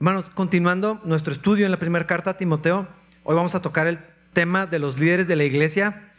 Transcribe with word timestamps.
Hermanos, 0.00 0.28
continuando 0.28 1.00
nuestro 1.04 1.32
estudio 1.32 1.66
en 1.66 1.70
la 1.70 1.78
primera 1.78 2.04
carta 2.04 2.30
a 2.30 2.36
Timoteo, 2.36 2.88
hoy 3.22 3.36
vamos 3.36 3.54
a 3.54 3.62
tocar 3.62 3.86
el 3.86 4.00
tema 4.32 4.66
de 4.66 4.80
los 4.80 4.98
líderes 4.98 5.28
de 5.28 5.36
la 5.36 5.44
iglesia. 5.44 6.12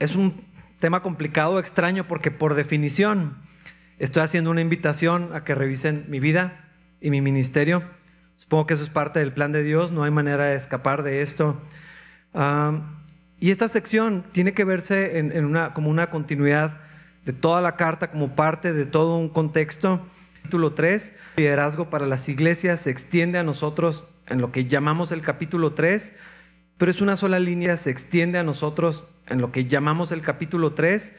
Es 0.00 0.16
un 0.16 0.44
tema 0.80 1.00
complicado, 1.00 1.60
extraño, 1.60 2.08
porque 2.08 2.32
por 2.32 2.54
definición 2.54 3.36
estoy 4.00 4.24
haciendo 4.24 4.50
una 4.50 4.62
invitación 4.62 5.30
a 5.32 5.44
que 5.44 5.54
revisen 5.54 6.06
mi 6.08 6.18
vida 6.18 6.68
y 7.00 7.10
mi 7.10 7.20
ministerio. 7.20 7.84
Supongo 8.34 8.66
que 8.66 8.74
eso 8.74 8.82
es 8.82 8.90
parte 8.90 9.20
del 9.20 9.32
plan 9.32 9.52
de 9.52 9.62
Dios, 9.62 9.92
no 9.92 10.02
hay 10.02 10.10
manera 10.10 10.46
de 10.46 10.56
escapar 10.56 11.04
de 11.04 11.22
esto. 11.22 11.62
y 13.38 13.50
esta 13.52 13.68
sección 13.68 14.24
tiene 14.32 14.54
que 14.54 14.64
verse 14.64 15.32
como 15.72 15.88
una 15.88 16.10
continuidad 16.10 16.80
de 17.24 17.32
toda 17.32 17.60
la 17.60 17.76
carta, 17.76 18.10
como 18.10 18.34
parte 18.34 18.72
de 18.72 18.86
todo 18.86 19.16
un 19.18 19.28
contexto. 19.28 20.04
Capítulo 20.46 20.74
3, 20.74 21.12
liderazgo 21.38 21.90
para 21.90 22.06
las 22.06 22.28
iglesias, 22.28 22.78
se 22.78 22.90
extiende 22.90 23.36
a 23.36 23.42
nosotros 23.42 24.04
en 24.28 24.40
lo 24.40 24.52
que 24.52 24.66
llamamos 24.66 25.10
el 25.10 25.22
capítulo 25.22 25.72
3, 25.72 26.12
pero 26.78 26.88
es 26.88 27.00
una 27.00 27.16
sola 27.16 27.40
línea, 27.40 27.76
se 27.76 27.90
extiende 27.90 28.38
a 28.38 28.44
nosotros 28.44 29.06
en 29.26 29.40
lo 29.40 29.50
que 29.50 29.64
llamamos 29.64 30.12
el 30.12 30.20
capítulo 30.20 30.72
3, 30.74 31.14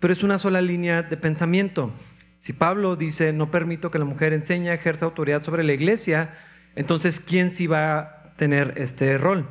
pero 0.00 0.12
es 0.12 0.22
una 0.22 0.36
sola 0.36 0.60
línea 0.60 1.02
de 1.02 1.16
pensamiento. 1.16 1.94
Si 2.40 2.52
Pablo 2.52 2.94
dice, 2.96 3.32
no 3.32 3.50
permito 3.50 3.90
que 3.90 3.98
la 3.98 4.04
mujer 4.04 4.34
enseñe, 4.34 4.74
ejerza 4.74 5.06
autoridad 5.06 5.42
sobre 5.42 5.64
la 5.64 5.72
iglesia, 5.72 6.34
entonces, 6.76 7.20
¿quién 7.20 7.50
sí 7.50 7.66
va 7.66 8.00
a 8.00 8.34
tener 8.36 8.74
este 8.76 9.16
rol? 9.16 9.48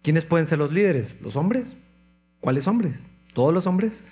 ¿Quiénes 0.00 0.24
pueden 0.24 0.46
ser 0.46 0.56
los 0.56 0.72
líderes? 0.72 1.20
¿Los 1.20 1.36
hombres? 1.36 1.76
¿Cuáles 2.40 2.66
hombres? 2.66 3.04
¿Todos 3.34 3.52
los 3.52 3.66
hombres? 3.66 4.04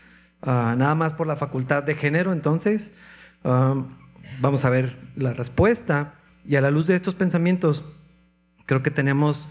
Ah, 0.42 0.74
nada 0.76 0.94
más 0.94 1.14
por 1.14 1.26
la 1.26 1.36
facultad 1.36 1.82
de 1.84 1.94
género, 1.94 2.34
entonces. 2.34 2.92
Ah, 3.44 3.82
vamos 4.40 4.64
a 4.64 4.70
ver 4.70 4.96
la 5.16 5.32
respuesta. 5.32 6.14
Y 6.44 6.56
a 6.56 6.60
la 6.60 6.70
luz 6.70 6.86
de 6.86 6.94
estos 6.94 7.14
pensamientos, 7.14 7.84
creo 8.66 8.82
que 8.82 8.90
tenemos, 8.90 9.48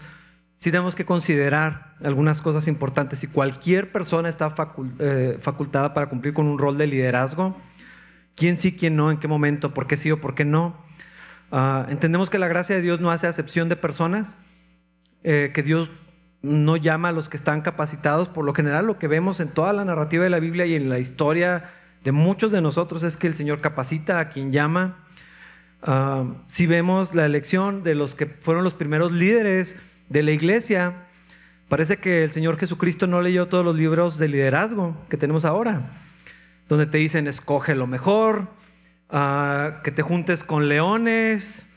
sí 0.56 0.70
tenemos 0.70 0.96
que 0.96 1.04
considerar 1.04 1.94
algunas 2.02 2.42
cosas 2.42 2.66
importantes. 2.68 3.20
Si 3.20 3.28
cualquier 3.28 3.92
persona 3.92 4.28
está 4.28 4.52
eh, 4.98 5.38
facultada 5.40 5.94
para 5.94 6.08
cumplir 6.08 6.34
con 6.34 6.46
un 6.46 6.58
rol 6.58 6.76
de 6.76 6.86
liderazgo, 6.86 7.56
quién 8.34 8.58
sí, 8.58 8.76
quién 8.76 8.96
no, 8.96 9.10
en 9.10 9.18
qué 9.18 9.28
momento, 9.28 9.72
por 9.72 9.86
qué 9.86 9.96
sí 9.96 10.10
o 10.10 10.20
por 10.20 10.34
qué 10.34 10.44
no. 10.44 10.76
Ah, 11.52 11.86
entendemos 11.88 12.30
que 12.30 12.38
la 12.38 12.48
gracia 12.48 12.76
de 12.76 12.82
Dios 12.82 13.00
no 13.00 13.10
hace 13.10 13.26
acepción 13.26 13.68
de 13.68 13.76
personas, 13.76 14.38
eh, 15.22 15.52
que 15.54 15.62
Dios 15.62 15.90
no 16.42 16.76
llama 16.76 17.10
a 17.10 17.12
los 17.12 17.28
que 17.28 17.36
están 17.36 17.60
capacitados. 17.60 18.28
Por 18.28 18.44
lo 18.44 18.54
general, 18.54 18.86
lo 18.86 18.98
que 18.98 19.08
vemos 19.08 19.40
en 19.40 19.52
toda 19.52 19.72
la 19.72 19.84
narrativa 19.84 20.24
de 20.24 20.30
la 20.30 20.40
Biblia 20.40 20.66
y 20.66 20.74
en 20.74 20.88
la 20.88 20.98
historia 20.98 21.70
de 22.04 22.12
muchos 22.12 22.50
de 22.50 22.60
nosotros 22.60 23.02
es 23.02 23.16
que 23.16 23.26
el 23.26 23.34
Señor 23.34 23.60
capacita 23.60 24.18
a 24.20 24.28
quien 24.30 24.52
llama. 24.52 25.04
Ah, 25.82 26.24
si 26.46 26.66
vemos 26.66 27.14
la 27.14 27.26
elección 27.26 27.82
de 27.82 27.94
los 27.94 28.14
que 28.14 28.26
fueron 28.26 28.64
los 28.64 28.74
primeros 28.74 29.12
líderes 29.12 29.80
de 30.08 30.22
la 30.22 30.30
iglesia, 30.30 31.06
parece 31.68 31.98
que 31.98 32.24
el 32.24 32.32
Señor 32.32 32.58
Jesucristo 32.58 33.06
no 33.06 33.20
leyó 33.20 33.48
todos 33.48 33.64
los 33.64 33.76
libros 33.76 34.18
de 34.18 34.28
liderazgo 34.28 34.96
que 35.08 35.16
tenemos 35.16 35.44
ahora, 35.44 35.90
donde 36.68 36.86
te 36.86 36.98
dicen 36.98 37.26
escoge 37.26 37.74
lo 37.74 37.86
mejor, 37.86 38.48
que 39.10 39.90
te 39.90 40.02
juntes 40.02 40.44
con 40.44 40.68
leones, 40.68 41.70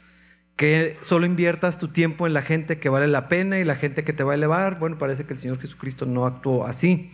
que 0.55 0.97
solo 1.01 1.25
inviertas 1.25 1.77
tu 1.77 1.87
tiempo 1.89 2.27
en 2.27 2.33
la 2.33 2.41
gente 2.41 2.79
que 2.79 2.89
vale 2.89 3.07
la 3.07 3.27
pena 3.27 3.59
y 3.59 3.63
la 3.63 3.75
gente 3.75 4.03
que 4.03 4.13
te 4.13 4.23
va 4.23 4.33
a 4.33 4.35
elevar. 4.35 4.79
Bueno, 4.79 4.97
parece 4.97 5.25
que 5.25 5.33
el 5.33 5.39
Señor 5.39 5.59
Jesucristo 5.59 6.05
no 6.05 6.25
actuó 6.25 6.65
así. 6.65 7.11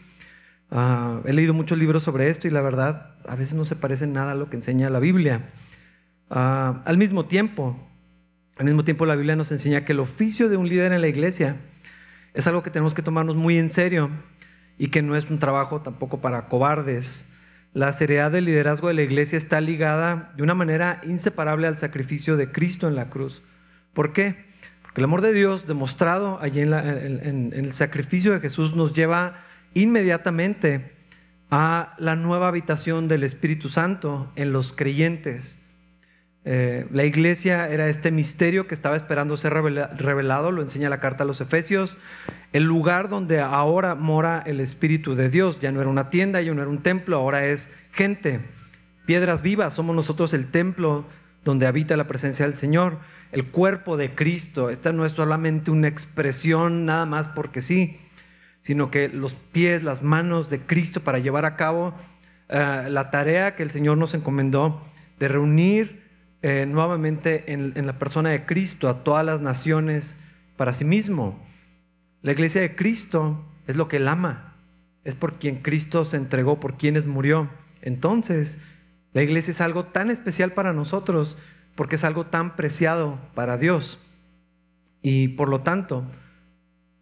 Ah, 0.72 1.22
he 1.26 1.34
leído 1.34 1.54
muchos 1.54 1.78
libros 1.78 2.04
sobre 2.04 2.30
esto 2.30 2.48
y 2.48 2.52
la 2.52 2.62
verdad 2.62 3.16
a 3.28 3.36
veces 3.36 3.56
no 3.56 3.66
se 3.66 3.76
parece 3.76 4.08
nada 4.08 4.34
a 4.34 4.36
lo 4.36 4.50
que 4.50 4.58
enseña 4.58 4.90
la 4.90 5.00
Biblia. 5.00 5.50
Ah, 6.30 6.82
al 6.86 6.98
mismo 6.98 7.26
tiempo, 7.26 7.80
al 8.58 8.66
mismo 8.66 8.84
tiempo 8.84 9.06
la 9.06 9.16
Biblia 9.16 9.36
nos 9.36 9.52
enseña 9.52 9.86
que 9.86 9.94
el 9.94 10.00
oficio 10.00 10.50
de 10.50 10.58
un 10.58 10.70
líder 10.70 10.92
en 10.92 11.02
la 11.02 11.08
iglesia 11.08 11.58
es 12.34 12.46
algo 12.48 12.64
que 12.64 12.70
tenemos 12.70 12.94
que 12.94 13.02
tomarnos 13.02 13.36
muy 13.36 13.58
en 13.58 13.70
serio 13.70 14.10
y 14.78 14.90
que 14.90 15.02
no 15.02 15.16
es 15.16 15.30
un 15.30 15.40
trabajo 15.40 15.82
tampoco 15.82 16.22
para 16.22 16.48
cobardes 16.48 17.28
la 17.74 17.94
seriedad 17.94 18.32
del 18.32 18.46
liderazgo 18.46 18.88
de 18.88 18.96
la 18.96 19.04
iglesia 19.04 19.38
está 19.38 19.62
ligada 19.62 20.34
de 20.36 20.42
una 20.42 20.56
manera 20.56 21.02
inseparable 21.04 21.68
al 21.68 21.78
sacrificio 21.78 22.36
de 22.36 22.52
Cristo 22.52 22.88
en 22.88 22.96
la 22.96 23.10
cruz. 23.10 23.44
¿Por 23.94 24.12
qué? 24.12 24.48
Porque 24.82 25.02
el 25.02 25.06
amor 25.06 25.22
de 25.22 25.34
Dios 25.34 25.68
demostrado 25.68 26.40
allí 26.42 26.62
en, 26.62 26.74
en 26.74 27.54
el 27.54 27.72
sacrificio 27.72 28.34
de 28.34 28.40
Jesús 28.40 28.76
nos 28.76 28.94
lleva 28.94 29.44
inmediatamente 29.74 30.94
a 31.52 31.96
la 31.98 32.16
nueva 32.16 32.48
habitación 32.48 33.08
del 33.08 33.24
Espíritu 33.24 33.70
Santo 33.70 34.32
en 34.36 34.54
los 34.54 34.74
creyentes. 34.74 35.60
Eh, 36.46 36.88
la 36.92 37.04
iglesia 37.04 37.68
era 37.68 37.90
este 37.90 38.12
misterio 38.12 38.66
que 38.66 38.74
estaba 38.74 38.96
esperando 38.96 39.36
ser 39.36 39.54
revelado, 39.54 40.52
lo 40.52 40.62
enseña 40.62 40.90
la 40.90 41.00
carta 41.00 41.24
a 41.24 41.28
los 41.28 41.42
Efesios, 41.42 41.98
el 42.54 42.64
lugar 42.64 43.10
donde 43.10 43.40
ahora 43.40 43.96
mora 43.96 44.42
el 44.46 44.60
Espíritu 44.60 45.16
de 45.16 45.30
Dios. 45.30 45.60
Ya 45.60 45.72
no 45.72 45.82
era 45.82 45.90
una 45.90 46.10
tienda, 46.10 46.42
ya 46.42 46.54
no 46.54 46.62
era 46.62 46.70
un 46.70 46.82
templo, 46.82 47.18
ahora 47.18 47.46
es 47.46 47.72
gente, 47.92 48.40
piedras 49.06 49.42
vivas, 49.42 49.74
somos 49.74 49.96
nosotros 49.96 50.34
el 50.34 50.48
templo 50.48 51.06
donde 51.44 51.68
habita 51.68 51.98
la 51.98 52.08
presencia 52.08 52.46
del 52.46 52.56
Señor, 52.56 53.00
el 53.32 53.46
cuerpo 53.46 53.98
de 53.98 54.14
Cristo. 54.14 54.70
Esta 54.70 54.92
no 54.92 55.06
es 55.06 55.14
solamente 55.14 55.72
una 55.72 55.88
expresión 55.88 56.86
nada 56.86 57.06
más 57.06 57.28
porque 57.28 57.62
sí, 57.62 57.98
sino 58.62 58.92
que 58.92 59.10
los 59.10 59.34
pies, 59.34 59.84
las 59.84 60.04
manos 60.04 60.50
de 60.50 60.60
Cristo 60.60 61.02
para 61.02 61.20
llevar 61.20 61.46
a 61.46 61.56
cabo 61.56 61.94
eh, 62.50 62.88
la 62.90 63.12
tarea 63.12 63.56
que 63.56 63.64
el 63.64 63.70
Señor 63.70 63.98
nos 63.98 64.14
encomendó 64.14 64.82
de 65.20 65.28
reunir 65.28 66.04
eh, 66.42 66.66
nuevamente 66.66 67.52
en, 67.52 67.86
la 67.86 68.00
persona 68.00 68.30
de 68.30 68.46
Cristo 68.46 68.88
a 68.90 69.04
todas 69.04 69.26
las 69.26 69.42
naciones 69.42 70.18
para 70.58 70.74
sí 70.74 70.86
mismo. 70.86 71.40
La 72.22 72.32
iglesia 72.32 72.62
de 72.62 72.76
Cristo 72.76 73.46
es 73.68 73.76
lo 73.76 73.88
que 73.88 73.98
él 73.98 74.08
ama, 74.08 74.56
es 75.04 75.16
por 75.16 75.38
quien 75.38 75.62
Cristo 75.62 76.06
se 76.06 76.18
entregó, 76.18 76.60
por 76.60 76.78
quienes 76.78 77.06
murió. 77.06 77.50
Entonces, 77.82 78.58
la 79.14 79.22
iglesia 79.22 79.52
es 79.52 79.62
algo 79.62 79.86
tan 79.86 80.10
especial 80.10 80.54
para 80.54 80.74
nosotros 80.74 81.38
porque 81.76 81.96
es 81.96 82.04
algo 82.04 82.26
tan 82.26 82.56
preciado 82.56 83.20
para 83.36 83.58
Dios. 83.58 84.00
Y 85.02 85.30
por 85.30 85.50
lo 85.50 85.62
tanto, 85.62 86.06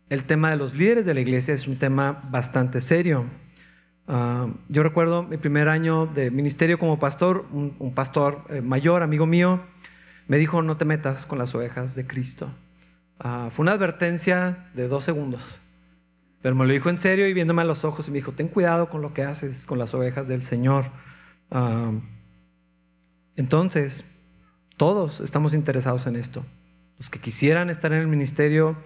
el 0.10 0.24
tema 0.24 0.50
de 0.50 0.56
los 0.56 0.76
líderes 0.76 1.06
de 1.06 1.14
la 1.14 1.20
iglesia 1.20 1.54
es 1.54 1.68
un 1.68 1.78
tema 1.78 2.24
bastante 2.30 2.82
serio. 2.82 3.26
Ah, 4.08 4.48
yo 4.70 4.84
recuerdo 4.84 5.24
mi 5.24 5.38
primer 5.38 5.68
año 5.68 6.06
de 6.06 6.32
ministerio 6.32 6.80
como 6.80 6.98
pastor, 6.98 7.46
un, 7.52 7.94
pastor 7.94 8.46
eh, 8.50 8.62
mayor, 8.62 9.04
amigo 9.04 9.26
mío, 9.26 9.62
me 10.28 10.38
dijo, 10.38 10.62
no 10.62 10.78
te 10.78 10.86
metas 10.86 11.26
con 11.26 11.38
las 11.38 11.54
ovejas 11.56 11.96
de 11.96 12.08
Cristo. 12.08 12.50
Ah, 13.20 13.50
fue 13.52 13.64
una 13.64 13.74
advertencia 13.74 14.70
de 14.74 14.88
dos 14.88 15.04
segundos, 15.04 15.60
pero 16.42 16.56
me 16.56 16.66
lo 16.66 16.72
dijo 16.72 16.90
en 16.90 17.00
serio 17.00 17.28
y 17.28 17.34
viéndome 17.34 17.64
a 17.64 17.66
los 17.66 17.84
ojos 17.84 18.08
y 18.08 18.12
me 18.12 18.16
dijo, 18.16 18.32
ten 18.32 18.48
cuidado 18.48 18.90
con 18.90 19.02
lo 19.02 19.14
que 19.14 19.24
haces 19.24 19.66
con 19.66 19.78
las 19.78 19.94
ovejas 19.94 20.30
del 20.30 20.42
Señor. 20.42 20.86
Ah, 21.52 21.92
entonces, 23.36 24.06
todos 24.78 25.20
estamos 25.20 25.54
interesados 25.54 26.08
en 26.08 26.16
esto. 26.16 26.46
Los 26.98 27.10
que 27.10 27.20
quisieran 27.20 27.70
estar 27.70 27.92
en 27.92 28.00
el 28.00 28.08
ministerio, 28.08 28.78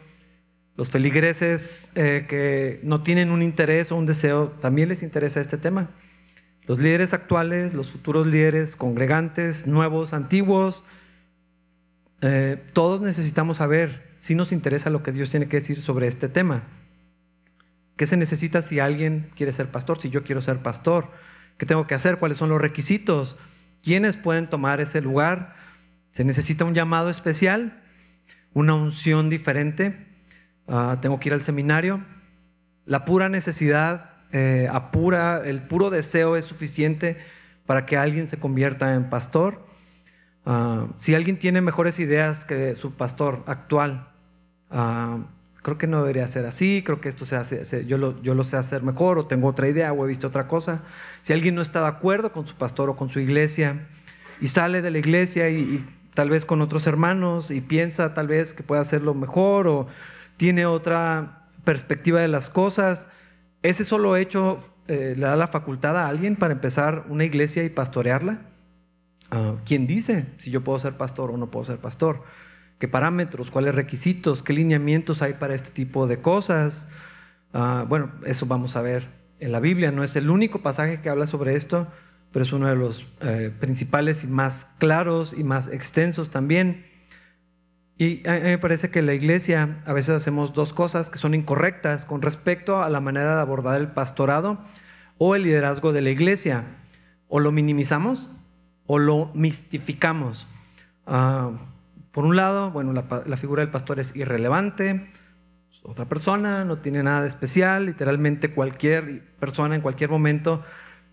los 0.76 0.90
feligreses 0.90 1.92
eh, 1.96 2.26
que 2.28 2.80
no 2.84 3.04
tienen 3.04 3.32
un 3.32 3.42
interés 3.42 3.92
o 3.92 3.96
un 3.96 4.06
deseo, 4.06 4.50
también 4.62 4.90
les 4.90 5.04
interesa 5.04 5.42
este 5.42 5.58
tema. 5.58 5.90
Los 6.66 6.80
líderes 6.80 7.14
actuales, 7.14 7.74
los 7.74 7.92
futuros 7.92 8.28
líderes, 8.28 8.76
congregantes, 8.76 9.68
nuevos, 9.68 10.14
antiguos, 10.14 10.84
eh, 12.22 12.64
todos 12.74 13.02
necesitamos 13.02 13.58
saber 13.58 14.16
si 14.20 14.36
nos 14.36 14.52
interesa 14.52 14.90
lo 14.90 15.02
que 15.04 15.12
Dios 15.12 15.30
tiene 15.31 15.48
que 15.48 15.58
decir 15.58 15.80
sobre 15.80 16.08
este 16.08 16.30
tema. 16.30 16.64
¿Qué 17.98 18.06
se 18.06 18.18
necesita 18.18 18.62
si 18.62 18.80
alguien 18.80 19.31
quiere 19.36 19.52
ser 19.52 19.70
pastor? 19.70 20.00
Si 20.00 20.10
yo 20.10 20.24
quiero 20.24 20.42
ser 20.42 20.60
pastor, 20.60 21.10
¿qué 21.58 21.66
tengo 21.66 21.88
que 21.88 21.96
hacer? 21.96 22.18
¿Cuáles 22.18 22.38
son 22.38 22.50
los 22.50 22.62
requisitos? 22.62 23.38
¿Quiénes 23.84 24.16
pueden 24.18 24.50
tomar 24.50 24.80
ese 24.80 25.02
lugar? 25.02 25.56
¿Se 26.12 26.24
necesita 26.24 26.64
un 26.64 26.76
llamado 26.76 27.10
especial? 27.10 27.84
¿Una 28.54 28.75
unción 28.75 29.30
diferente? 29.30 30.11
Ah, 30.73 30.97
tengo 31.01 31.19
que 31.19 31.27
ir 31.27 31.33
al 31.33 31.44
seminario. 31.44 32.01
La 32.85 33.03
pura 33.03 33.27
necesidad 33.27 34.12
eh, 34.31 34.69
apura, 34.71 35.41
el 35.44 35.63
puro 35.63 35.89
deseo 35.89 36.38
es 36.38 36.45
suficiente 36.45 37.18
para 37.65 37.85
que 37.85 37.97
alguien 37.97 38.25
se 38.25 38.38
convierta 38.38 38.95
en 38.95 39.09
pastor. 39.09 39.65
Ah, 40.45 40.88
si 40.95 41.13
alguien 41.13 41.38
tiene 41.38 41.59
mejores 41.59 42.00
ideas 42.00 42.45
que 42.45 42.73
su 42.75 42.94
pastor 42.94 43.44
actual, 43.47 44.13
ah, 44.69 45.18
creo 45.62 45.77
que 45.77 45.88
no 45.88 45.97
debería 45.97 46.25
ser 46.27 46.45
así, 46.45 46.83
creo 46.85 47.01
que 47.01 47.09
esto 47.09 47.25
se 47.25 47.35
hace, 47.35 47.85
yo, 47.85 47.97
lo, 47.97 48.21
yo 48.21 48.33
lo 48.33 48.45
sé 48.45 48.56
hacer 48.56 48.81
mejor 48.81 49.18
o 49.18 49.27
tengo 49.27 49.50
otra 49.50 49.68
idea 49.68 49.91
o 49.91 50.06
he 50.06 50.07
visto 50.07 50.27
otra 50.27 50.47
cosa. 50.47 50.83
Si 51.21 51.33
alguien 51.33 51.53
no 51.53 51.62
está 51.62 51.81
de 51.81 51.88
acuerdo 51.88 52.31
con 52.31 52.47
su 52.47 52.56
pastor 52.56 52.89
o 52.89 52.95
con 52.95 53.09
su 53.09 53.19
iglesia 53.19 53.89
y 54.39 54.47
sale 54.47 54.81
de 54.81 54.89
la 54.89 55.00
iglesia 55.00 55.50
y, 55.50 55.59
y 55.59 55.85
tal 56.13 56.29
vez 56.29 56.45
con 56.45 56.62
otros 56.62 56.88
hermanos 56.88 57.51
y 57.51 57.59
piensa 57.59 58.13
tal 58.13 58.27
vez 58.27 58.53
que 58.53 58.63
puede 58.63 58.81
hacerlo 58.81 59.13
mejor 59.13 59.68
o 59.68 59.88
tiene 60.42 60.66
otra 60.66 61.50
perspectiva 61.64 62.20
de 62.20 62.28
las 62.28 62.50
cosas. 62.50 63.10
Ese 63.62 63.84
solo 63.84 64.16
hecho 64.16 64.58
eh, 64.88 65.14
le 65.16 65.28
da 65.28 65.36
la 65.36 65.46
facultad 65.46 65.96
a 65.96 66.08
alguien 66.08 66.36
para 66.36 66.52
empezar 66.52 67.06
una 67.10 67.26
iglesia 67.26 67.64
y 67.64 67.70
pastorearla. 67.70 68.42
Ah, 69.30 69.58
¿Quién 69.66 69.86
dice 69.86 70.26
si 70.40 70.50
yo 70.50 70.64
puedo 70.64 70.80
ser 70.80 70.98
pastor 70.98 71.30
o 71.30 71.38
no 71.38 71.52
puedo 71.52 71.66
ser 71.66 71.78
pastor? 71.78 72.24
¿Qué 72.80 72.88
parámetros, 72.88 73.52
cuáles 73.52 73.76
requisitos, 73.76 74.42
qué 74.42 74.54
lineamientos 74.54 75.22
hay 75.22 75.34
para 75.34 75.54
este 75.54 75.70
tipo 75.70 76.08
de 76.08 76.22
cosas? 76.22 76.88
Ah, 77.54 77.86
bueno, 77.88 78.12
eso 78.26 78.48
vamos 78.48 78.76
a 78.76 78.82
ver 78.82 79.10
en 79.40 79.52
la 79.52 79.60
Biblia. 79.60 79.92
No 79.92 80.04
es 80.04 80.16
el 80.16 80.32
único 80.32 80.64
pasaje 80.64 81.02
que 81.02 81.10
habla 81.10 81.28
sobre 81.28 81.56
esto, 81.56 81.88
pero 82.32 82.42
es 82.42 82.52
uno 82.52 82.68
de 82.68 82.76
los 82.76 83.06
eh, 83.22 83.54
principales 83.60 84.24
y 84.24 84.28
más 84.28 84.72
claros 84.80 85.36
y 85.38 85.44
más 85.44 85.68
extensos 85.68 86.32
también. 86.32 86.91
Y 88.01 88.27
a 88.27 88.33
mí 88.33 88.39
me 88.39 88.57
parece 88.57 88.89
que 88.89 89.03
la 89.03 89.13
iglesia 89.13 89.77
a 89.86 89.94
veces 89.94 90.15
hacemos 90.15 90.53
dos 90.53 90.74
cosas 90.74 91.12
que 91.12 91.19
son 91.19 91.36
incorrectas 91.36 92.07
con 92.07 92.24
respecto 92.24 92.81
a 92.81 92.89
la 92.89 93.00
manera 93.00 93.36
de 93.36 93.42
abordar 93.42 93.80
el 93.80 93.89
pastorado 93.89 94.57
o 95.19 95.36
el 95.36 95.44
liderazgo 95.44 95.94
de 95.94 96.01
la 96.01 96.09
iglesia. 96.09 96.63
O 97.27 97.39
lo 97.39 97.51
minimizamos 97.51 98.27
o 98.88 98.98
lo 98.98 99.30
mistificamos. 99.36 100.48
Ah, 101.06 101.51
por 102.12 102.25
un 102.25 102.36
lado, 102.36 102.71
bueno, 102.71 102.92
la, 102.92 103.38
figura 103.38 103.62
del 103.62 103.69
pastor 103.69 104.00
es 104.00 104.15
irrelevante, 104.15 105.12
otra 105.83 106.06
persona, 106.06 106.65
no 106.65 106.80
tiene 106.80 107.04
nada 107.04 107.21
de 107.21 107.27
especial, 107.27 107.86
literalmente 107.86 108.51
cualquier 108.51 109.27
persona 109.39 109.75
en 109.75 109.81
cualquier 109.81 110.09
momento 110.09 110.63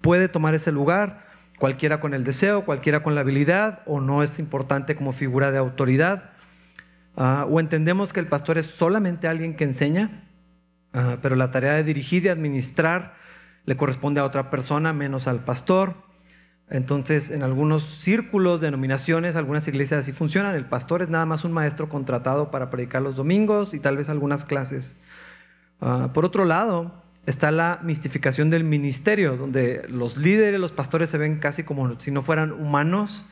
puede 0.01 0.29
tomar 0.29 0.55
ese 0.55 0.73
lugar, 0.73 1.27
cualquiera 1.59 2.01
con 2.01 2.15
el 2.15 2.25
deseo, 2.25 2.65
cualquiera 2.65 3.03
con 3.03 3.15
la 3.15 3.21
habilidad, 3.21 3.83
o 3.85 4.01
no 4.01 4.23
es 4.23 4.39
importante 4.39 4.97
como 4.97 5.13
figura 5.13 5.51
de 5.51 5.59
autoridad. 5.59 6.33
Ah, 7.21 7.45
o 7.51 7.59
entendemos 7.59 8.13
que 8.13 8.21
el 8.21 8.29
pastor 8.29 8.59
es 8.59 8.67
solamente 8.67 9.27
alguien 9.27 9.57
que 9.57 9.65
enseña, 9.65 10.23
ah, 10.93 11.19
pero 11.21 11.35
la 11.35 11.51
tarea 11.51 11.73
de 11.73 11.83
dirigir 11.83 12.25
y 12.25 12.29
administrar 12.29 13.17
le 13.65 13.77
corresponde 13.77 14.21
a 14.21 14.25
otra 14.25 14.51
persona 14.51 14.93
menos 14.93 15.27
al 15.27 15.41
pastor. 15.41 15.97
Entonces, 16.71 17.33
en 17.33 17.43
algunos 17.43 17.83
círculos, 17.83 18.61
denominaciones, 18.61 19.35
algunas 19.35 19.67
iglesias 19.67 20.01
así 20.01 20.13
funcionan. 20.13 20.55
El 20.55 20.67
pastor 20.67 21.03
es 21.03 21.09
nada 21.09 21.27
más 21.27 21.45
un 21.45 21.51
maestro 21.51 21.89
contratado 21.89 22.53
para 22.53 22.71
predicar 22.71 23.03
los 23.03 23.17
domingos 23.17 23.75
y 23.75 23.81
tal 23.81 23.97
vez 23.97 24.09
algunas 24.09 24.45
clases. 24.45 24.97
Ah, 25.81 26.11
por 26.15 26.25
otro 26.25 26.45
lado, 26.45 27.03
está 27.27 27.51
la 27.51 27.81
mistificación 27.83 28.49
del 28.49 28.63
ministerio, 28.63 29.37
donde 29.37 29.85
los 29.89 30.19
líderes, 30.19 30.61
los 30.61 30.71
pastores 30.71 31.11
se 31.11 31.19
ven 31.19 31.41
casi 31.41 31.65
como 31.65 31.99
si 31.99 32.13
no 32.13 32.23
fueran 32.23 32.53
humanos. 32.53 33.27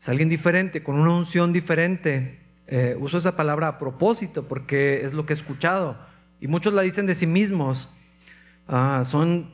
Es 0.00 0.08
alguien 0.08 0.30
diferente, 0.30 0.82
con 0.82 0.96
una 0.96 1.14
unción 1.14 1.52
diferente. 1.52 2.49
Eh, 2.72 2.96
uso 3.00 3.18
esa 3.18 3.36
palabra 3.36 3.68
a 3.68 3.78
propósito 3.78 4.48
porque 4.48 5.04
es 5.04 5.12
lo 5.12 5.26
que 5.26 5.32
he 5.32 5.36
escuchado. 5.36 5.98
Y 6.40 6.48
muchos 6.48 6.72
la 6.72 6.82
dicen 6.82 7.04
de 7.04 7.14
sí 7.14 7.26
mismos. 7.26 7.90
Ah, 8.68 9.02
son 9.04 9.52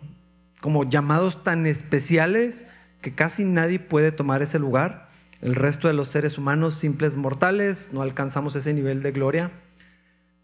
como 0.61 0.85
llamados 0.85 1.43
tan 1.43 1.67
especiales 1.67 2.67
que 3.01 3.15
casi 3.15 3.45
nadie 3.45 3.79
puede 3.79 4.13
tomar 4.13 4.43
ese 4.43 4.59
lugar. 4.59 5.09
El 5.41 5.55
resto 5.55 5.89
de 5.89 5.95
los 5.95 6.09
seres 6.09 6.39
humanos, 6.39 6.75
simples 6.75 7.15
mortales, 7.17 7.91
no 7.93 8.03
alcanzamos 8.03 8.55
ese 8.55 8.75
nivel 8.75 9.03
de 9.03 9.13
gloria. 9.13 9.51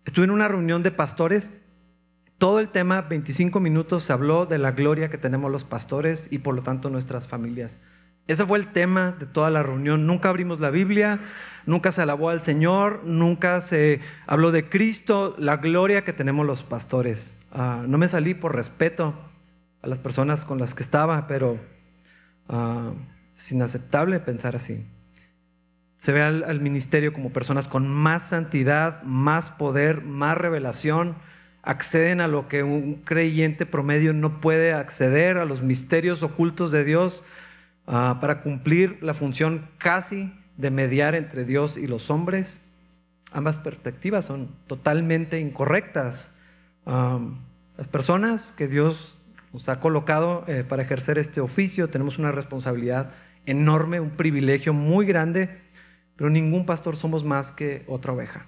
Estuve 0.04 0.24
en 0.24 0.30
una 0.30 0.48
reunión 0.48 0.82
de 0.82 0.90
pastores 0.90 1.52
todo 2.42 2.58
el 2.58 2.70
tema, 2.70 3.02
25 3.02 3.60
minutos, 3.60 4.02
se 4.02 4.12
habló 4.12 4.46
de 4.46 4.58
la 4.58 4.72
gloria 4.72 5.08
que 5.08 5.16
tenemos 5.16 5.48
los 5.48 5.62
pastores 5.62 6.26
y 6.32 6.38
por 6.38 6.56
lo 6.56 6.62
tanto 6.62 6.90
nuestras 6.90 7.28
familias. 7.28 7.78
Ese 8.32 8.46
fue 8.46 8.58
el 8.58 8.68
tema 8.68 9.14
de 9.18 9.26
toda 9.26 9.50
la 9.50 9.62
reunión. 9.62 10.06
Nunca 10.06 10.30
abrimos 10.30 10.58
la 10.58 10.70
Biblia, 10.70 11.20
nunca 11.66 11.92
se 11.92 12.00
alabó 12.00 12.30
al 12.30 12.40
Señor, 12.40 13.02
nunca 13.04 13.60
se 13.60 14.00
habló 14.26 14.52
de 14.52 14.70
Cristo, 14.70 15.34
la 15.36 15.58
gloria 15.58 16.02
que 16.02 16.14
tenemos 16.14 16.46
los 16.46 16.62
pastores. 16.62 17.36
Ah, 17.52 17.84
no 17.86 17.98
me 17.98 18.08
salí 18.08 18.32
por 18.32 18.56
respeto 18.56 19.14
a 19.82 19.86
las 19.86 19.98
personas 19.98 20.46
con 20.46 20.58
las 20.58 20.74
que 20.74 20.82
estaba, 20.82 21.26
pero 21.26 21.60
ah, 22.48 22.92
es 23.36 23.52
inaceptable 23.52 24.18
pensar 24.18 24.56
así. 24.56 24.86
Se 25.98 26.12
ve 26.12 26.22
al 26.22 26.60
ministerio 26.60 27.12
como 27.12 27.34
personas 27.34 27.68
con 27.68 27.86
más 27.86 28.30
santidad, 28.30 29.02
más 29.02 29.50
poder, 29.50 30.00
más 30.00 30.38
revelación 30.38 31.16
acceden 31.62 32.20
a 32.20 32.28
lo 32.28 32.48
que 32.48 32.62
un 32.62 32.94
creyente 32.94 33.66
promedio 33.66 34.12
no 34.12 34.40
puede 34.40 34.72
acceder, 34.72 35.38
a 35.38 35.44
los 35.44 35.62
misterios 35.62 36.22
ocultos 36.22 36.72
de 36.72 36.84
Dios, 36.84 37.24
ah, 37.86 38.18
para 38.20 38.40
cumplir 38.40 38.98
la 39.02 39.14
función 39.14 39.68
casi 39.78 40.32
de 40.56 40.70
mediar 40.70 41.14
entre 41.14 41.44
Dios 41.44 41.76
y 41.76 41.86
los 41.86 42.10
hombres. 42.10 42.60
Ambas 43.32 43.58
perspectivas 43.58 44.24
son 44.24 44.48
totalmente 44.66 45.40
incorrectas. 45.40 46.34
las 46.84 47.88
personas 47.88 48.52
que 48.52 48.68
Dios 48.68 49.20
nos 49.52 49.68
ha 49.68 49.80
colocado 49.80 50.44
eh, 50.46 50.64
para 50.66 50.82
ejercer 50.82 51.18
este 51.18 51.40
oficio 51.40 51.88
tenemos 51.88 52.18
una 52.18 52.32
responsabilidad 52.32 53.12
enorme, 53.46 54.00
un 54.00 54.10
privilegio 54.10 54.72
muy 54.72 55.06
grande, 55.06 55.60
pero 56.16 56.30
ningún 56.30 56.64
pastor 56.64 56.96
somos 56.96 57.24
más 57.24 57.52
que 57.52 57.84
otra 57.86 58.12
oveja. 58.12 58.46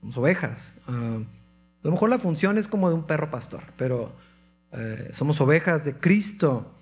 Somos 0.00 0.16
ovejas. 0.16 0.74
Ah, 0.86 1.18
a 1.18 1.86
lo 1.86 1.90
mejor 1.90 2.08
la 2.08 2.18
función 2.18 2.58
es 2.58 2.66
como 2.66 2.88
de 2.88 2.94
un 2.94 3.04
perro 3.04 3.30
pastor, 3.30 3.62
pero 3.76 4.12
eh, 4.72 5.10
somos 5.12 5.40
ovejas 5.40 5.84
de 5.84 5.94
Cristo. 5.94 6.74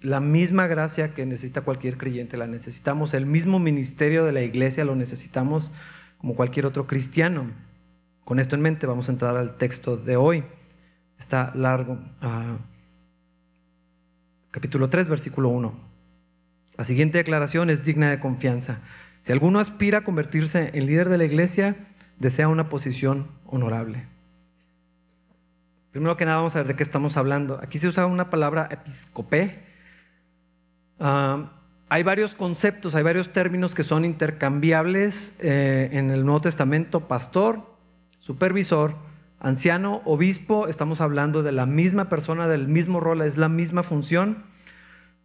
La 0.00 0.20
misma 0.20 0.66
gracia 0.66 1.12
que 1.12 1.26
necesita 1.26 1.60
cualquier 1.60 1.98
creyente 1.98 2.36
la 2.36 2.46
necesitamos. 2.46 3.12
El 3.12 3.26
mismo 3.26 3.58
ministerio 3.58 4.24
de 4.24 4.32
la 4.32 4.42
iglesia 4.42 4.84
lo 4.84 4.96
necesitamos 4.96 5.72
como 6.18 6.34
cualquier 6.34 6.66
otro 6.66 6.86
cristiano. 6.86 7.50
Con 8.24 8.40
esto 8.40 8.56
en 8.56 8.62
mente 8.62 8.86
vamos 8.86 9.08
a 9.08 9.12
entrar 9.12 9.36
al 9.36 9.56
texto 9.56 9.96
de 9.96 10.16
hoy. 10.16 10.44
Está 11.18 11.52
largo. 11.54 11.98
Ah, 12.22 12.56
capítulo 14.50 14.88
3, 14.88 15.08
versículo 15.08 15.50
1. 15.50 15.74
La 16.78 16.84
siguiente 16.84 17.18
declaración 17.18 17.68
es 17.68 17.84
digna 17.84 18.10
de 18.10 18.20
confianza. 18.20 18.80
Si 19.22 19.32
alguno 19.32 19.58
aspira 19.58 19.98
a 19.98 20.04
convertirse 20.04 20.70
en 20.72 20.86
líder 20.86 21.10
de 21.10 21.18
la 21.18 21.24
iglesia, 21.24 21.76
desea 22.18 22.48
una 22.48 22.70
posición 22.70 23.28
honorable. 23.44 24.06
Primero 25.90 26.16
que 26.16 26.24
nada 26.24 26.38
vamos 26.38 26.54
a 26.54 26.60
ver 26.60 26.68
de 26.68 26.76
qué 26.76 26.82
estamos 26.82 27.16
hablando. 27.16 27.58
Aquí 27.62 27.78
se 27.78 27.88
usa 27.88 28.06
una 28.06 28.30
palabra 28.30 28.68
episcopé. 28.70 29.69
Ah, 31.00 31.52
hay 31.88 32.04
varios 32.04 32.34
conceptos, 32.36 32.94
hay 32.94 33.02
varios 33.02 33.32
términos 33.32 33.74
que 33.74 33.82
son 33.82 34.04
intercambiables 34.04 35.34
eh, 35.40 35.88
en 35.92 36.10
el 36.10 36.24
Nuevo 36.24 36.42
Testamento. 36.42 37.08
Pastor, 37.08 37.62
supervisor, 38.20 38.94
anciano, 39.40 40.02
obispo. 40.04 40.68
Estamos 40.68 41.00
hablando 41.00 41.42
de 41.42 41.52
la 41.52 41.66
misma 41.66 42.08
persona, 42.08 42.46
del 42.46 42.68
mismo 42.68 43.00
rol, 43.00 43.22
es 43.22 43.36
la 43.36 43.48
misma 43.48 43.82
función. 43.82 44.44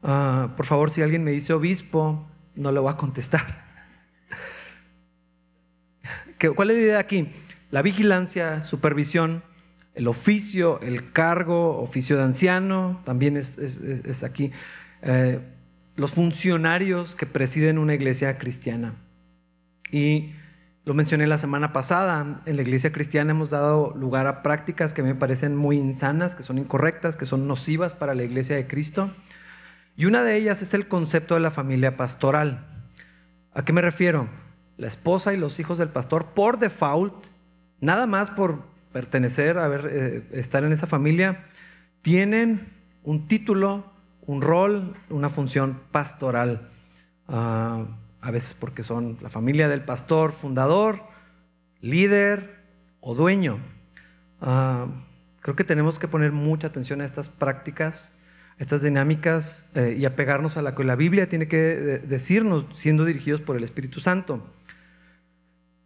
Ah, 0.02 0.54
por 0.58 0.66
favor, 0.66 0.90
si 0.90 1.04
alguien 1.04 1.24
me 1.24 1.32
dice 1.32 1.54
obispo, 1.54 2.28
no 2.56 2.72
le 2.72 2.80
voy 2.80 2.92
a 2.92 2.98
contestar. 2.98 3.66
¿Cuál 6.56 6.72
es 6.72 6.78
la 6.78 6.82
idea 6.82 7.00
aquí? 7.00 7.30
La 7.70 7.82
vigilancia, 7.82 8.64
supervisión 8.64 9.44
el 9.96 10.08
oficio, 10.10 10.80
el 10.82 11.12
cargo, 11.14 11.80
oficio 11.80 12.18
de 12.18 12.24
anciano, 12.24 13.02
también 13.06 13.38
es, 13.38 14.24
aquí, 14.24 14.52
eh, 15.02 15.40
los 15.96 16.12
funcionarios 16.12 17.16
que 17.16 17.26
presiden 17.26 17.78
una 17.78 17.94
iglesia 17.94 18.38
cristiana. 18.38 18.96
Y 19.92 20.32
lo 20.86 20.94
mencioné 20.94 21.26
la 21.26 21.38
semana 21.38 21.74
pasada, 21.74 22.42
en 22.46 22.56
la 22.56 22.62
iglesia 22.62 22.92
cristiana 22.92 23.32
hemos 23.32 23.50
dado 23.50 23.94
lugar 23.96 24.28
a 24.28 24.44
prácticas 24.44 24.94
que 24.94 25.04
me 25.04 25.16
parecen 25.16 25.56
muy 25.56 25.78
insanas, 25.78 26.36
que 26.36 26.44
son 26.44 26.58
incorrectas, 26.58 27.18
que 27.18 27.26
son 27.26 27.48
nocivas 27.48 27.94
para 27.94 28.14
la 28.14 28.24
iglesia 28.24 28.56
de 28.56 28.68
Cristo. 28.68 29.12
Y 29.98 30.06
una 30.06 30.24
de 30.24 30.36
ellas 30.36 30.62
es 30.62 30.74
el 30.74 30.88
concepto 30.88 31.34
de 31.34 31.40
la 31.40 31.50
familia 31.50 31.98
pastoral. 31.98 32.68
¿A 33.54 33.66
qué 33.66 33.74
me 33.74 33.82
refiero? 33.82 34.30
La 34.78 34.88
esposa 34.88 35.34
y 35.34 35.38
los 35.38 35.60
hijos 35.60 35.78
del 35.78 35.90
pastor, 35.90 36.34
por 36.36 36.60
default, 36.60 37.14
nada 37.80 38.06
más 38.06 38.30
por 38.30 38.66
pertenecer, 38.92 39.58
a 39.58 39.74
eh, 39.74 40.28
estar 40.34 40.64
en 40.66 40.72
esa 40.72 40.86
familia, 40.86 41.46
tienen 42.02 42.74
un 43.04 43.28
título, 43.28 43.92
un 44.28 44.42
rol, 44.42 44.96
una 45.10 45.30
función 45.30 45.82
pastoral. 45.92 46.70
Ah, 47.28 47.86
a 48.22 48.32
veces 48.32 48.56
porque 48.56 48.82
son 48.82 49.18
la 49.22 49.30
familia 49.30 49.70
del 49.70 49.84
pastor 49.84 50.32
fundador, 50.32 51.04
líder 51.82 52.64
o 53.00 53.14
dueño. 53.14 53.60
Ah, 54.42 54.88
creo 55.42 55.56
que 55.56 55.64
tenemos 55.64 56.00
que 56.00 56.08
poner 56.08 56.32
mucha 56.32 56.68
atención 56.68 57.02
a 57.02 57.06
estas 57.06 57.30
prácticas, 57.30 58.18
estas 58.58 58.82
dinámicas 58.82 59.70
eh, 59.76 59.96
y 59.98 60.06
apegarnos 60.06 60.58
a 60.58 60.62
la 60.62 60.74
que 60.74 60.84
la 60.84 60.96
Biblia 60.96 61.30
tiene 61.30 61.48
que 61.48 61.58
decirnos 62.08 62.66
siendo 62.74 63.06
dirigidos 63.06 63.42
por 63.42 63.58
el 63.58 63.64
Espíritu 63.64 64.00
Santo. 64.00 64.44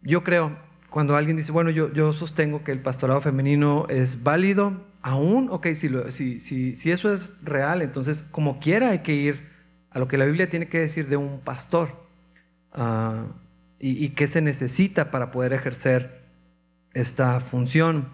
Yo 0.02 0.24
creo 0.24 0.56
cuando 0.90 1.16
alguien 1.16 1.36
dice, 1.36 1.52
bueno, 1.52 1.70
yo, 1.70 1.92
yo 1.92 2.12
sostengo 2.12 2.64
que 2.64 2.72
el 2.72 2.80
pastorado 2.80 3.20
femenino 3.20 3.86
es 3.88 4.22
válido, 4.22 4.84
aún, 5.02 5.48
ok, 5.50 5.68
si, 5.72 5.88
si, 6.10 6.74
si, 6.74 6.90
eso 6.90 7.12
es 7.12 7.32
real, 7.42 7.82
entonces 7.82 8.24
como 8.30 8.60
quiera 8.60 8.90
hay 8.90 9.00
que 9.00 9.14
ir 9.14 9.48
a 9.90 9.98
lo 9.98 10.08
que 10.08 10.16
la 10.16 10.24
Biblia 10.24 10.48
tiene 10.48 10.68
que 10.68 10.80
decir 10.80 11.08
de 11.08 11.16
un 11.16 11.40
pastor 11.40 12.06
ah, 12.72 13.24
y, 13.78 14.04
y 14.04 14.10
qué 14.10 14.26
se 14.26 14.42
necesita 14.42 15.10
para 15.10 15.30
poder 15.30 15.52
ejercer 15.52 16.20
esta 16.92 17.40
función. 17.40 18.08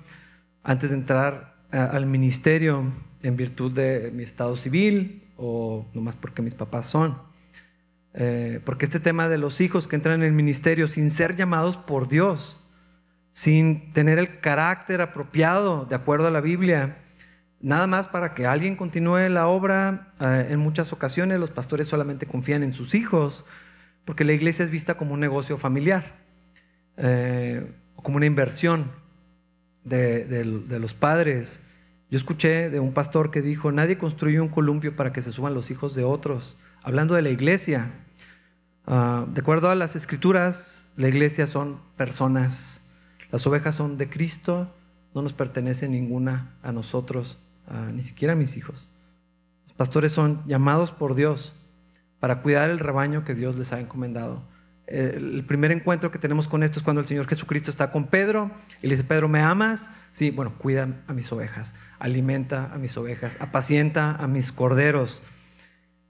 Antes 0.63 0.91
de 0.91 0.97
entrar 0.97 1.57
al 1.71 2.07
ministerio 2.07 2.93
en 3.23 3.37
virtud 3.37 3.73
de 3.73 4.11
mi 4.13 4.23
estado 4.23 4.57
civil 4.57 5.23
o 5.37 5.87
nomás 5.95 6.17
porque 6.17 6.43
mis 6.43 6.55
papás 6.55 6.87
son. 6.87 7.19
Eh, 8.15 8.61
porque 8.65 8.85
este 8.85 9.01
tema 9.01 9.29
de 9.29 9.37
los 9.37 9.61
hijos 9.61 9.89
que 9.89 9.97
entran 9.97 10.21
en 10.21 10.27
el 10.27 10.33
ministerio 10.33 10.89
sin 10.89 11.11
ser 11.11 11.37
llamados 11.37 11.77
por 11.77 12.09
Dios, 12.09 12.66
sin 13.37 13.93
tener 13.93 14.19
el 14.19 14.41
carácter 14.41 15.03
apropiado 15.03 15.85
de 15.85 15.95
acuerdo 15.95 16.27
a 16.27 16.31
la 16.31 16.41
Biblia, 16.41 17.03
nada 17.61 17.87
más 17.87 18.09
para 18.09 18.33
que 18.33 18.47
alguien 18.47 18.77
continúe 18.77 19.29
la 19.29 19.47
obra, 19.47 20.15
eh, 20.21 20.47
en 20.49 20.59
muchas 20.59 20.91
ocasiones 20.95 21.39
los 21.39 21.51
pastores 21.51 21.87
solamente 21.87 22.25
confían 22.25 22.63
en 22.63 22.73
sus 22.73 22.95
hijos, 22.95 23.45
porque 24.07 24.25
la 24.25 24.33
iglesia 24.33 24.65
es 24.65 24.71
vista 24.71 24.97
como 24.97 25.13
un 25.13 25.21
negocio 25.21 25.59
familiar, 25.59 26.15
eh, 26.97 27.75
como 27.97 28.17
una 28.17 28.25
inversión 28.25 28.91
de, 29.85 30.43
los 30.81 30.95
padres. 30.95 31.63
Yo 32.11 32.17
escuché 32.17 32.71
de 32.71 32.81
un 32.81 32.95
pastor 32.95 33.31
que 33.31 33.43
dijo, 33.43 33.71
nadie 33.71 33.99
construye 33.99 34.41
un 34.41 34.49
columpio 34.49 34.97
para 34.97 35.13
que 35.13 35.21
se 35.21 35.31
suban 35.31 35.53
los 35.53 35.71
hijos 35.71 35.95
de 35.95 36.05
otros, 36.05 36.57
hablando 36.83 37.15
de 37.15 37.21
la 37.21 37.29
iglesia. 37.29 37.91
Ah, 38.87 39.27
de 39.29 39.43
acuerdo 39.43 39.69
a 39.69 39.75
las 39.75 39.95
escrituras, 39.95 40.89
la 40.97 41.09
iglesia 41.09 41.47
son 41.47 41.81
personas 41.99 42.86
las 43.37 43.47
ovejas 43.47 43.75
son 43.75 43.99
de 43.99 44.09
Cristo, 44.09 44.75
no 45.15 45.21
nos 45.21 45.35
pertenece 45.35 45.91
ninguna 45.91 46.55
a 46.63 46.73
nosotros, 46.73 47.39
ni 47.93 48.01
siquiera 48.01 48.33
a 48.33 48.35
mis 48.35 48.57
hijos. 48.57 48.89
Los 49.67 49.75
pastores 49.75 50.13
son 50.13 50.43
llamados 50.47 50.91
por 50.91 51.15
Dios 51.15 51.55
para 52.19 52.41
cuidar 52.41 52.71
el 52.71 52.79
rebaño 52.79 53.25
que 53.25 53.35
Dios 53.35 53.57
les 53.57 53.75
ha 53.75 53.81
encomendado. 53.81 54.43
El 54.87 55.45
primer 55.45 55.71
encuentro 55.71 56.11
que 56.11 56.19
tenemos 56.19 56.49
con 56.49 56.63
esto 56.63 56.79
es 56.79 56.83
cuando 56.83 57.01
el 57.01 57.07
Señor 57.07 57.27
Jesucristo 57.27 57.71
está 57.71 57.91
con 57.91 58.07
Pedro 58.07 58.53
y 58.81 58.87
le 58.87 58.95
dice, 58.95 59.05
Pedro, 59.05 59.29
¿me 59.29 59.41
amas? 59.41 59.91
Sí, 60.13 60.31
bueno, 60.31 60.55
cuida 60.57 61.05
a 61.07 61.13
mis 61.13 61.31
ovejas, 61.31 61.75
alimenta 61.99 62.73
a 62.73 62.79
mis 62.79 62.97
ovejas, 62.97 63.37
apacienta 63.39 64.13
a 64.13 64.27
mis 64.29 64.51
corderos. 64.51 65.23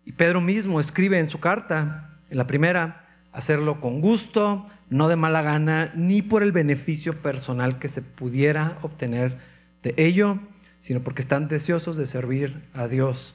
Y 0.05 0.13
Pedro 0.13 0.41
mismo 0.41 0.79
escribe 0.79 1.19
en 1.19 1.27
su 1.27 1.41
carta, 1.41 2.21
en 2.31 2.39
la 2.39 2.47
primera, 2.47 3.05
hacerlo 3.33 3.81
con 3.81 4.01
gusto, 4.01 4.65
no 4.89 5.09
de 5.09 5.17
mala 5.17 5.43
gana, 5.43 5.93
ni 5.95 6.23
por 6.23 6.43
el 6.43 6.53
beneficio 6.53 7.21
personal 7.21 7.79
que 7.79 7.89
se 7.89 8.03
pudiera 8.03 8.79
obtener 8.83 9.39
de 9.83 9.95
ello, 9.97 10.39
sino 10.81 11.01
porque 11.01 11.23
están 11.23 11.49
deseosos 11.49 11.97
de 11.97 12.07
servir 12.07 12.63
a 12.73 12.87
Dios. 12.87 13.35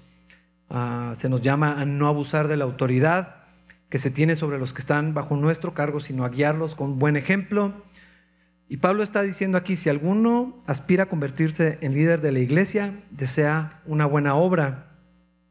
Ah, 0.70 1.14
se 1.18 1.28
nos 1.28 1.42
llama 1.42 1.82
a 1.82 1.86
no 1.86 2.08
abusar 2.08 2.48
de 2.48 2.56
la 2.56 2.64
autoridad 2.64 3.42
que 3.90 4.00
se 4.00 4.10
tiene 4.10 4.38
sobre 4.38 4.58
los 4.58 4.72
que 4.72 4.80
están 4.80 5.14
bajo 5.14 5.36
nuestro 5.36 5.74
cargo, 5.74 6.00
sino 6.00 6.24
a 6.24 6.30
guiarlos 6.30 6.76
con 6.76 6.98
buen 6.98 7.18
ejemplo. 7.18 7.74
Y 8.70 8.78
Pablo 8.78 9.04
está 9.04 9.22
diciendo 9.22 9.58
aquí, 9.58 9.76
si 9.76 9.90
alguno 9.90 10.64
aspira 10.66 11.04
a 11.04 11.10
convertirse 11.10 11.78
en 11.82 11.94
líder 11.94 12.22
de 12.22 12.32
la 12.32 12.40
iglesia, 12.40 13.04
desea 13.10 13.82
una 13.86 14.06
buena 14.06 14.36
obra. 14.36 14.88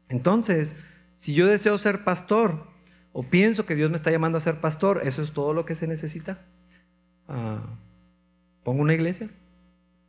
Entonces, 0.09 0.75
si 1.17 1.35
yo 1.35 1.45
deseo 1.45 1.77
ser 1.77 2.03
pastor, 2.03 2.70
o 3.13 3.23
pienso 3.23 3.65
que 3.65 3.75
Dios 3.75 3.89
me 3.89 3.97
está 3.97 4.11
llamando 4.11 4.37
a 4.37 4.41
ser 4.41 4.61
pastor, 4.61 5.01
eso 5.03 5.21
es 5.21 5.31
todo 5.31 5.53
lo 5.53 5.65
que 5.65 5.75
se 5.75 5.87
necesita. 5.87 6.39
Ah, 7.27 7.61
pongo 8.63 8.81
una 8.81 8.93
iglesia, 8.93 9.29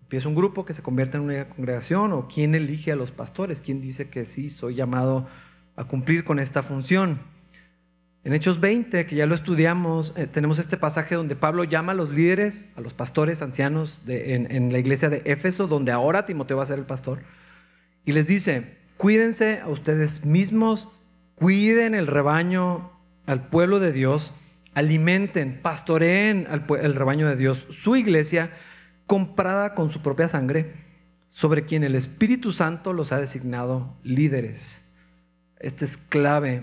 empiezo 0.02 0.28
un 0.28 0.34
grupo 0.34 0.64
que 0.64 0.72
se 0.72 0.82
convierta 0.82 1.18
en 1.18 1.24
una 1.24 1.48
congregación, 1.48 2.12
o 2.12 2.28
quién 2.28 2.54
elige 2.54 2.92
a 2.92 2.96
los 2.96 3.10
pastores, 3.10 3.62
quién 3.62 3.80
dice 3.80 4.08
que 4.08 4.24
sí, 4.24 4.50
soy 4.50 4.74
llamado 4.74 5.26
a 5.74 5.84
cumplir 5.84 6.24
con 6.24 6.38
esta 6.38 6.62
función. 6.62 7.20
En 8.24 8.34
Hechos 8.34 8.60
20, 8.60 9.04
que 9.04 9.16
ya 9.16 9.26
lo 9.26 9.34
estudiamos, 9.34 10.14
eh, 10.16 10.28
tenemos 10.28 10.60
este 10.60 10.76
pasaje 10.76 11.16
donde 11.16 11.34
Pablo 11.34 11.64
llama 11.64 11.90
a 11.90 11.94
los 11.96 12.10
líderes, 12.10 12.70
a 12.76 12.80
los 12.80 12.94
pastores 12.94 13.42
ancianos 13.42 14.02
en, 14.06 14.48
en 14.54 14.72
la 14.72 14.78
iglesia 14.78 15.10
de 15.10 15.22
Éfeso, 15.24 15.66
donde 15.66 15.90
ahora 15.90 16.24
Timoteo 16.24 16.58
va 16.58 16.62
a 16.62 16.66
ser 16.66 16.78
el 16.78 16.84
pastor, 16.84 17.20
y 18.04 18.12
les 18.12 18.28
dice, 18.28 18.76
cuídense 18.96 19.60
a 19.60 19.68
ustedes 19.68 20.24
mismos, 20.24 20.88
cuiden 21.42 21.96
el 21.96 22.06
rebaño 22.06 22.92
al 23.26 23.48
pueblo 23.48 23.80
de 23.80 23.90
Dios, 23.90 24.32
alimenten, 24.74 25.60
pastoreen 25.60 26.46
al 26.48 26.64
el 26.80 26.94
rebaño 26.94 27.28
de 27.28 27.34
Dios, 27.34 27.66
su 27.68 27.96
iglesia, 27.96 28.52
comprada 29.08 29.74
con 29.74 29.90
su 29.90 30.02
propia 30.02 30.28
sangre, 30.28 30.72
sobre 31.26 31.64
quien 31.64 31.82
el 31.82 31.96
Espíritu 31.96 32.52
Santo 32.52 32.92
los 32.92 33.10
ha 33.10 33.18
designado 33.18 33.96
líderes. 34.04 34.88
Este 35.58 35.84
es 35.84 35.96
clave. 35.96 36.62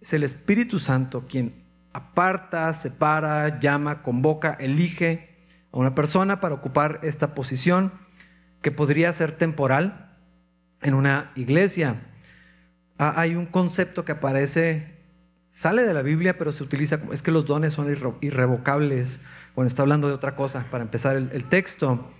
Es 0.00 0.12
el 0.12 0.24
Espíritu 0.24 0.80
Santo 0.80 1.28
quien 1.28 1.54
aparta, 1.92 2.74
separa, 2.74 3.60
llama, 3.60 4.02
convoca, 4.02 4.56
elige 4.58 5.28
a 5.70 5.78
una 5.78 5.94
persona 5.94 6.40
para 6.40 6.56
ocupar 6.56 6.98
esta 7.04 7.36
posición 7.36 7.92
que 8.62 8.72
podría 8.72 9.12
ser 9.12 9.30
temporal 9.30 10.10
en 10.82 10.94
una 10.94 11.30
iglesia. 11.36 12.02
Ah, 12.98 13.14
hay 13.16 13.36
un 13.36 13.46
concepto 13.46 14.04
que 14.04 14.12
aparece 14.12 14.98
sale 15.50 15.82
de 15.84 15.94
la 15.94 16.02
Biblia, 16.02 16.38
pero 16.38 16.52
se 16.52 16.62
utiliza, 16.62 17.00
es 17.12 17.22
que 17.22 17.30
los 17.30 17.46
dones 17.46 17.72
son 17.72 17.88
irrevocables. 18.20 19.20
Bueno, 19.54 19.66
está 19.66 19.82
hablando 19.82 20.08
de 20.08 20.14
otra 20.14 20.34
cosa 20.34 20.66
para 20.70 20.84
empezar 20.84 21.16
el, 21.16 21.44
texto. 21.46 22.10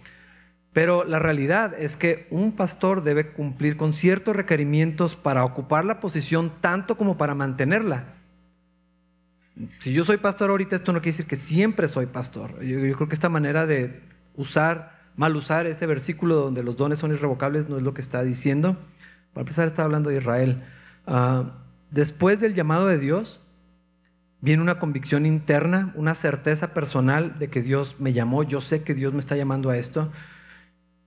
Pero 0.73 1.05
la 1.05 1.19
realidad 1.19 1.75
es 1.79 1.97
que 1.97 2.27
un 2.31 2.53
pastor 2.53 3.03
debe 3.03 3.33
cumplir 3.33 3.77
con 3.77 3.93
ciertos 3.93 4.37
requerimientos 4.37 5.17
para 5.17 5.45
ocupar 5.45 5.85
la 5.85 6.01
posición 6.01 6.53
tanto 6.61 6.97
como 6.97 7.17
para 7.17 7.35
mantenerla. 7.35 8.15
Si 9.81 9.93
yo 9.93 10.05
soy 10.05 10.19
pastor 10.19 10.51
ahorita, 10.51 10.77
esto 10.77 10.93
no 10.93 11.01
quiere 11.01 11.13
decir 11.13 11.27
que 11.27 11.37
siempre 11.37 11.89
soy 11.89 12.07
pastor. 12.07 12.61
Yo, 12.63 12.79
creo 12.97 13.09
que 13.09 13.15
esta 13.15 13.29
manera 13.29 13.67
de 13.67 14.03
usar, 14.37 15.01
mal 15.17 15.35
usar 15.35 15.67
ese 15.67 15.87
versículo 15.87 16.37
donde 16.37 16.63
los 16.63 16.77
dones 16.77 17.01
son 17.01 17.11
irrevocables 17.11 17.69
no 17.69 17.77
es 17.77 17.83
lo 17.83 17.95
que 17.95 18.01
está 18.01 18.23
diciendo. 18.23 18.77
Para 19.39 19.43
empezar, 19.43 19.69
está 19.69 19.85
hablando 19.85 20.11
de 20.11 20.17
Israel. 20.17 20.65
Ah, 21.07 21.53
Después 21.93 22.41
del 22.41 22.55
llamado 22.55 22.89
de 22.89 22.99
Dios, 22.99 23.41
viene 24.41 24.63
una 24.63 24.81
convicción 24.81 25.27
interna, 25.27 25.93
una 25.95 26.17
certeza 26.17 26.75
personal 26.75 27.39
de 27.39 27.49
que 27.49 27.63
Dios 27.63 28.01
me 28.01 28.13
llamó, 28.13 28.43
yo 28.43 28.61
sé 28.61 28.83
que 28.83 28.95
Dios 28.95 29.13
me 29.13 29.21
está 29.21 29.37
llamando 29.37 29.71
a 29.71 29.79
esto, 29.79 30.11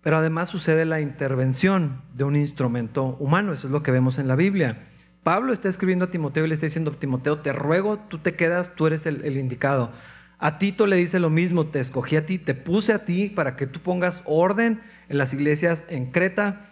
pero 0.01 0.15
además 0.15 0.47
sucede 0.47 0.85
la 0.85 1.01
intervención 1.01 2.03
de 2.15 2.23
un 2.23 2.37
instrumento 2.37 3.17
humano, 3.19 3.51
eso 3.51 3.67
es 3.67 3.71
lo 3.73 3.83
que 3.83 3.91
vemos 3.91 4.17
en 4.17 4.29
la 4.29 4.35
Biblia. 4.35 4.87
Pablo 5.23 5.51
está 5.51 5.67
escribiendo 5.67 6.05
a 6.05 6.09
Timoteo 6.09 6.45
y 6.45 6.47
le 6.47 6.53
está 6.53 6.67
diciendo, 6.67 6.91
Timoteo, 6.91 7.39
te 7.39 7.51
ruego, 7.51 7.99
tú 7.99 8.17
te 8.17 8.35
quedas, 8.35 8.75
tú 8.75 8.87
eres 8.87 9.05
el, 9.05 9.35
indicado. 9.35 9.91
A 10.39 10.57
Tito 10.57 10.87
le 10.87 10.95
dice 10.95 11.19
lo 11.19 11.29
mismo, 11.29 11.67
te 11.67 11.81
escogí 11.81 12.15
a 12.15 12.25
ti, 12.25 12.39
te 12.39 12.55
puse 12.55 12.93
a 12.93 13.03
ti 13.03 13.27
para 13.27 13.57
que 13.57 13.67
tú 13.67 13.81
pongas 13.81 14.23
orden 14.25 14.79
en 15.09 15.17
las 15.17 15.33
iglesias 15.35 15.83
en 15.89 16.11
Creta, 16.11 16.70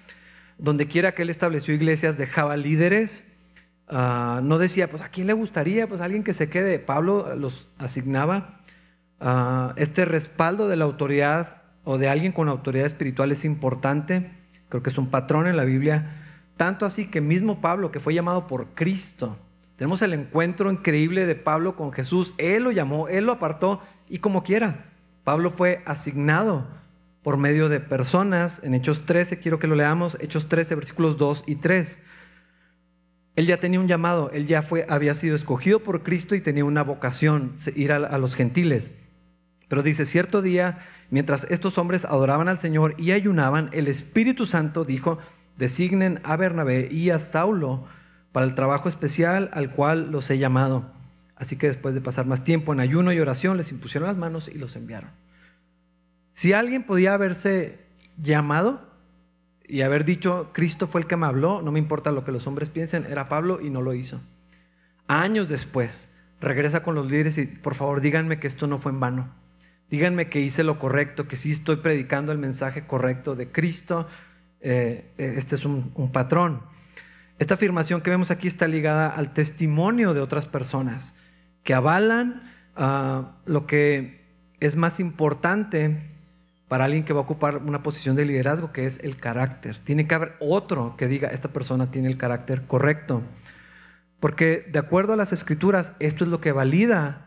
donde 0.60 0.88
quiera 0.88 1.16
que 1.16 1.24
él 1.24 1.30
estableció 1.32 1.74
iglesias, 1.74 2.18
dejaba 2.18 2.56
líderes 2.56 3.24
Ah, 3.90 4.40
no 4.44 4.60
decía, 4.60 4.88
pues 4.88 5.02
a 5.02 5.10
quién 5.10 5.26
le 5.26 5.34
gustaría, 5.34 5.88
pues 5.88 6.00
alguien 6.00 6.24
que 6.24 6.34
se 6.34 6.50
quede. 6.50 6.80
Pablo 6.80 7.36
los 7.36 7.68
asignaba. 7.80 8.60
Uh, 9.20 9.74
este 9.76 10.06
respaldo 10.06 10.70
de 10.70 10.78
la 10.78 10.86
autoridad 10.86 11.64
o 11.84 11.98
de 11.98 12.08
alguien 12.08 12.32
con 12.32 12.48
autoridad 12.48 12.86
espiritual 12.86 13.32
es 13.32 13.44
importante. 13.46 14.32
Creo 14.70 14.84
que 14.84 14.92
es 14.92 14.98
un 14.98 15.10
patrón 15.10 15.48
en 15.48 15.58
la 15.58 15.64
Biblia. 15.64 16.12
Tanto 16.56 16.86
así 16.86 17.10
que 17.10 17.20
mismo 17.20 17.62
Pablo, 17.62 17.92
que 17.92 18.00
fue 18.00 18.14
llamado 18.14 18.46
por 18.46 18.76
Cristo, 18.76 19.38
tenemos 19.76 20.02
el 20.02 20.14
encuentro 20.14 20.72
increíble 20.72 21.26
de 21.26 21.36
Pablo 21.36 21.76
con 21.76 21.92
Jesús. 21.92 22.34
Él 22.38 22.64
lo 22.64 22.72
llamó, 22.72 23.08
él 23.08 23.26
lo 23.26 23.32
apartó 23.32 23.82
y 24.08 24.20
como 24.20 24.44
quiera. 24.44 24.86
Pablo 25.24 25.50
fue 25.50 25.82
asignado 25.86 26.68
por 27.24 27.38
medio 27.38 27.70
de 27.70 27.80
personas. 27.80 28.62
En 28.64 28.74
Hechos 28.74 29.06
13, 29.06 29.40
quiero 29.40 29.60
que 29.60 29.68
lo 29.68 29.76
leamos, 29.76 30.18
Hechos 30.22 30.48
13, 30.48 30.76
versículos 30.76 31.18
2 31.18 31.44
y 31.48 31.56
3. 31.56 32.02
Él 33.36 33.46
ya 33.46 33.58
tenía 33.58 33.80
un 33.80 33.88
llamado, 33.88 34.32
él 34.34 34.48
ya 34.48 34.62
fue, 34.62 34.86
había 34.90 35.16
sido 35.16 35.36
escogido 35.36 35.80
por 35.80 36.04
Cristo 36.04 36.36
y 36.36 36.42
tenía 36.42 36.66
una 36.66 36.84
vocación, 36.84 37.56
ir 37.76 37.94
a, 37.94 38.18
los 38.18 38.36
gentiles. 38.36 38.92
Pero 39.70 39.82
dice, 39.82 40.04
cierto 40.04 40.42
día, 40.42 40.80
mientras 41.10 41.48
estos 41.50 41.78
hombres 41.78 42.04
adoraban 42.04 42.50
al 42.50 42.60
Señor 42.60 42.96
y 42.98 43.12
ayunaban, 43.12 43.70
el 43.72 43.88
Espíritu 43.88 44.46
Santo 44.46 44.84
dijo, 44.84 45.20
designen 45.58 46.20
a 46.24 46.36
Bernabé 46.36 46.90
y 46.92 47.12
a 47.12 47.20
Saulo 47.20 47.86
para 48.32 48.46
el 48.46 48.56
trabajo 48.56 48.90
especial 48.90 49.50
al 49.54 49.72
cual 49.72 50.12
los 50.12 50.30
he 50.30 50.38
llamado. 50.38 50.92
Así 51.36 51.56
que 51.56 51.68
después 51.68 51.96
de 51.96 52.02
pasar 52.02 52.26
más 52.26 52.44
tiempo 52.44 52.74
en 52.74 52.82
ayuno 52.82 53.14
y 53.14 53.20
oración, 53.20 53.56
les 53.56 53.72
impusieron 53.72 54.08
las 54.10 54.18
manos 54.18 54.50
y 54.54 54.58
los 54.58 54.76
enviaron. 54.76 55.12
Si 56.40 56.54
alguien 56.54 56.84
podía 56.84 57.16
haberse 57.16 57.80
llamado, 58.16 58.80
y 59.68 59.82
haber 59.82 60.06
dicho, 60.06 60.52
Cristo 60.54 60.88
fue 60.88 61.02
el 61.02 61.08
que 61.08 61.18
me 61.18 61.26
habló, 61.26 61.62
no 61.62 61.74
me 61.74 61.80
importa 61.80 62.14
lo 62.14 62.24
que 62.24 62.32
los 62.32 62.48
hombres 62.48 62.70
piensen, 62.70 63.06
era 63.10 63.28
Pablo 63.28 63.60
y 63.62 63.70
no 63.70 63.82
lo 63.82 63.94
hizo. 63.94 64.22
Años 65.10 65.50
después, 65.50 66.14
regresa 66.40 66.82
con 66.82 66.96
los 66.96 67.12
líderes 67.12 67.38
y 67.40 67.46
por 67.46 67.76
favor 67.76 68.00
díganme 68.00 68.40
que 68.40 68.48
esto 68.48 68.68
no 68.68 68.78
fue 68.78 68.94
en 68.94 69.02
vano. 69.02 69.36
Díganme 69.90 70.30
que 70.30 70.40
hice 70.40 70.64
lo 70.64 70.80
correcto, 70.80 71.28
que 71.28 71.36
sí 71.36 71.52
estoy 71.52 71.76
predicando 71.76 72.32
el 72.32 72.38
mensaje 72.38 72.88
correcto 72.88 73.36
de 73.36 73.52
Cristo. 73.52 74.08
Eh, 74.62 75.12
eh, 75.18 75.34
este 75.36 75.56
es 75.56 75.66
un, 75.66 75.92
patrón. 76.14 76.62
Esta 77.38 77.56
afirmación 77.56 78.00
que 78.00 78.12
vemos 78.12 78.32
aquí 78.32 78.48
está 78.48 78.66
ligada 78.66 79.10
al 79.10 79.34
testimonio 79.34 80.14
de 80.14 80.22
otras 80.22 80.46
personas 80.46 81.16
que 81.66 81.74
avalan 81.74 82.50
ah, 82.78 83.36
lo 83.46 83.68
que 83.68 84.24
es 84.62 84.78
más 84.78 85.02
importante 85.02 86.18
para 86.70 86.86
alguien 86.86 87.04
que 87.04 87.14
va 87.14 87.20
a 87.20 87.24
ocupar 87.24 87.58
una 87.58 87.84
posición 87.84 88.16
de 88.16 88.24
liderazgo, 88.24 88.72
que 88.72 88.86
es 88.86 89.00
el 89.04 89.18
carácter. 89.18 89.78
Tiene 89.80 90.08
que 90.08 90.16
haber 90.16 90.36
otro 90.40 90.96
que 90.96 91.08
diga, 91.08 91.28
esta 91.28 91.50
persona 91.50 91.92
tiene 91.92 92.08
el 92.08 92.18
carácter 92.18 92.68
correcto. 92.68 93.24
Porque 94.20 94.66
de 94.72 94.80
acuerdo 94.80 95.14
a 95.14 95.18
las 95.18 95.34
escrituras, 95.34 95.94
esto 96.00 96.24
es 96.24 96.30
lo 96.30 96.40
que 96.40 96.52
valida, 96.52 97.26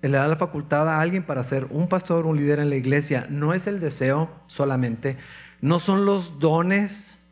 le 0.00 0.10
da 0.10 0.28
la 0.28 0.36
facultad 0.36 0.88
a 0.88 1.00
alguien 1.00 1.24
para 1.24 1.42
ser 1.42 1.66
un 1.70 1.88
pastor, 1.88 2.24
un 2.24 2.36
líder 2.36 2.60
en 2.60 2.70
la 2.70 2.76
iglesia. 2.76 3.26
No 3.28 3.52
es 3.52 3.66
el 3.66 3.80
deseo 3.80 4.30
solamente, 4.46 5.16
no 5.60 5.80
son 5.80 6.04
los 6.04 6.38
dones 6.38 7.22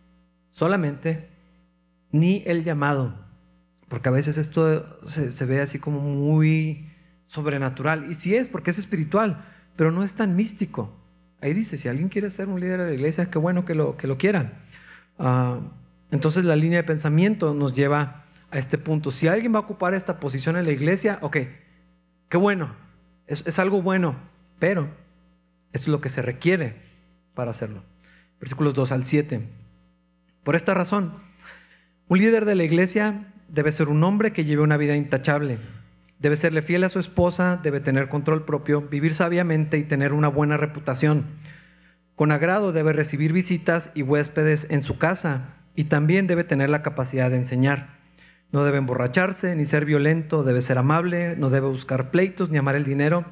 solamente, 0.51 1.29
ni 2.11 2.43
el 2.47 2.65
llamado. 2.65 3.15
Porque 3.89 4.09
a 4.09 4.13
veces 4.13 4.37
esto 4.37 4.99
se, 5.07 5.45
ve 5.45 5.61
así 5.61 5.79
como 5.79 6.01
muy 6.01 6.91
sobrenatural. 7.27 8.11
Y 8.11 8.15
sí 8.15 8.35
es, 8.35 8.49
porque 8.49 8.71
es 8.71 8.79
espiritual, 8.79 9.45
pero 9.77 9.93
no 9.93 10.03
es 10.03 10.15
tan 10.15 10.35
místico. 10.35 11.02
Ahí 11.43 11.53
dice, 11.55 11.77
si 11.77 11.89
alguien 11.89 12.09
quiere 12.09 12.31
ser 12.31 12.49
un 12.49 12.61
líder 12.61 12.79
de 12.81 12.87
la 12.87 12.93
iglesia, 12.93 13.29
qué 13.29 13.39
bueno 13.39 13.65
que 13.65 13.75
lo, 13.75 13.97
que 13.97 14.07
lo 14.07 14.17
quieran. 14.17 14.53
Ah, 15.19 15.59
entonces 16.13 16.45
la 16.45 16.55
línea 16.55 16.79
de 16.79 16.85
pensamiento 16.85 17.53
nos 17.53 17.75
lleva 17.75 18.25
a 18.53 18.59
este 18.59 18.79
punto. 18.79 19.11
Si 19.11 19.27
alguien 19.27 19.53
va 19.53 19.59
a 19.59 19.63
ocupar 19.63 19.93
esta 19.93 20.21
posición 20.21 20.57
en 20.57 20.67
la 20.67 20.71
iglesia, 20.71 21.19
ok, 21.21 21.39
qué 22.29 22.37
bueno, 22.37 22.77
es, 23.27 23.59
algo 23.59 23.83
bueno, 23.83 24.15
pero 24.61 24.89
esto 25.73 25.87
es 25.87 25.89
lo 25.89 26.01
que 26.01 26.11
se 26.11 26.23
requiere 26.23 26.77
para 27.35 27.51
hacerlo. 27.51 27.83
Versículos 28.39 28.75
2 28.75 28.93
al 28.93 29.05
7. 29.05 29.41
Por 30.45 30.55
esta 30.55 30.75
razón, 30.75 31.15
un 32.09 32.19
líder 32.19 32.45
de 32.45 32.55
la 32.55 32.65
iglesia 32.65 33.33
debe 33.49 33.73
ser 33.73 33.89
un 33.89 34.05
hombre 34.05 34.33
que 34.33 34.45
lleve 34.45 34.63
una 34.63 34.77
vida 34.77 34.97
intachable. 34.97 35.59
Debe 36.23 36.37
serle 36.37 36.63
fiel 36.63 36.85
a 36.85 36.89
su 36.89 37.01
esposa, 37.01 37.59
debe 37.65 37.81
tener 37.81 38.09
control 38.09 38.45
propio, 38.45 38.83
vivir 38.83 39.13
sabiamente 39.13 39.77
y 39.79 39.83
tener 39.83 40.13
una 40.13 40.29
buena 40.29 40.57
reputación. 40.57 41.25
Con 42.15 42.31
agrado 42.31 42.71
debe 42.71 42.93
recibir 42.93 43.33
visitas 43.33 43.91
y 43.93 44.03
huéspedes 44.03 44.69
en 44.71 44.83
su 44.83 44.99
casa 44.99 45.49
y 45.75 45.85
también 45.85 46.29
debe 46.29 46.45
tener 46.45 46.71
la 46.71 46.81
capacidad 46.83 47.29
de 47.29 47.39
enseñar. 47.39 47.99
No 48.53 48.63
debe 48.63 48.79
emborracharse 48.79 49.57
ni 49.57 49.67
ser 49.67 49.85
violento, 49.85 50.45
debe 50.45 50.61
ser 50.61 50.79
amable, 50.79 51.35
no 51.35 51.51
debe 51.51 51.67
buscar 51.67 52.13
pleitos 52.13 52.51
ni 52.51 52.59
amar 52.59 52.77
el 52.77 52.85
dinero. 52.85 53.25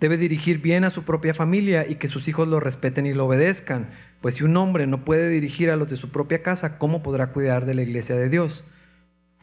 Debe 0.00 0.16
dirigir 0.16 0.62
bien 0.62 0.84
a 0.84 0.90
su 0.90 1.02
propia 1.02 1.34
familia 1.34 1.86
y 1.86 1.96
que 1.96 2.08
sus 2.08 2.26
hijos 2.26 2.48
lo 2.48 2.58
respeten 2.58 3.04
y 3.04 3.12
lo 3.12 3.26
obedezcan, 3.26 3.90
pues 4.22 4.36
si 4.36 4.44
un 4.44 4.56
hombre 4.56 4.86
no 4.86 5.04
puede 5.04 5.28
dirigir 5.28 5.70
a 5.70 5.76
los 5.76 5.88
de 5.88 5.96
su 5.96 6.08
propia 6.08 6.42
casa, 6.42 6.78
¿cómo 6.78 7.02
podrá 7.02 7.32
cuidar 7.32 7.66
de 7.66 7.74
la 7.74 7.82
iglesia 7.82 8.16
de 8.16 8.30
Dios? 8.30 8.64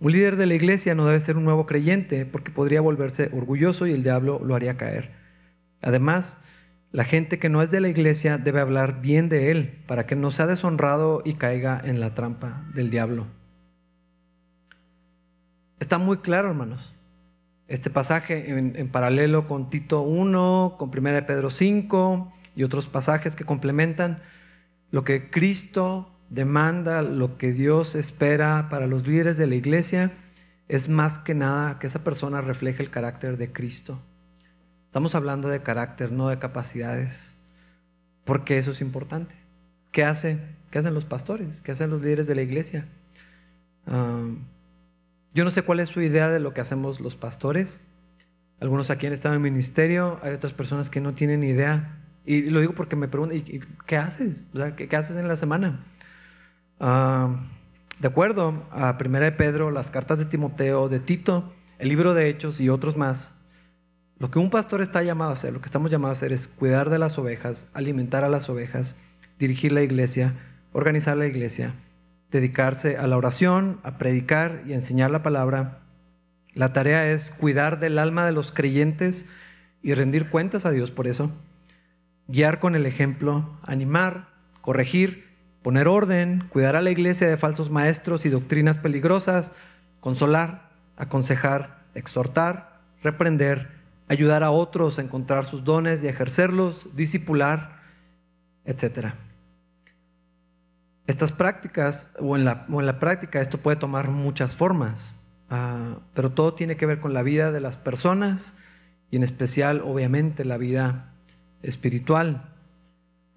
Un 0.01 0.13
líder 0.13 0.35
de 0.35 0.47
la 0.47 0.55
iglesia 0.55 0.95
no 0.95 1.05
debe 1.05 1.19
ser 1.19 1.37
un 1.37 1.43
nuevo 1.43 1.67
creyente 1.67 2.25
porque 2.25 2.49
podría 2.49 2.81
volverse 2.81 3.29
orgulloso 3.33 3.85
y 3.85 3.91
el 3.91 4.01
diablo 4.01 4.41
lo 4.43 4.55
haría 4.55 4.75
caer. 4.75 5.11
Además, 5.79 6.39
la 6.91 7.03
gente 7.03 7.37
que 7.37 7.49
no 7.49 7.61
es 7.61 7.69
de 7.69 7.81
la 7.81 7.87
iglesia 7.87 8.39
debe 8.39 8.61
hablar 8.61 9.01
bien 9.01 9.29
de 9.29 9.51
él 9.51 9.83
para 9.85 10.07
que 10.07 10.15
no 10.15 10.31
sea 10.31 10.47
deshonrado 10.47 11.21
y 11.23 11.35
caiga 11.35 11.79
en 11.85 11.99
la 11.99 12.15
trampa 12.15 12.65
del 12.73 12.89
diablo. 12.89 13.27
Está 15.79 15.99
muy 15.99 16.17
claro, 16.17 16.49
hermanos. 16.49 16.95
Este 17.67 17.91
pasaje 17.91 18.49
en, 18.49 18.89
paralelo 18.89 19.47
con 19.47 19.69
Tito 19.69 20.01
1, 20.01 20.77
con 20.79 20.89
1 20.89 21.27
Pedro 21.27 21.51
5 21.51 22.33
y 22.55 22.63
otros 22.63 22.87
pasajes 22.87 23.35
que 23.35 23.45
complementan 23.45 24.19
lo 24.89 25.03
que 25.03 25.29
Cristo 25.29 26.10
demanda, 26.31 27.01
lo 27.01 27.37
que 27.37 27.51
Dios 27.51 27.93
espera 27.93 28.69
para 28.69 28.87
los 28.87 29.05
líderes 29.05 29.37
de 29.37 29.47
la 29.47 29.55
iglesia, 29.55 30.11
es 30.69 30.87
más 30.89 31.19
que 31.19 31.35
nada 31.35 31.77
que 31.77 31.87
esa 31.87 32.03
persona 32.03 32.41
refleje 32.41 32.81
el 32.81 32.89
carácter 32.89 33.37
de 33.37 33.51
Cristo. 33.51 34.01
Estamos 34.85 35.13
hablando 35.13 35.49
de 35.49 35.61
carácter, 35.61 36.11
no 36.11 36.29
de 36.29 36.39
capacidades, 36.39 37.35
porque 38.23 38.57
eso 38.57 38.71
es 38.71 38.81
importante. 38.81 39.35
¿Qué, 39.91 40.05
hace, 40.05 40.39
qué 40.71 40.79
hacen 40.79 40.93
los 40.93 41.05
pastores? 41.05 41.61
¿Qué 41.61 41.73
hacen 41.73 41.89
los 41.89 42.01
líderes 42.01 42.27
de 42.27 42.35
la 42.35 42.41
iglesia? 42.41 42.87
Ah, 43.85 44.23
yo 45.33 45.43
no 45.43 45.51
sé 45.51 45.63
cuál 45.63 45.81
es 45.81 45.89
su 45.89 46.01
idea 46.01 46.29
de 46.29 46.39
lo 46.39 46.53
que 46.53 46.61
hacemos 46.61 47.01
los 47.01 47.17
pastores. 47.17 47.81
Algunos 48.61 48.89
aquí 48.89 49.05
han 49.07 49.13
estado 49.13 49.35
en 49.35 49.43
el 49.43 49.51
ministerio, 49.51 50.19
hay 50.23 50.33
otras 50.33 50.53
personas 50.53 50.89
que 50.89 51.01
no 51.01 51.13
tienen 51.13 51.43
idea. 51.43 51.97
Y 52.25 52.43
lo 52.43 52.61
digo 52.61 52.73
porque 52.73 52.95
me 52.95 53.09
preguntan, 53.09 53.43
¿qué 53.85 53.97
haces? 53.97 54.43
¿qué, 54.77 54.95
haces 54.95 55.17
en 55.17 55.27
la 55.27 55.35
semana? 55.35 55.83
Ah, 56.83 57.35
de 57.99 58.07
acuerdo 58.07 58.65
a 58.71 58.97
Primera 58.97 59.25
de 59.25 59.31
Pedro, 59.33 59.69
las 59.69 59.91
cartas 59.91 60.17
de 60.17 60.25
Timoteo, 60.25 60.89
de 60.89 60.99
Tito, 60.99 61.53
el 61.77 61.89
libro 61.89 62.15
de 62.15 62.27
Hechos 62.27 62.59
y 62.59 62.69
otros 62.69 62.97
más, 62.97 63.35
lo 64.17 64.31
que 64.31 64.39
un 64.39 64.49
pastor 64.49 64.81
está 64.81 65.03
llamado 65.03 65.29
a 65.29 65.33
hacer, 65.35 65.53
lo 65.53 65.61
que 65.61 65.67
estamos 65.67 65.91
llamados 65.91 66.17
a 66.17 66.19
hacer 66.19 66.33
es 66.33 66.47
cuidar 66.47 66.89
de 66.89 66.97
las 66.97 67.19
ovejas, 67.19 67.69
alimentar 67.75 68.23
a 68.23 68.29
las 68.29 68.49
ovejas, 68.49 68.95
dirigir 69.37 69.71
la 69.73 69.83
iglesia, 69.83 70.33
organizar 70.73 71.15
la 71.17 71.27
iglesia, 71.27 71.75
dedicarse 72.31 72.97
a 72.97 73.05
la 73.05 73.17
oración, 73.17 73.79
a 73.83 73.99
predicar 73.99 74.63
y 74.65 74.71
a 74.71 74.75
enseñar 74.75 75.11
la 75.11 75.21
palabra. 75.21 75.81
La 76.55 76.73
tarea 76.73 77.11
es 77.11 77.29
cuidar 77.29 77.79
del 77.79 77.99
alma 77.99 78.25
de 78.25 78.31
los 78.31 78.51
creyentes 78.51 79.27
y 79.83 79.93
rendir 79.93 80.31
cuentas 80.31 80.65
a 80.65 80.71
Dios 80.71 80.89
por 80.89 81.07
eso, 81.07 81.31
guiar 82.27 82.59
con 82.59 82.73
el 82.73 82.87
ejemplo, 82.87 83.59
animar, 83.61 84.29
corregir, 84.61 85.30
poner 85.61 85.87
orden, 85.87 86.47
cuidar 86.49 86.75
a 86.75 86.81
la 86.81 86.91
iglesia 86.91 87.27
de 87.27 87.37
falsos 87.37 87.69
maestros 87.69 88.25
y 88.25 88.29
doctrinas 88.29 88.77
peligrosas, 88.77 89.51
consolar, 89.99 90.69
aconsejar, 90.97 91.81
exhortar, 91.93 92.79
reprender, 93.03 93.69
ayudar 94.07 94.43
a 94.43 94.51
otros 94.51 94.99
a 94.99 95.03
encontrar 95.03 95.45
sus 95.45 95.63
dones 95.63 96.03
y 96.03 96.07
ejercerlos, 96.07 96.87
disipular, 96.95 97.79
etc. 98.65 99.13
Estas 101.07 101.31
prácticas, 101.31 102.13
o 102.19 102.35
en 102.35 102.45
la, 102.45 102.65
en 102.67 102.85
la 102.85 102.99
práctica 102.99 103.41
esto 103.41 103.59
puede 103.59 103.77
tomar 103.77 104.09
muchas 104.09 104.55
formas, 104.55 105.13
ah, 105.49 105.97
pero 106.13 106.31
todo 106.31 106.53
tiene 106.53 106.75
que 106.75 106.85
ver 106.85 106.99
con 106.99 107.13
la 107.13 107.21
vida 107.21 107.51
de 107.51 107.61
las 107.61 107.77
personas 107.77 108.57
y 109.11 109.17
en 109.17 109.23
especial, 109.23 109.81
obviamente, 109.83 110.45
la 110.45 110.57
vida 110.57 111.13
espiritual. 111.61 112.49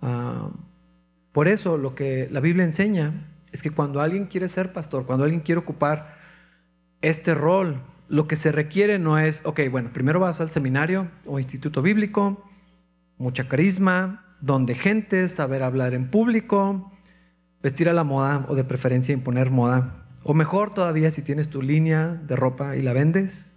Ah, 0.00 0.50
por 1.34 1.48
eso 1.48 1.78
lo 1.78 1.96
que 1.96 2.28
la 2.30 2.38
Biblia 2.38 2.64
enseña 2.64 3.26
es 3.50 3.60
que 3.60 3.72
cuando 3.72 4.00
alguien 4.00 4.26
quiere 4.26 4.46
ser 4.46 4.72
pastor, 4.72 5.04
cuando 5.04 5.24
alguien 5.24 5.40
quiere 5.40 5.58
ocupar 5.58 6.16
este 7.02 7.34
rol, 7.34 7.82
lo 8.08 8.28
que 8.28 8.36
se 8.36 8.52
requiere 8.52 9.00
no 9.00 9.18
es, 9.18 9.42
ok, 9.44 9.62
bueno, 9.68 9.92
primero 9.92 10.20
vas 10.20 10.40
al 10.40 10.50
seminario 10.50 11.08
o 11.26 11.40
instituto 11.40 11.82
bíblico, 11.82 12.48
mucha 13.18 13.48
carisma, 13.48 14.24
don 14.40 14.64
de 14.64 14.76
gente, 14.76 15.28
saber 15.28 15.64
hablar 15.64 15.92
en 15.92 16.08
público, 16.08 16.92
vestir 17.60 17.88
a 17.88 17.94
la 17.94 18.04
moda 18.04 18.46
o 18.48 18.54
de 18.54 18.62
preferencia 18.62 19.12
imponer 19.12 19.50
moda. 19.50 20.06
O 20.22 20.34
mejor 20.34 20.72
todavía 20.72 21.10
si 21.10 21.22
tienes 21.22 21.48
tu 21.48 21.62
línea 21.62 22.10
de 22.10 22.36
ropa 22.36 22.76
y 22.76 22.82
la 22.82 22.92
vendes. 22.92 23.50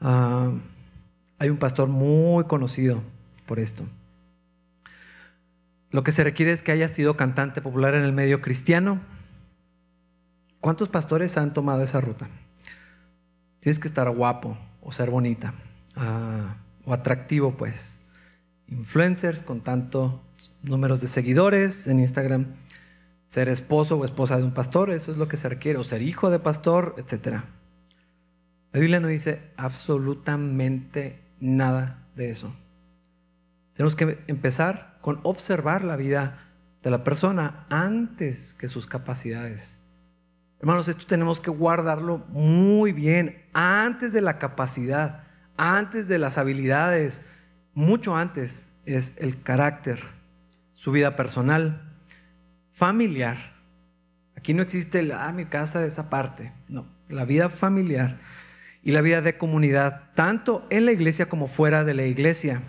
Ah, 0.00 0.52
hay 1.40 1.50
un 1.50 1.56
pastor 1.56 1.88
muy 1.88 2.44
conocido 2.44 3.02
por 3.44 3.58
esto. 3.58 3.82
Lo 5.90 6.02
que 6.02 6.12
se 6.12 6.24
requiere 6.24 6.52
es 6.52 6.62
que 6.62 6.72
haya 6.72 6.88
sido 6.88 7.16
cantante 7.16 7.60
popular 7.60 7.94
en 7.94 8.02
el 8.02 8.12
medio 8.12 8.40
cristiano. 8.40 9.00
¿Cuántos 10.60 10.88
pastores 10.88 11.36
han 11.36 11.54
tomado 11.54 11.82
esa 11.82 12.00
ruta? 12.00 12.28
Tienes 13.60 13.78
que 13.78 13.88
estar 13.88 14.08
guapo 14.10 14.56
o 14.82 14.92
ser 14.92 15.10
bonita 15.10 15.54
ah, 15.94 16.56
o 16.84 16.92
atractivo, 16.92 17.56
pues. 17.56 17.98
Influencers 18.68 19.42
con 19.42 19.60
tantos 19.60 20.20
números 20.62 21.00
de 21.00 21.06
seguidores 21.06 21.86
en 21.86 22.00
Instagram. 22.00 22.46
Ser 23.28 23.48
esposo 23.48 23.96
o 23.96 24.04
esposa 24.04 24.38
de 24.38 24.44
un 24.44 24.54
pastor, 24.54 24.90
eso 24.90 25.10
es 25.10 25.18
lo 25.18 25.28
que 25.28 25.36
se 25.36 25.48
requiere. 25.48 25.78
O 25.78 25.84
ser 25.84 26.02
hijo 26.02 26.30
de 26.30 26.38
pastor, 26.38 26.94
etc. 26.98 27.42
La 28.72 28.80
Biblia 28.80 29.00
no 29.00 29.08
dice 29.08 29.40
absolutamente 29.56 31.20
nada 31.40 32.06
de 32.14 32.30
eso. 32.30 32.54
Tenemos 33.74 33.94
que 33.94 34.18
empezar 34.26 34.95
con 35.06 35.20
observar 35.22 35.84
la 35.84 35.94
vida 35.94 36.48
de 36.82 36.90
la 36.90 37.04
persona 37.04 37.64
antes 37.70 38.54
que 38.54 38.66
sus 38.66 38.88
capacidades. 38.88 39.78
Hermanos, 40.58 40.88
esto 40.88 41.06
tenemos 41.06 41.40
que 41.40 41.52
guardarlo 41.52 42.18
muy 42.30 42.90
bien 42.90 43.40
antes 43.52 44.12
de 44.12 44.20
la 44.20 44.40
capacidad, 44.40 45.22
antes 45.56 46.08
de 46.08 46.18
las 46.18 46.38
habilidades, 46.38 47.24
mucho 47.72 48.16
antes 48.16 48.66
es 48.84 49.14
el 49.18 49.40
carácter, 49.44 50.00
su 50.74 50.90
vida 50.90 51.14
personal, 51.14 51.96
familiar. 52.72 53.36
Aquí 54.36 54.54
no 54.54 54.62
existe 54.62 54.98
el, 54.98 55.12
ah, 55.12 55.30
mi 55.30 55.44
casa 55.44 55.86
esa 55.86 56.10
parte. 56.10 56.52
No, 56.66 56.84
la 57.08 57.24
vida 57.24 57.48
familiar 57.48 58.18
y 58.82 58.90
la 58.90 59.02
vida 59.02 59.20
de 59.20 59.38
comunidad, 59.38 60.10
tanto 60.14 60.66
en 60.68 60.84
la 60.84 60.90
iglesia 60.90 61.28
como 61.28 61.46
fuera 61.46 61.84
de 61.84 61.94
la 61.94 62.06
iglesia. 62.06 62.60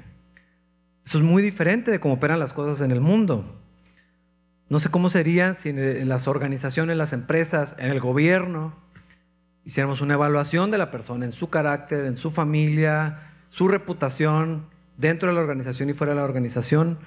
Eso 1.08 1.20
es 1.20 1.24
muy 1.24 1.42
diferente 1.42 1.90
de 1.90 2.02
cómo 2.02 2.16
operan 2.16 2.38
las 2.38 2.52
cosas 2.52 2.82
en 2.82 2.92
el 2.92 3.00
mundo. 3.00 3.46
No 4.68 4.78
sé 4.80 4.90
cómo 4.90 5.08
sería 5.08 5.54
si 5.54 5.70
en 5.70 6.10
las 6.10 6.28
organizaciones, 6.28 6.98
las 6.98 7.14
empresas, 7.14 7.78
en 7.80 7.92
el 7.92 8.02
gobierno, 8.02 8.76
hiciéramos 9.64 10.02
una 10.02 10.16
evaluación 10.16 10.70
de 10.70 10.78
la 10.78 10.92
persona 10.92 11.24
en 11.24 11.32
su 11.32 11.50
carácter, 11.50 12.04
en 12.04 12.18
su 12.18 12.30
familia, 12.32 13.32
su 13.50 13.70
reputación, 13.70 14.66
dentro 14.98 15.30
de 15.30 15.36
la 15.36 15.40
organización 15.40 15.90
y 15.90 15.94
fuera 15.94 16.12
de 16.12 16.20
la 16.20 16.26
organización. 16.26 17.00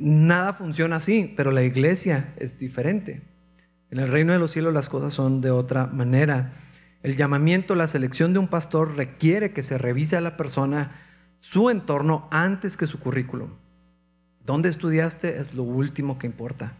Nada 0.00 0.52
funciona 0.52 0.96
así, 0.96 1.32
pero 1.36 1.52
la 1.52 1.62
iglesia 1.62 2.34
es 2.36 2.58
diferente. 2.58 3.22
En 3.92 4.00
el 4.00 4.10
reino 4.10 4.32
de 4.32 4.40
los 4.40 4.50
cielos 4.50 4.74
las 4.74 4.88
cosas 4.88 5.14
son 5.14 5.40
de 5.40 5.52
otra 5.52 5.86
manera. 5.86 6.50
El 7.04 7.16
llamamiento, 7.16 7.76
la 7.76 7.86
selección 7.86 8.32
de 8.32 8.40
un 8.40 8.48
pastor 8.48 8.96
requiere 8.96 9.52
que 9.52 9.62
se 9.62 9.78
revise 9.78 10.16
a 10.16 10.20
la 10.20 10.36
persona 10.36 11.04
su 11.40 11.70
entorno 11.70 12.28
antes 12.30 12.76
que 12.76 12.86
su 12.86 12.98
currículum. 12.98 13.50
¿Dónde 14.44 14.68
estudiaste? 14.68 15.38
Es 15.38 15.54
lo 15.54 15.62
último 15.62 16.18
que 16.18 16.26
importa. 16.26 16.74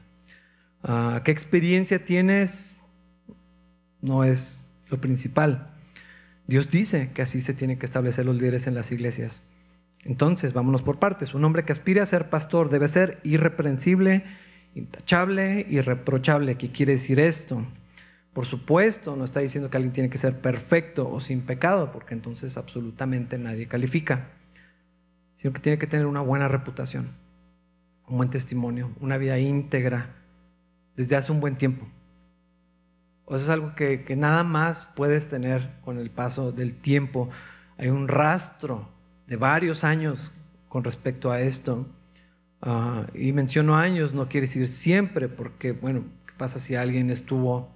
Ah, 0.82 1.22
¿Qué 1.24 1.30
experiencia 1.30 2.04
tienes? 2.04 2.78
No 4.00 4.24
es 4.24 4.64
lo 4.90 5.00
principal. 5.00 5.70
Dios 6.46 6.70
dice 6.70 7.10
que 7.12 7.22
así 7.22 7.40
se 7.40 7.52
tienen 7.52 7.78
que 7.78 7.86
establecer 7.86 8.24
los 8.24 8.36
líderes 8.36 8.66
en 8.66 8.74
las 8.74 8.90
iglesias. 8.90 9.42
Entonces, 10.04 10.54
vámonos 10.54 10.82
por 10.82 10.98
partes. 10.98 11.34
Un 11.34 11.44
hombre 11.44 11.64
que 11.64 11.72
aspira 11.72 12.02
a 12.02 12.06
ser 12.06 12.30
pastor 12.30 12.70
debe 12.70 12.88
ser 12.88 13.20
irreprensible, 13.22 14.24
intachable, 14.74 15.66
irreprochable. 15.68 16.56
¿Qué 16.56 16.70
quiere 16.70 16.92
decir 16.92 17.20
esto? 17.20 17.66
Por 18.32 18.46
supuesto, 18.46 19.16
no 19.16 19.24
está 19.24 19.40
diciendo 19.40 19.68
que 19.68 19.76
alguien 19.76 19.92
tiene 19.92 20.10
que 20.10 20.16
ser 20.16 20.40
perfecto 20.40 21.10
o 21.10 21.20
sin 21.20 21.42
pecado, 21.42 21.92
porque 21.92 22.14
entonces 22.14 22.56
absolutamente 22.56 23.36
nadie 23.36 23.66
califica, 23.66 24.28
sino 25.38 25.54
que 25.54 25.60
tiene 25.60 25.78
que 25.78 25.86
tener 25.86 26.06
una 26.06 26.20
buena 26.20 26.48
reputación, 26.48 27.12
un 28.08 28.16
buen 28.16 28.28
testimonio, 28.28 28.90
una 29.00 29.16
vida 29.18 29.38
íntegra 29.38 30.16
desde 30.96 31.14
hace 31.14 31.30
un 31.30 31.38
buen 31.38 31.56
tiempo. 31.56 31.86
O 33.24 33.36
es 33.36 33.48
algo 33.48 33.76
que, 33.76 34.04
nada 34.16 34.42
más 34.42 34.84
puedes 34.96 35.28
tener 35.28 35.70
con 35.84 35.98
el 35.98 36.10
paso 36.10 36.50
del 36.50 36.74
tiempo. 36.74 37.28
Hay 37.76 37.88
un 37.88 38.08
rastro 38.08 38.88
de 39.28 39.36
varios 39.36 39.84
años 39.84 40.32
con 40.68 40.82
respecto 40.82 41.30
a 41.30 41.40
esto. 41.40 41.86
Ah, 42.60 43.06
y 43.14 43.32
menciono 43.32 43.76
años, 43.76 44.12
no 44.14 44.28
quiere 44.28 44.48
decir 44.48 44.66
siempre, 44.66 45.28
porque, 45.28 45.70
bueno, 45.70 46.02
¿qué 46.26 46.32
pasa 46.36 46.58
si 46.58 46.74
alguien 46.74 47.10
estuvo 47.10 47.68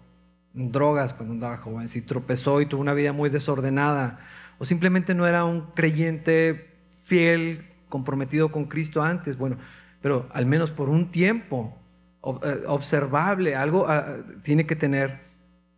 drogas 0.52 1.14
cuando 1.14 1.34
andaba 1.34 1.58
joven, 1.58 1.86
si 1.86 2.02
tropezó 2.02 2.60
y 2.60 2.66
tuvo 2.66 2.80
una 2.80 2.94
vida 2.94 3.12
muy 3.12 3.30
desordenada, 3.30 4.18
o 4.58 4.64
simplemente 4.64 5.14
no 5.14 5.28
era 5.28 5.44
un 5.44 5.70
creyente 5.74 6.71
fiel, 7.02 7.66
comprometido 7.88 8.50
con 8.50 8.64
Cristo 8.64 9.02
antes, 9.02 9.36
bueno, 9.36 9.58
pero 10.00 10.28
al 10.32 10.46
menos 10.46 10.70
por 10.70 10.88
un 10.88 11.10
tiempo 11.10 11.76
eh, 12.24 12.62
observable, 12.66 13.54
algo 13.54 13.86
ah, 13.88 14.16
tiene 14.42 14.66
que 14.66 14.76
tener 14.76 15.20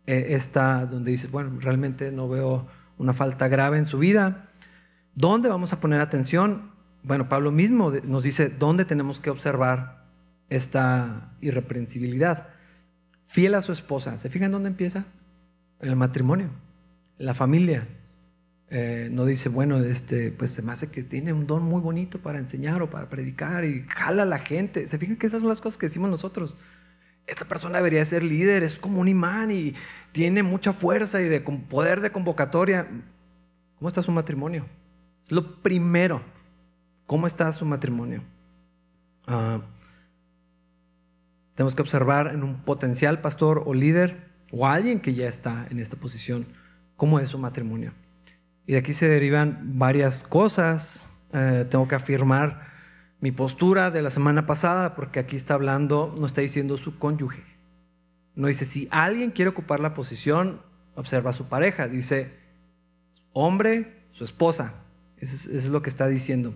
eh, 0.07 0.27
esta, 0.29 0.85
donde 0.85 1.11
dices, 1.11 1.31
bueno, 1.31 1.59
realmente 1.59 2.11
no 2.11 2.29
veo 2.29 2.67
una 2.97 3.13
falta 3.13 3.47
grave 3.47 3.77
en 3.77 3.85
su 3.85 3.97
vida. 3.97 4.49
¿Dónde 5.15 5.49
vamos 5.49 5.73
a 5.73 5.79
poner 5.79 6.01
atención? 6.01 6.71
Bueno, 7.03 7.27
Pablo 7.27 7.51
mismo 7.51 7.91
nos 8.03 8.23
dice 8.23 8.49
dónde 8.49 8.85
tenemos 8.85 9.19
que 9.19 9.29
observar 9.29 10.05
esta 10.49 11.33
irreprensibilidad 11.41 12.47
fiel 13.27 13.55
a 13.55 13.61
su 13.61 13.71
esposa. 13.71 14.17
¿Se 14.17 14.29
fijan 14.29 14.51
dónde 14.51 14.69
empieza? 14.69 15.05
En 15.79 15.89
el 15.89 15.95
matrimonio, 15.95 16.49
la 17.17 17.33
familia. 17.33 17.87
Eh, 18.69 19.09
no 19.11 19.25
dice, 19.25 19.49
bueno, 19.49 19.79
este, 19.79 20.31
pues 20.31 20.51
se 20.51 20.61
me 20.61 20.71
hace 20.71 20.89
que 20.89 21.03
tiene 21.03 21.33
un 21.33 21.45
don 21.45 21.63
muy 21.63 21.81
bonito 21.81 22.19
para 22.19 22.39
enseñar 22.39 22.81
o 22.81 22.89
para 22.89 23.09
predicar 23.09 23.63
y 23.63 23.85
jala 23.87 24.23
a 24.23 24.25
la 24.25 24.39
gente. 24.39 24.87
¿Se 24.87 24.97
fijan 24.97 25.17
que 25.17 25.27
esas 25.27 25.41
son 25.41 25.49
las 25.49 25.61
cosas 25.61 25.77
que 25.77 25.85
decimos 25.85 26.09
nosotros? 26.09 26.57
Esta 27.27 27.45
persona 27.45 27.77
debería 27.77 28.03
ser 28.05 28.23
líder, 28.23 28.63
es 28.63 28.77
como 28.79 29.01
un 29.01 29.07
imán 29.07 29.51
y 29.51 29.73
tiene 30.11 30.43
mucha 30.43 30.73
fuerza 30.73 31.21
y 31.21 31.27
de 31.27 31.41
poder 31.41 32.01
de 32.01 32.11
convocatoria. 32.11 32.87
¿Cómo 33.77 33.87
está 33.87 34.01
su 34.03 34.11
matrimonio? 34.11 34.65
Es 35.23 35.31
lo 35.31 35.61
primero. 35.61 36.21
¿Cómo 37.05 37.27
está 37.27 37.51
su 37.51 37.65
matrimonio? 37.65 38.23
Ah, 39.27 39.61
tenemos 41.55 41.75
que 41.75 41.81
observar 41.81 42.31
en 42.33 42.43
un 42.43 42.61
potencial 42.63 43.21
pastor 43.21 43.63
o 43.65 43.73
líder 43.73 44.29
o 44.51 44.67
alguien 44.67 44.99
que 44.99 45.13
ya 45.13 45.27
está 45.27 45.67
en 45.69 45.79
esta 45.79 45.97
posición 45.97 46.47
cómo 46.95 47.19
es 47.19 47.29
su 47.29 47.39
matrimonio. 47.39 47.93
Y 48.67 48.73
de 48.73 48.79
aquí 48.79 48.93
se 48.93 49.07
derivan 49.07 49.77
varias 49.77 50.23
cosas. 50.23 51.09
Eh, 51.33 51.65
tengo 51.69 51.87
que 51.87 51.95
afirmar 51.95 52.73
mi 53.19 53.31
postura 53.31 53.91
de 53.91 54.01
la 54.01 54.11
semana 54.11 54.45
pasada 54.45 54.95
porque 54.95 55.19
aquí 55.19 55.35
está 55.35 55.53
hablando, 55.53 56.13
no 56.17 56.25
está 56.25 56.41
diciendo 56.41 56.77
su 56.77 56.97
cónyuge. 56.97 57.43
No 58.35 58.47
dice 58.47 58.65
si 58.65 58.87
alguien 58.91 59.31
quiere 59.31 59.49
ocupar 59.49 59.79
la 59.79 59.93
posición, 59.93 60.61
observa 60.95 61.29
a 61.29 61.33
su 61.33 61.45
pareja. 61.45 61.87
Dice 61.87 62.33
hombre, 63.33 64.05
su 64.11 64.23
esposa. 64.23 64.73
eso 65.17 65.49
es 65.51 65.65
lo 65.67 65.81
que 65.81 65.89
está 65.89 66.07
diciendo. 66.07 66.53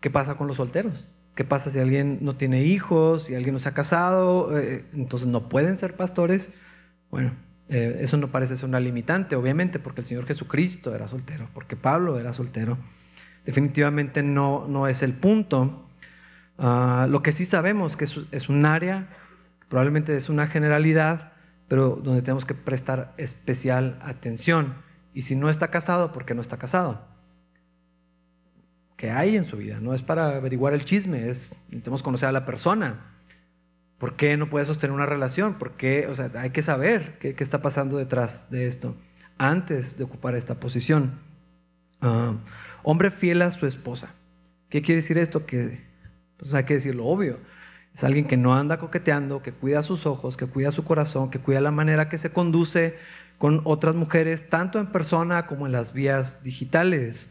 ¿Qué 0.00 0.10
pasa 0.10 0.36
con 0.36 0.46
los 0.46 0.56
solteros? 0.56 1.08
¿Qué 1.34 1.44
pasa 1.44 1.70
si 1.70 1.78
alguien 1.78 2.18
no 2.20 2.36
tiene 2.36 2.62
hijos, 2.62 3.24
si 3.24 3.34
alguien 3.34 3.54
no 3.54 3.58
se 3.58 3.68
ha 3.68 3.74
casado? 3.74 4.56
Eh, 4.56 4.84
entonces 4.92 5.26
no 5.26 5.48
pueden 5.48 5.76
ser 5.76 5.96
pastores. 5.96 6.52
Bueno, 7.10 7.32
eh, 7.68 7.98
eso 8.00 8.16
no 8.16 8.30
parece 8.30 8.56
ser 8.56 8.68
una 8.68 8.80
limitante, 8.80 9.36
obviamente, 9.36 9.78
porque 9.78 10.02
el 10.02 10.06
Señor 10.06 10.26
Jesucristo 10.26 10.94
era 10.94 11.08
soltero, 11.08 11.48
porque 11.54 11.76
Pablo 11.76 12.18
era 12.18 12.32
soltero. 12.32 12.78
Definitivamente 13.44 14.22
no, 14.22 14.66
no 14.68 14.88
es 14.88 15.02
el 15.02 15.12
punto. 15.14 15.88
Ah, 16.58 17.06
lo 17.08 17.22
que 17.22 17.32
sí 17.32 17.44
sabemos 17.44 17.96
que 17.96 18.04
es, 18.04 18.20
es 18.30 18.48
un 18.48 18.66
área, 18.66 19.08
probablemente 19.68 20.16
es 20.16 20.28
una 20.28 20.46
generalidad, 20.46 21.32
pero 21.68 22.00
donde 22.02 22.22
tenemos 22.22 22.44
que 22.44 22.54
prestar 22.54 23.14
especial 23.16 23.98
atención. 24.02 24.74
Y 25.14 25.22
si 25.22 25.36
no 25.36 25.48
está 25.48 25.68
casado, 25.70 26.12
¿por 26.12 26.24
qué 26.24 26.34
no 26.34 26.40
está 26.42 26.58
casado? 26.58 27.14
que 28.96 29.10
hay 29.10 29.36
en 29.36 29.44
su 29.44 29.56
vida. 29.56 29.80
No 29.80 29.94
es 29.94 30.02
para 30.02 30.36
averiguar 30.36 30.72
el 30.72 30.84
chisme, 30.84 31.28
es 31.28 31.56
necesitamos 31.66 32.02
conocer 32.02 32.28
a 32.28 32.32
la 32.32 32.44
persona. 32.44 33.13
¿Por 33.98 34.16
qué 34.16 34.36
no 34.36 34.50
puede 34.50 34.64
sostener 34.64 34.94
una 34.94 35.06
relación? 35.06 35.54
¿Por 35.54 35.72
qué? 35.72 36.06
O 36.08 36.14
sea, 36.14 36.30
hay 36.34 36.50
que 36.50 36.62
saber 36.62 37.18
qué, 37.18 37.34
está 37.38 37.62
pasando 37.62 37.96
detrás 37.96 38.50
de 38.50 38.66
esto 38.66 38.96
antes 39.38 39.96
de 39.96 40.04
ocupar 40.04 40.34
esta 40.34 40.60
posición. 40.60 41.20
Ah, 42.00 42.34
hombre 42.82 43.10
fiel 43.10 43.42
a 43.42 43.50
su 43.50 43.66
esposa. 43.66 44.14
¿Qué 44.68 44.82
quiere 44.82 45.00
decir 45.00 45.18
esto? 45.18 45.46
Que 45.46 45.84
pues 46.36 46.52
hay 46.54 46.64
que 46.64 46.74
decir 46.74 46.94
lo 46.94 47.06
obvio. 47.06 47.38
Es 47.94 48.02
alguien 48.02 48.26
que 48.26 48.36
no 48.36 48.54
anda 48.54 48.78
coqueteando, 48.78 49.40
que 49.40 49.52
cuida 49.52 49.82
sus 49.82 50.04
ojos, 50.04 50.36
que 50.36 50.46
cuida 50.46 50.72
su 50.72 50.84
corazón, 50.84 51.30
que 51.30 51.38
cuida 51.38 51.60
la 51.60 51.70
manera 51.70 52.08
que 52.08 52.18
se 52.18 52.30
conduce 52.30 52.96
con 53.38 53.60
otras 53.64 53.94
mujeres, 53.94 54.48
tanto 54.50 54.80
en 54.80 54.88
persona 54.88 55.46
como 55.46 55.66
en 55.66 55.72
las 55.72 55.92
vías 55.92 56.42
digitales 56.42 57.30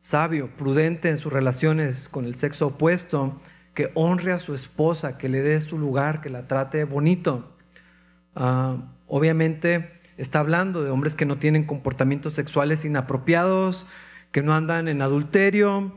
sabio, 0.00 0.50
prudente 0.56 1.08
en 1.08 1.16
sus 1.16 1.32
relaciones 1.32 2.08
con 2.08 2.24
el 2.24 2.34
sexo 2.34 2.68
opuesto, 2.68 3.40
que 3.78 3.92
honre 3.94 4.32
a 4.32 4.40
su 4.40 4.54
esposa, 4.54 5.18
que 5.18 5.28
le 5.28 5.40
dé 5.40 5.60
su 5.60 5.78
lugar, 5.78 6.20
que 6.20 6.30
la 6.30 6.48
trate 6.48 6.82
bonito. 6.82 7.48
Ah, 8.34 8.76
obviamente 9.06 10.00
está 10.16 10.40
hablando 10.40 10.82
de 10.82 10.90
hombres 10.90 11.14
que 11.14 11.24
no 11.24 11.38
tienen 11.38 11.62
comportamientos 11.62 12.32
sexuales 12.32 12.84
inapropiados, 12.84 13.86
que 14.32 14.42
no 14.42 14.52
andan 14.52 14.88
en 14.88 15.00
adulterio, 15.00 15.92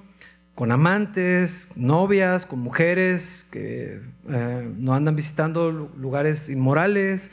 con 0.53 0.71
amantes, 0.71 1.69
novias, 1.75 2.45
con 2.45 2.59
mujeres, 2.59 3.47
que 3.51 3.99
eh, 4.29 4.71
no 4.77 4.93
andan 4.93 5.15
visitando 5.15 5.71
lugares 5.71 6.49
inmorales, 6.49 7.31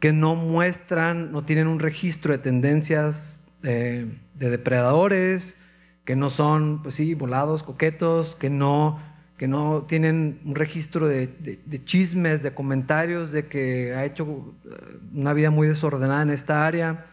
que 0.00 0.12
no 0.12 0.34
muestran, 0.34 1.32
no 1.32 1.46
tienen 1.46 1.66
un 1.66 1.80
registro 1.80 2.32
de 2.32 2.38
tendencias 2.40 3.40
eh, 3.62 4.18
de 4.34 4.50
depredadores, 4.50 5.56
que 6.04 6.14
no 6.14 6.28
son, 6.28 6.82
pues 6.82 6.96
sí, 6.96 7.14
volados, 7.14 7.62
coquetos, 7.62 8.36
que 8.36 8.50
no, 8.50 9.00
que 9.36 9.48
no 9.48 9.82
tienen 9.82 10.40
un 10.44 10.54
registro 10.54 11.08
de, 11.08 11.60
chismes, 11.84 12.42
de 12.42 12.54
comentarios, 12.54 13.32
de 13.32 13.46
que 13.46 13.94
ha 13.94 14.04
hecho 14.04 14.54
eh, 14.64 14.98
una 15.14 15.32
vida 15.32 15.50
muy 15.50 15.66
desordenada 15.66 16.22
en 16.22 16.30
esta 16.30 16.66
área, 16.66 17.06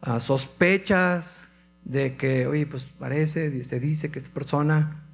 ah, 0.00 0.20
sospechas 0.20 1.48
de 1.84 2.16
que, 2.16 2.46
oye, 2.46 2.66
pues 2.66 2.84
parece, 2.84 3.64
se 3.64 3.80
dice 3.80 4.10
que 4.10 4.18
esta 4.18 4.30
persona, 4.30 5.04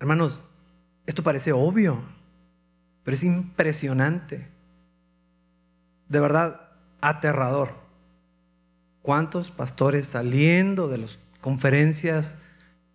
hermanos, 0.00 0.42
esto 1.06 1.22
parece 1.22 1.52
obvio, 1.52 2.02
pero 3.04 3.14
es 3.14 3.22
impresionante, 3.22 4.48
de 6.08 6.20
verdad, 6.20 6.68
aterrador. 7.00 7.74
¿Cuántos 9.02 9.50
pastores 9.50 10.06
saliendo 10.06 10.88
de 10.88 10.98
los 10.98 11.18
conferencias, 11.40 12.36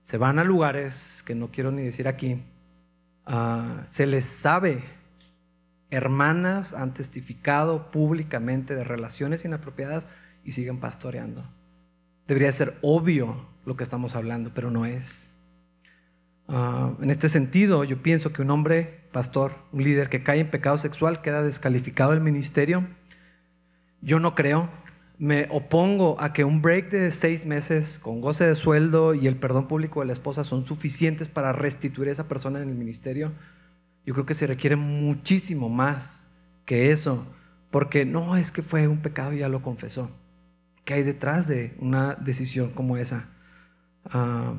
se 0.03 0.17
van 0.17 0.39
a 0.39 0.43
lugares 0.43 1.23
que 1.25 1.35
no 1.35 1.51
quiero 1.51 1.71
ni 1.71 1.83
decir 1.83 2.07
aquí, 2.07 2.43
ah, 3.25 3.83
se 3.87 4.05
les 4.05 4.25
sabe, 4.25 4.83
hermanas 5.89 6.73
han 6.73 6.93
testificado 6.93 7.91
públicamente 7.91 8.75
de 8.75 8.83
relaciones 8.83 9.45
inapropiadas 9.45 10.07
y 10.43 10.51
siguen 10.51 10.79
pastoreando. 10.79 11.43
Debería 12.27 12.51
ser 12.51 12.77
obvio 12.81 13.47
lo 13.65 13.75
que 13.75 13.83
estamos 13.83 14.15
hablando, 14.15 14.51
pero 14.53 14.71
no 14.71 14.85
es. 14.85 15.31
Ah, 16.47 16.93
en 17.01 17.09
este 17.09 17.29
sentido, 17.29 17.83
yo 17.83 18.01
pienso 18.01 18.31
que 18.31 18.41
un 18.41 18.51
hombre, 18.51 19.07
pastor, 19.11 19.55
un 19.71 19.83
líder 19.83 20.09
que 20.09 20.23
cae 20.23 20.39
en 20.39 20.51
pecado 20.51 20.77
sexual 20.77 21.21
queda 21.21 21.43
descalificado 21.43 22.11
del 22.11 22.21
ministerio. 22.21 22.87
Yo 24.01 24.19
no 24.19 24.35
creo, 24.35 24.69
me 25.17 25.47
opongo 25.49 26.17
a 26.19 26.33
que 26.33 26.43
un 26.43 26.61
break 26.61 26.89
de 26.89 27.11
seis 27.11 27.45
meses 27.45 27.99
con 27.99 28.21
goce 28.21 28.45
de 28.45 28.55
sueldo 28.55 29.13
y 29.13 29.27
el 29.27 29.37
perdón 29.37 29.67
público 29.67 30.01
de 30.01 30.07
la 30.07 30.13
esposa 30.13 30.43
son 30.43 30.65
suficientes 30.67 31.29
para 31.29 31.53
restituir 31.53 32.09
a 32.09 32.11
esa 32.11 32.27
persona 32.27 32.61
en 32.61 32.69
el 32.69 32.75
ministerio. 32.75 33.31
Yo 34.05 34.13
creo 34.13 34.25
que 34.25 34.33
se 34.33 34.47
requiere 34.47 34.75
muchísimo 34.75 35.69
más 35.69 36.25
que 36.65 36.91
eso, 36.91 37.25
porque 37.71 38.05
no 38.05 38.35
es 38.35 38.51
que 38.51 38.61
fue 38.61 38.87
un 38.87 39.01
pecado 39.01 39.33
y 39.33 39.39
ya 39.39 39.49
lo 39.49 39.61
confesó. 39.61 40.11
¿Qué 40.83 40.95
hay 40.95 41.03
detrás 41.03 41.47
de 41.47 41.73
una 41.79 42.15
decisión 42.15 42.71
como 42.71 42.97
esa? 42.97 43.29
Ah, 44.05 44.53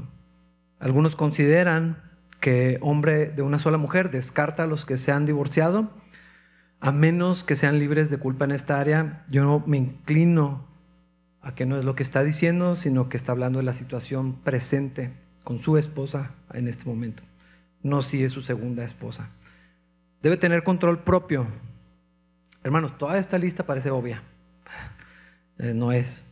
algunos 0.78 1.16
consideran 1.16 2.02
que 2.40 2.78
hombre 2.80 3.26
de 3.26 3.42
una 3.42 3.58
sola 3.58 3.78
mujer 3.78 4.10
descarta 4.10 4.64
a 4.64 4.66
los 4.66 4.84
que 4.84 4.96
se 4.96 5.12
han 5.12 5.26
divorciado, 5.26 5.90
a 6.80 6.92
menos 6.92 7.44
que 7.44 7.56
sean 7.56 7.78
libres 7.78 8.10
de 8.10 8.18
culpa 8.18 8.44
en 8.44 8.52
esta 8.52 8.78
área. 8.78 9.24
Yo 9.28 9.62
me 9.66 9.76
inclino 9.76 10.64
a 11.40 11.54
que 11.54 11.66
no 11.66 11.76
es 11.76 11.84
lo 11.84 11.94
que 11.94 12.02
está 12.02 12.22
diciendo, 12.22 12.76
sino 12.76 13.08
que 13.08 13.16
está 13.16 13.32
hablando 13.32 13.58
de 13.58 13.64
la 13.64 13.74
situación 13.74 14.34
presente 14.34 15.12
con 15.44 15.58
su 15.58 15.76
esposa 15.76 16.32
en 16.52 16.66
este 16.66 16.86
momento, 16.86 17.22
no 17.82 18.02
si 18.02 18.24
es 18.24 18.32
su 18.32 18.42
segunda 18.42 18.84
esposa. 18.84 19.30
Debe 20.22 20.36
tener 20.36 20.64
control 20.64 21.04
propio. 21.04 21.46
Hermanos, 22.64 22.98
toda 22.98 23.16
esta 23.18 23.38
lista 23.38 23.64
parece 23.64 23.90
obvia. 23.90 24.22
Eh, 25.58 25.72
no 25.72 25.92
es. 25.92 26.24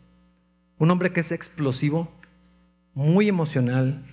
Un 0.79 0.91
hombre 0.91 1.13
que 1.13 1.21
es 1.21 1.31
explosivo, 1.31 2.11
muy 2.93 3.29
emocional, 3.29 4.05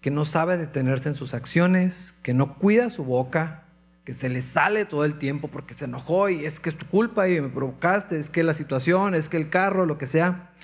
que 0.00 0.10
no 0.10 0.24
sabe 0.24 0.58
detenerse 0.58 1.08
en 1.08 1.14
sus 1.14 1.34
acciones, 1.34 2.16
que 2.22 2.34
no 2.34 2.58
cuida 2.58 2.90
su 2.90 3.04
boca, 3.04 3.67
que 4.08 4.14
se 4.14 4.30
le 4.30 4.40
sale 4.40 4.86
todo 4.86 5.04
el 5.04 5.18
tiempo 5.18 5.48
porque 5.48 5.74
se 5.74 5.84
enojó 5.84 6.30
y 6.30 6.46
es 6.46 6.60
que 6.60 6.70
es 6.70 6.78
tu 6.78 6.86
culpa 6.86 7.28
y 7.28 7.42
me 7.42 7.50
provocaste, 7.50 8.18
es 8.18 8.30
que 8.30 8.42
la 8.42 8.54
situación, 8.54 9.14
es 9.14 9.28
que 9.28 9.36
el 9.36 9.50
carro, 9.50 9.84
lo 9.84 9.98
que 9.98 10.06
sea. 10.06 10.54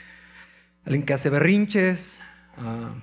Alguien 0.86 1.04
que 1.04 1.12
hace 1.12 1.28
berrinches. 1.28 2.22
Ah, 2.56 2.94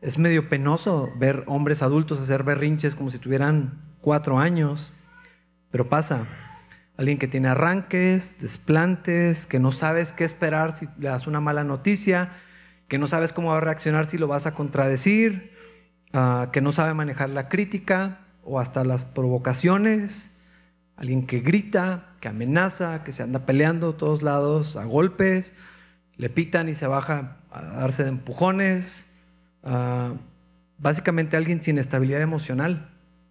es 0.00 0.18
medio 0.18 0.48
penoso 0.48 1.12
ver 1.16 1.44
hombres 1.46 1.80
adultos 1.80 2.18
hacer 2.18 2.42
berrinches 2.42 2.96
como 2.96 3.08
si 3.08 3.20
tuvieran 3.20 3.80
cuatro 4.00 4.40
años, 4.40 4.92
pero 5.70 5.88
pasa. 5.88 6.26
Alguien 6.96 7.18
que 7.18 7.28
tiene 7.28 7.46
arranques, 7.46 8.34
desplantes, 8.40 9.46
que 9.46 9.60
no 9.60 9.70
sabes 9.70 10.12
qué 10.12 10.24
esperar 10.24 10.72
si 10.72 10.88
le 10.98 11.08
das 11.08 11.28
una 11.28 11.40
mala 11.40 11.62
noticia, 11.62 12.32
que 12.88 12.98
no 12.98 13.06
sabes 13.06 13.32
cómo 13.32 13.50
va 13.50 13.58
a 13.58 13.60
reaccionar 13.60 14.06
si 14.06 14.18
lo 14.18 14.26
vas 14.26 14.48
a 14.48 14.54
contradecir, 14.54 15.52
ah, 16.12 16.48
que 16.52 16.60
no 16.60 16.72
sabe 16.72 16.94
manejar 16.94 17.30
la 17.30 17.48
crítica 17.48 18.24
o 18.48 18.58
hasta 18.60 18.82
las 18.84 19.04
provocaciones, 19.04 20.30
alguien 20.96 21.26
que 21.26 21.40
grita, 21.40 22.14
que 22.20 22.28
amenaza, 22.28 23.04
que 23.04 23.12
se 23.12 23.22
anda 23.22 23.44
peleando 23.46 23.90
a 23.90 23.96
todos 23.96 24.22
lados 24.22 24.76
a 24.76 24.84
golpes, 24.84 25.54
le 26.16 26.30
pitan 26.30 26.68
y 26.68 26.74
se 26.74 26.86
baja 26.86 27.36
a 27.50 27.62
darse 27.62 28.04
de 28.04 28.08
empujones, 28.08 29.06
ah, 29.62 30.14
básicamente 30.78 31.36
alguien 31.36 31.62
sin 31.62 31.78
estabilidad 31.78 32.22
emocional 32.22 32.90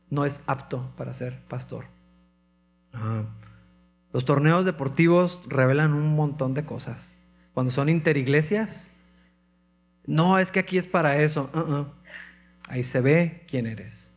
no 0.10 0.26
es 0.26 0.42
apto 0.46 0.94
para 0.96 1.14
ser 1.14 1.42
pastor. 1.48 1.86
Ah, 2.94 3.24
los 4.14 4.24
torneos 4.24 4.66
deportivos 4.66 5.44
revelan 5.48 5.94
un 5.94 6.16
montón 6.16 6.54
de 6.54 6.64
cosas. 6.64 7.18
Cuando 7.54 7.72
son 7.72 7.90
interiglesias, 7.90 8.92
no, 10.06 10.40
es 10.40 10.52
que 10.52 10.60
aquí 10.60 10.78
es 10.78 10.88
para 10.88 11.18
eso. 11.22 11.50
Uh-uh. 11.54 11.88
Ahí 12.70 12.84
se 12.84 13.02
ve 13.02 13.44
quién 13.48 13.66
eres. 13.66 14.12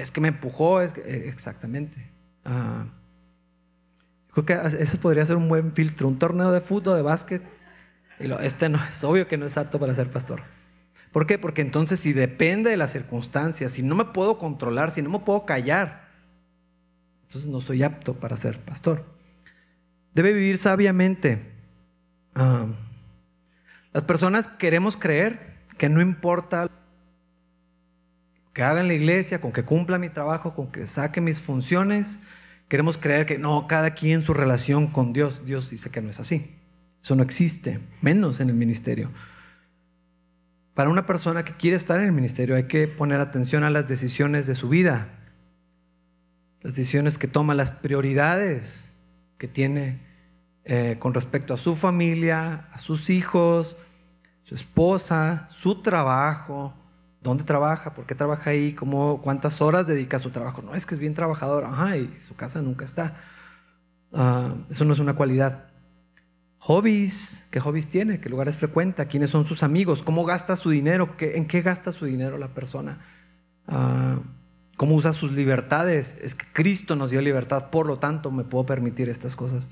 Es 0.00 0.10
que 0.10 0.20
me 0.20 0.28
empujó, 0.28 0.80
es 0.80 0.96
eh, 0.96 1.28
exactamente. 1.28 2.10
Ah. 2.44 2.86
creo 4.32 4.46
que 4.46 4.58
eso 4.78 4.98
podría 4.98 5.26
ser 5.26 5.36
un 5.36 5.48
buen 5.48 5.72
filtro. 5.72 6.08
Un 6.08 6.18
torneo 6.18 6.52
de 6.52 6.60
fútbol, 6.60 6.96
de 6.96 7.02
básquet. 7.02 7.42
Este 8.18 8.68
no 8.68 8.78
es 8.90 9.04
obvio 9.04 9.28
que 9.28 9.36
no 9.36 9.46
es 9.46 9.56
apto 9.56 9.78
para 9.78 9.94
ser 9.94 10.10
pastor. 10.10 10.42
¿Por 11.12 11.26
qué? 11.26 11.38
Porque 11.38 11.60
entonces 11.60 12.00
si 12.00 12.12
depende 12.12 12.70
de 12.70 12.76
las 12.76 12.92
circunstancias, 12.92 13.72
si 13.72 13.82
no 13.82 13.94
me 13.94 14.06
puedo 14.06 14.38
controlar, 14.38 14.90
si 14.90 15.02
no 15.02 15.10
me 15.10 15.18
puedo 15.18 15.44
callar, 15.44 16.08
entonces 17.22 17.50
no 17.50 17.60
soy 17.60 17.82
apto 17.82 18.14
para 18.14 18.36
ser 18.36 18.60
pastor. 18.60 19.04
Debe 20.14 20.32
vivir 20.32 20.56
sabiamente. 20.56 21.52
Ah. 22.34 22.66
Las 23.92 24.04
personas 24.04 24.48
queremos 24.48 24.96
creer 24.96 25.58
que 25.76 25.88
no 25.88 26.00
importa 26.00 26.70
que 28.52 28.62
haga 28.62 28.80
en 28.80 28.88
la 28.88 28.94
iglesia, 28.94 29.40
con 29.40 29.52
que 29.52 29.64
cumpla 29.64 29.98
mi 29.98 30.08
trabajo, 30.08 30.54
con 30.54 30.72
que 30.72 30.86
saque 30.86 31.20
mis 31.20 31.40
funciones, 31.40 32.20
queremos 32.68 32.98
creer 32.98 33.26
que 33.26 33.38
no, 33.38 33.66
cada 33.66 33.94
quien 33.94 34.22
su 34.22 34.34
relación 34.34 34.88
con 34.88 35.12
Dios, 35.12 35.44
Dios 35.44 35.70
dice 35.70 35.90
que 35.90 36.00
no 36.00 36.10
es 36.10 36.20
así. 36.20 36.56
Eso 37.02 37.14
no 37.16 37.22
existe, 37.22 37.80
menos 38.02 38.40
en 38.40 38.50
el 38.50 38.56
ministerio. 38.56 39.10
Para 40.74 40.90
una 40.90 41.06
persona 41.06 41.44
que 41.44 41.56
quiere 41.56 41.76
estar 41.76 41.98
en 41.98 42.06
el 42.06 42.12
ministerio 42.12 42.56
hay 42.56 42.64
que 42.64 42.88
poner 42.88 43.20
atención 43.20 43.64
a 43.64 43.70
las 43.70 43.86
decisiones 43.86 44.46
de 44.46 44.54
su 44.54 44.68
vida, 44.68 45.08
las 46.62 46.74
decisiones 46.74 47.18
que 47.18 47.28
toma, 47.28 47.54
las 47.54 47.70
prioridades 47.70 48.92
que 49.38 49.48
tiene 49.48 50.00
eh, 50.64 50.96
con 50.98 51.14
respecto 51.14 51.54
a 51.54 51.58
su 51.58 51.74
familia, 51.74 52.68
a 52.72 52.78
sus 52.78 53.10
hijos, 53.10 53.76
su 54.42 54.54
esposa, 54.54 55.48
su 55.50 55.82
trabajo, 55.82 56.74
dónde 57.22 57.44
trabaja, 57.44 57.94
por 57.94 58.06
qué 58.06 58.14
trabaja 58.14 58.50
ahí, 58.50 58.74
cómo, 58.74 59.20
cuántas 59.22 59.60
horas 59.60 59.86
dedica 59.86 60.16
a 60.16 60.20
su 60.20 60.30
trabajo. 60.30 60.62
No 60.62 60.74
es 60.74 60.86
que 60.86 60.94
es 60.94 61.00
bien 61.00 61.14
trabajador, 61.14 61.64
ajá, 61.64 61.96
y 61.96 62.14
su 62.20 62.34
casa 62.34 62.62
nunca 62.62 62.84
está. 62.84 63.16
Ah, 64.12 64.54
eso 64.70 64.84
no 64.84 64.92
es 64.92 64.98
una 64.98 65.14
cualidad. 65.14 65.68
Hobbies, 66.58 67.46
¿qué 67.50 67.60
hobbies 67.60 67.88
tiene? 67.88 68.20
¿Qué 68.20 68.28
lugares 68.28 68.56
frecuenta? 68.56 69.06
¿Quiénes 69.06 69.30
son 69.30 69.46
sus 69.46 69.62
amigos? 69.62 70.02
¿Cómo 70.02 70.24
gasta 70.24 70.56
su 70.56 70.70
dinero? 70.70 71.14
¿En 71.18 71.46
qué 71.46 71.62
gasta 71.62 71.92
su 71.92 72.06
dinero 72.06 72.38
la 72.38 72.48
persona? 72.48 73.00
Ah, 73.66 74.18
¿Cómo 74.76 74.94
usa 74.94 75.12
sus 75.12 75.32
libertades? 75.32 76.18
Es 76.22 76.34
que 76.34 76.46
Cristo 76.52 76.96
nos 76.96 77.10
dio 77.10 77.20
libertad, 77.20 77.70
por 77.70 77.86
lo 77.86 77.98
tanto 77.98 78.30
me 78.30 78.44
puedo 78.44 78.66
permitir 78.66 79.08
estas 79.08 79.36
cosas 79.36 79.68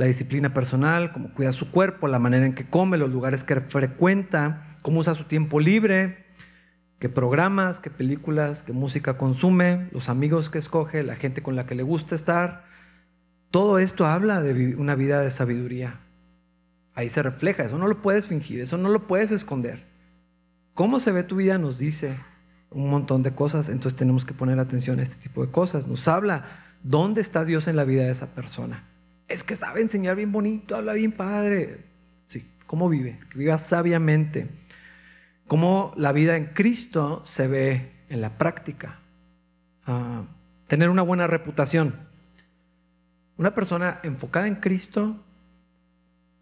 la 0.00 0.06
disciplina 0.06 0.54
personal, 0.54 1.12
cómo 1.12 1.28
cuida 1.34 1.52
su 1.52 1.70
cuerpo, 1.70 2.08
la 2.08 2.18
manera 2.18 2.46
en 2.46 2.54
que 2.54 2.66
come, 2.66 2.96
los 2.96 3.10
lugares 3.10 3.44
que 3.44 3.60
frecuenta, 3.60 4.78
cómo 4.80 5.00
usa 5.00 5.14
su 5.14 5.24
tiempo 5.24 5.60
libre, 5.60 6.24
qué 7.00 7.08
programas, 7.08 7.80
qué 7.80 7.90
películas, 7.90 8.62
qué 8.62 8.72
música 8.72 9.18
consume, 9.18 9.88
los 9.90 10.08
amigos 10.08 10.50
que 10.50 10.58
escoge, 10.58 11.02
la 11.02 11.16
gente 11.16 11.42
con 11.42 11.56
la 11.56 11.66
que 11.66 11.74
le 11.74 11.82
gusta 11.82 12.14
estar. 12.14 12.64
Todo 13.50 13.80
esto 13.80 14.06
habla 14.06 14.40
de 14.40 14.76
una 14.76 14.94
vida 14.94 15.20
de 15.20 15.32
sabiduría. 15.32 15.98
Ahí 16.94 17.08
se 17.08 17.24
refleja, 17.24 17.64
eso 17.64 17.78
no 17.78 17.88
lo 17.88 18.00
puedes 18.02 18.28
fingir, 18.28 18.60
eso 18.60 18.78
no 18.78 18.88
lo 18.90 19.08
puedes 19.08 19.32
esconder. 19.32 19.84
Cómo 20.74 21.00
se 21.00 21.10
ve 21.10 21.24
tu 21.24 21.36
vida 21.36 21.58
nos 21.58 21.78
dice 21.78 22.16
un 22.70 22.88
montón 22.88 23.24
de 23.24 23.34
cosas, 23.34 23.68
entonces 23.68 23.98
tenemos 23.98 24.24
que 24.24 24.34
poner 24.34 24.60
atención 24.60 25.00
a 25.00 25.02
este 25.02 25.16
tipo 25.16 25.44
de 25.44 25.50
cosas. 25.50 25.88
Nos 25.88 26.06
habla 26.06 26.44
dónde 26.84 27.20
está 27.20 27.44
Dios 27.44 27.66
en 27.66 27.74
la 27.74 27.82
vida 27.82 28.04
de 28.04 28.12
esa 28.12 28.34
persona 28.34 28.84
es 29.30 29.44
que 29.44 29.54
sabe 29.54 29.80
enseñar 29.80 30.16
bien 30.16 30.32
bonito, 30.32 30.74
habla 30.74 30.92
bien 30.92 31.12
padre. 31.12 31.84
Sí, 32.26 32.50
¿cómo 32.66 32.88
vive? 32.88 33.20
Que 33.30 33.38
viva 33.38 33.56
sabiamente. 33.58 34.48
Cómo 35.50 35.92
la 35.96 36.12
vida 36.12 36.36
en 36.36 36.46
Cristo 36.46 37.22
se 37.24 37.48
ve 37.48 37.90
en 38.08 38.20
la 38.20 38.38
práctica. 38.38 39.00
Ah, 39.84 40.22
tener 40.68 40.90
una 40.90 41.02
buena 41.02 41.26
reputación. 41.26 41.96
Una 43.36 43.52
persona 43.52 43.98
enfocada 44.04 44.46
en 44.46 44.54
Cristo 44.54 45.16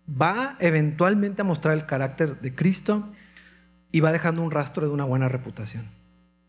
va 0.06 0.56
eventualmente 0.60 1.40
a 1.40 1.46
mostrar 1.46 1.72
el 1.72 1.86
carácter 1.86 2.38
de 2.40 2.54
Cristo 2.54 3.08
y 3.92 4.00
va 4.00 4.12
dejando 4.12 4.42
un 4.42 4.50
rastro 4.50 4.86
de 4.86 4.92
una 4.92 5.04
buena 5.04 5.30
reputación. 5.30 5.86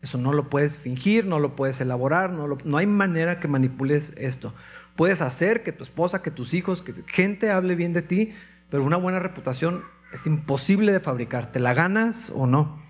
Eso 0.02 0.18
no 0.18 0.34
lo 0.34 0.50
puedes 0.50 0.76
fingir, 0.76 1.24
no 1.24 1.38
lo 1.38 1.56
puedes 1.56 1.80
elaborar, 1.80 2.30
no, 2.30 2.58
no 2.62 2.76
hay 2.76 2.86
manera 2.86 3.40
que 3.40 3.48
manipules 3.48 4.12
esto. 4.18 4.52
Puedes 4.96 5.22
hacer 5.22 5.62
que 5.62 5.72
tu 5.72 5.82
esposa, 5.82 6.20
que 6.20 6.30
tus 6.30 6.52
hijos, 6.52 6.82
que 6.82 6.92
gente 7.06 7.50
hable 7.50 7.74
bien 7.74 7.94
de 7.94 8.02
ti, 8.02 8.34
pero 8.68 8.84
una 8.84 8.98
buena 8.98 9.18
reputación 9.18 9.82
es 10.12 10.26
imposible 10.26 10.92
de 10.92 11.00
fabricar. 11.00 11.52
¿Te 11.52 11.60
la 11.60 11.74
ganas 11.74 12.32
o 12.34 12.46
no? 12.46 12.82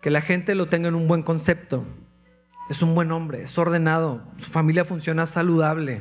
Que 0.00 0.10
la 0.10 0.20
gente 0.20 0.54
lo 0.54 0.68
tenga 0.68 0.88
en 0.88 0.94
un 0.94 1.08
buen 1.08 1.22
concepto. 1.22 1.84
Es 2.68 2.80
un 2.80 2.94
buen 2.94 3.12
hombre, 3.12 3.42
es 3.42 3.58
ordenado, 3.58 4.22
su 4.38 4.50
familia 4.50 4.86
funciona 4.86 5.26
saludable, 5.26 6.00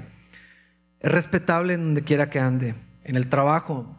es 1.01 1.11
respetable 1.11 1.73
en 1.73 1.83
donde 1.83 2.03
quiera 2.03 2.29
que 2.29 2.39
ande. 2.39 2.75
En 3.03 3.17
el 3.17 3.27
trabajo, 3.27 3.97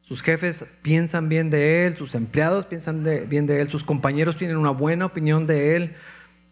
sus 0.00 0.22
jefes 0.22 0.64
piensan 0.82 1.28
bien 1.28 1.50
de 1.50 1.86
él, 1.86 1.96
sus 1.96 2.14
empleados 2.14 2.66
piensan 2.66 3.02
bien 3.28 3.46
de 3.46 3.60
él, 3.60 3.68
sus 3.68 3.82
compañeros 3.82 4.36
tienen 4.36 4.58
una 4.58 4.70
buena 4.70 5.06
opinión 5.06 5.46
de 5.48 5.74
él, 5.74 5.96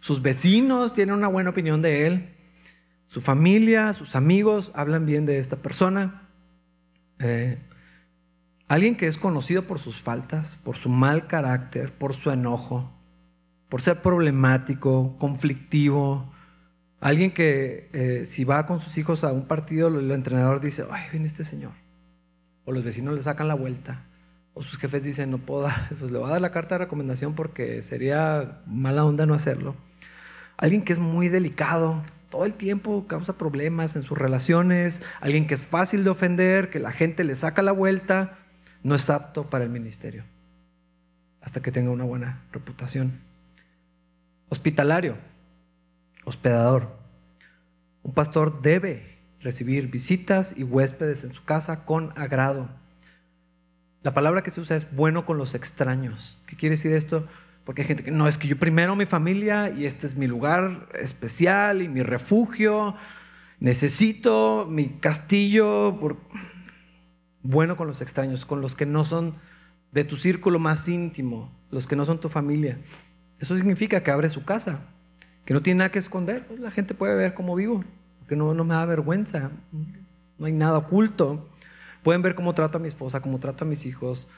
sus 0.00 0.20
vecinos 0.20 0.92
tienen 0.92 1.14
una 1.14 1.28
buena 1.28 1.50
opinión 1.50 1.80
de 1.80 2.06
él. 2.06 2.34
Su 3.06 3.20
familia, 3.20 3.92
sus 3.92 4.16
amigos 4.16 4.72
hablan 4.74 5.06
bien 5.06 5.26
de 5.26 5.38
esta 5.38 5.56
persona. 5.56 6.28
Eh, 7.20 7.58
alguien 8.72 8.96
que 8.96 9.06
es 9.06 9.18
conocido 9.18 9.64
por 9.64 9.78
sus 9.78 10.00
faltas, 10.00 10.56
por 10.56 10.76
su 10.76 10.88
mal 10.88 11.26
carácter, 11.26 11.92
por 11.92 12.14
su 12.14 12.30
enojo, 12.30 12.90
por 13.68 13.82
ser 13.82 14.00
problemático, 14.00 15.18
conflictivo. 15.18 16.32
Alguien 16.98 17.32
que 17.32 17.90
eh, 17.92 18.24
si 18.24 18.44
va 18.44 18.64
con 18.64 18.80
sus 18.80 18.96
hijos 18.96 19.24
a 19.24 19.32
un 19.32 19.46
partido, 19.46 19.88
el 19.88 20.10
entrenador 20.10 20.62
dice, 20.62 20.86
ay, 20.90 21.04
viene 21.10 21.26
este 21.26 21.44
señor. 21.44 21.72
O 22.64 22.72
los 22.72 22.82
vecinos 22.82 23.14
le 23.14 23.20
sacan 23.20 23.46
la 23.46 23.54
vuelta. 23.54 24.06
O 24.54 24.62
sus 24.62 24.78
jefes 24.78 25.04
dicen, 25.04 25.30
no 25.30 25.36
puedo 25.36 25.64
dar, 25.64 25.90
pues 25.98 26.10
le 26.10 26.16
voy 26.16 26.28
a 26.28 26.32
dar 26.32 26.40
la 26.40 26.50
carta 26.50 26.76
de 26.76 26.84
recomendación 26.84 27.34
porque 27.34 27.82
sería 27.82 28.62
mala 28.64 29.04
onda 29.04 29.26
no 29.26 29.34
hacerlo. 29.34 29.76
Alguien 30.56 30.82
que 30.82 30.94
es 30.94 30.98
muy 30.98 31.28
delicado, 31.28 32.02
todo 32.30 32.46
el 32.46 32.54
tiempo 32.54 33.06
causa 33.06 33.36
problemas 33.36 33.96
en 33.96 34.02
sus 34.02 34.16
relaciones, 34.16 35.02
alguien 35.20 35.46
que 35.46 35.52
es 35.52 35.66
fácil 35.66 36.04
de 36.04 36.08
ofender, 36.10 36.70
que 36.70 36.78
la 36.78 36.90
gente 36.90 37.22
le 37.22 37.36
saca 37.36 37.60
la 37.60 37.72
vuelta, 37.72 38.38
no 38.82 38.94
es 38.94 39.10
apto 39.10 39.48
para 39.48 39.64
el 39.64 39.70
ministerio, 39.70 40.24
hasta 41.40 41.60
que 41.60 41.72
tenga 41.72 41.90
una 41.90 42.04
buena 42.04 42.42
reputación. 42.52 43.20
Hospitalario, 44.48 45.16
hospedador. 46.24 46.98
Un 48.02 48.12
pastor 48.12 48.62
debe 48.62 49.18
recibir 49.40 49.88
visitas 49.88 50.54
y 50.56 50.64
huéspedes 50.64 51.24
en 51.24 51.32
su 51.32 51.44
casa 51.44 51.84
con 51.84 52.12
agrado. 52.16 52.68
La 54.02 54.14
palabra 54.14 54.42
que 54.42 54.50
se 54.50 54.60
usa 54.60 54.76
es 54.76 54.94
bueno 54.94 55.24
con 55.24 55.38
los 55.38 55.54
extraños. 55.54 56.42
¿Qué 56.46 56.56
quiere 56.56 56.74
decir 56.74 56.92
esto? 56.92 57.26
Porque 57.64 57.82
hay 57.82 57.88
gente 57.88 58.02
que 58.02 58.10
no, 58.10 58.26
es 58.26 58.38
que 58.38 58.48
yo 58.48 58.58
primero 58.58 58.96
mi 58.96 59.06
familia 59.06 59.70
y 59.70 59.86
este 59.86 60.06
es 60.08 60.16
mi 60.16 60.26
lugar 60.26 60.88
especial 60.94 61.82
y 61.82 61.88
mi 61.88 62.02
refugio. 62.02 62.96
Necesito 63.60 64.66
mi 64.68 64.88
castillo. 64.98 65.96
Bueno 67.42 67.76
con 67.76 67.86
los 67.86 68.00
extraños, 68.02 68.44
con 68.44 68.60
los 68.60 68.74
que 68.74 68.86
no 68.86 69.04
son 69.04 69.34
de 69.92 70.04
tu 70.04 70.16
círculo 70.16 70.58
más 70.58 70.88
íntimo, 70.88 71.50
los 71.70 71.86
que 71.86 71.96
no 71.96 72.04
son 72.04 72.20
tu 72.20 72.28
familia. 72.28 72.78
Eso 73.38 73.56
significa 73.56 74.02
que 74.02 74.10
abre 74.10 74.28
su 74.28 74.44
casa, 74.44 74.80
que 75.44 75.54
no 75.54 75.60
tiene 75.60 75.78
nada 75.78 75.90
que 75.90 75.98
esconder. 75.98 76.46
La 76.58 76.70
gente 76.70 76.94
puede 76.94 77.14
ver 77.14 77.34
cómo 77.34 77.54
vivo, 77.54 77.84
porque 78.20 78.36
no, 78.36 78.54
no 78.54 78.64
me 78.64 78.74
da 78.74 78.84
vergüenza. 78.86 79.50
No 80.38 80.46
hay 80.46 80.52
nada 80.52 80.78
oculto. 80.78 81.48
Pueden 82.02 82.22
ver 82.22 82.34
cómo 82.34 82.54
trato 82.54 82.78
a 82.78 82.80
mi 82.80 82.88
esposa, 82.88 83.20
cómo 83.20 83.38
trato 83.38 83.64
a 83.64 83.68
mis 83.68 83.86
hijos, 83.86 84.28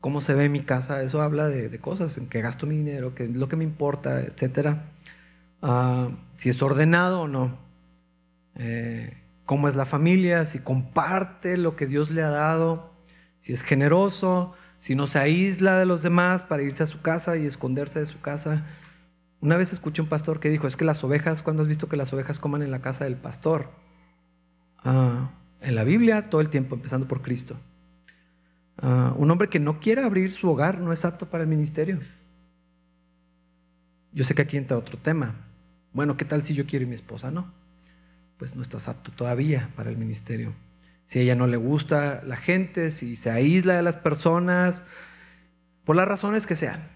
cómo 0.00 0.20
se 0.20 0.34
ve 0.34 0.48
mi 0.48 0.60
casa, 0.60 1.02
eso 1.02 1.22
habla 1.22 1.48
de, 1.48 1.78
cosas, 1.78 2.18
en 2.18 2.26
que 2.28 2.42
gasto 2.42 2.66
mi 2.66 2.76
dinero, 2.76 3.14
que 3.14 3.24
es 3.24 3.30
lo 3.30 3.48
que 3.48 3.56
me 3.56 3.64
importa, 3.64 4.20
etc. 4.20 4.76
Ah, 5.62 6.10
si 6.36 6.48
es 6.48 6.60
ordenado 6.60 7.22
o 7.22 7.28
no, 7.28 7.56
eh, 8.56 9.21
cómo 9.46 9.68
es 9.68 9.76
la 9.76 9.84
familia, 9.84 10.46
si 10.46 10.58
comparte 10.58 11.56
lo 11.56 11.76
que 11.76 11.86
Dios 11.86 12.10
le 12.10 12.22
ha 12.22 12.30
dado, 12.30 12.92
si 13.38 13.52
es 13.52 13.62
generoso, 13.62 14.54
si 14.78 14.94
no 14.94 15.06
se 15.06 15.18
aísla 15.18 15.78
de 15.78 15.86
los 15.86 16.02
demás 16.02 16.42
para 16.42 16.62
irse 16.62 16.82
a 16.82 16.86
su 16.86 17.02
casa 17.02 17.36
y 17.36 17.46
esconderse 17.46 18.00
de 18.00 18.06
su 18.06 18.20
casa. 18.20 18.64
Una 19.40 19.56
vez 19.56 19.72
escuché 19.72 20.02
un 20.02 20.08
pastor 20.08 20.40
que 20.40 20.50
dijo, 20.50 20.66
es 20.66 20.76
que 20.76 20.84
las 20.84 21.02
ovejas, 21.04 21.42
¿cuándo 21.42 21.62
has 21.62 21.68
visto 21.68 21.88
que 21.88 21.96
las 21.96 22.12
ovejas 22.12 22.38
coman 22.38 22.62
en 22.62 22.70
la 22.70 22.80
casa 22.80 23.04
del 23.04 23.16
pastor? 23.16 23.70
Ah, 24.84 25.30
en 25.60 25.74
la 25.74 25.84
Biblia 25.84 26.30
todo 26.30 26.40
el 26.40 26.48
tiempo, 26.48 26.74
empezando 26.74 27.06
por 27.06 27.22
Cristo. 27.22 27.56
Ah, 28.78 29.14
un 29.16 29.30
hombre 29.30 29.48
que 29.48 29.60
no 29.60 29.80
quiera 29.80 30.04
abrir 30.04 30.32
su 30.32 30.50
hogar 30.50 30.80
no 30.80 30.92
es 30.92 31.04
apto 31.04 31.30
para 31.30 31.44
el 31.44 31.48
ministerio. 31.48 32.00
Yo 34.12 34.24
sé 34.24 34.34
que 34.34 34.42
aquí 34.42 34.56
entra 34.56 34.76
otro 34.76 34.98
tema. 34.98 35.34
Bueno, 35.92 36.16
¿qué 36.16 36.24
tal 36.24 36.42
si 36.44 36.54
yo 36.54 36.66
quiero 36.66 36.84
y 36.84 36.88
mi 36.88 36.94
esposa 36.94 37.30
no? 37.30 37.61
Pues 38.42 38.56
no 38.56 38.62
estás 38.62 38.88
apto 38.88 39.12
todavía 39.12 39.70
para 39.76 39.88
el 39.88 39.96
ministerio. 39.96 40.52
Si 41.06 41.20
a 41.20 41.22
ella 41.22 41.36
no 41.36 41.46
le 41.46 41.56
gusta 41.56 42.24
la 42.26 42.36
gente, 42.36 42.90
si 42.90 43.14
se 43.14 43.30
aísla 43.30 43.76
de 43.76 43.84
las 43.84 43.94
personas, 43.94 44.82
por 45.84 45.94
las 45.94 46.08
razones 46.08 46.48
que 46.48 46.56
sean. 46.56 46.88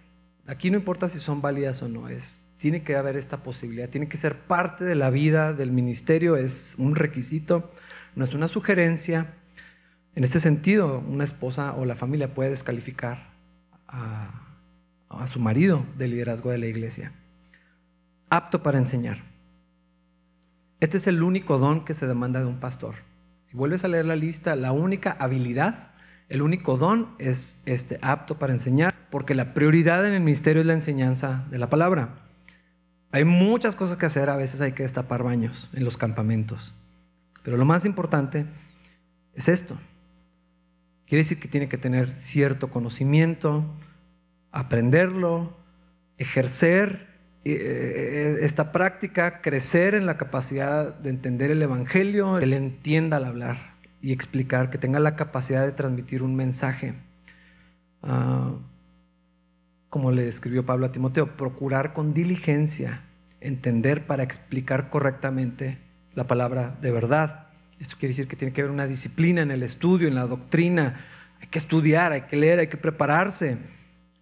Aquí 0.49 0.73
no 0.73 0.77
importa 0.77 1.07
si 1.07 1.21
son 1.21 1.43
válidas 1.43 1.85
o 1.85 1.89
no, 1.89 2.09
es, 2.09 2.43
tiene 2.57 2.83
que 2.83 2.97
haber 2.97 3.17
esta 3.17 3.45
posibilidad, 3.45 3.89
tiene 3.89 4.09
que 4.09 4.17
ser 4.17 4.37
parte 4.37 4.85
de 4.85 4.97
la 4.97 5.09
vida 5.11 5.53
del 5.53 5.71
ministerio, 5.71 6.35
es 6.35 6.75
un 6.79 6.97
requisito, 6.97 7.71
no 8.17 8.25
es 8.25 8.35
una 8.35 8.49
sugerencia, 8.49 9.35
en 10.17 10.25
este 10.25 10.41
sentido, 10.41 10.99
una 10.99 11.23
esposa 11.23 11.75
o 11.75 11.85
la 11.85 11.95
familia 11.95 12.35
puede 12.35 12.51
descalificar 12.51 13.31
a, 13.87 14.43
su 15.29 15.39
marido 15.39 15.87
del 15.97 16.11
liderazgo 16.11 16.51
de 16.51 16.59
la 16.59 16.67
iglesia. 16.67 17.13
Apto 18.31 18.65
para 18.65 18.79
enseñar. 18.79 19.36
Este 20.81 20.97
es 20.97 21.07
el 21.07 21.23
único 21.23 21.59
don 21.59 21.85
que 21.85 21.95
se 21.95 22.07
demanda 22.07 22.41
de 22.41 22.47
un 22.47 22.61
pastor. 22.61 22.97
Si 23.45 23.57
vuelves 23.57 23.85
a 23.85 23.89
leer 23.89 24.05
la 24.05 24.17
lista, 24.17 24.57
la 24.57 24.73
única 24.73 25.17
habilidad, 25.19 25.91
el 26.29 26.43
único 26.43 26.77
don 26.77 27.15
es 27.19 27.61
este, 27.65 27.99
apto 28.03 28.39
para 28.39 28.53
enseñar, 28.53 28.95
porque 29.11 29.35
la 29.35 29.55
prioridad 29.55 30.05
en 30.07 30.13
el 30.13 30.21
ministerio 30.21 30.61
es 30.61 30.67
la 30.67 30.75
enseñanza 30.75 31.47
de 31.51 31.59
la 31.59 31.71
palabra. 31.71 32.21
Hay 33.13 33.25
muchas 33.25 33.77
cosas 33.77 33.97
que 33.97 34.07
hacer, 34.07 34.29
a 34.29 34.37
veces 34.37 34.61
hay 34.61 34.73
que 34.73 34.83
destapar 34.83 35.23
baños 35.23 35.71
en 35.73 35.85
los 35.85 35.97
campamentos, 35.97 36.75
pero 37.43 37.57
lo 37.57 37.65
más 37.65 37.85
importante 37.85 38.47
es 39.35 39.49
esto, 39.49 39.79
Quiere 41.07 41.21
decir 41.21 41.39
que 41.39 41.49
tiene 41.49 41.69
que 41.69 41.79
tener 41.79 42.11
cierto 42.11 42.69
conocimiento, 42.69 43.65
aprenderlo, 44.51 45.57
ejercer 46.19 47.06
esta 47.53 48.73
práctica, 48.73 49.41
crecer 49.41 49.95
en 49.95 50.07
la 50.07 50.17
capacidad 50.17 50.95
de 50.95 51.11
entender 51.11 51.51
el 51.51 51.63
Evangelio, 51.63 52.39
que 52.39 52.57
entienda 52.57 53.19
al 53.19 53.25
hablar 53.25 53.77
y 54.03 54.13
explicar, 54.13 54.71
que 54.71 54.79
tenga 54.79 55.01
la 55.01 55.17
capacidad 55.17 55.65
de 55.65 55.73
transmitir 55.73 56.23
un 56.23 56.35
mensaje. 56.35 56.95
Ah, 58.03 58.53
como 59.89 60.13
le 60.13 60.29
escribió 60.29 60.67
Pablo 60.67 60.87
a 60.87 60.93
Timoteo, 60.93 61.37
procurar 61.37 61.93
con 61.93 62.13
diligencia 62.13 63.03
entender 63.41 64.07
para 64.07 64.23
explicar 64.23 64.91
correctamente 64.91 65.79
la 66.15 66.27
palabra 66.27 66.77
de 66.81 66.91
verdad. 66.91 67.49
Esto 67.79 67.97
quiere 67.99 68.11
decir 68.11 68.29
que 68.29 68.37
tiene 68.37 68.53
que 68.53 68.63
haber 68.63 68.73
una 68.73 68.87
disciplina 68.87 69.43
en 69.43 69.51
el 69.51 69.63
estudio, 69.63 70.09
en 70.09 70.15
la 70.15 70.27
doctrina. 70.27 71.05
Hay 71.41 71.49
que 71.49 71.59
estudiar, 71.59 72.13
hay 72.13 72.23
que 72.23 72.37
leer, 72.37 72.59
hay 72.59 72.67
que 72.67 72.77
prepararse. 72.77 73.59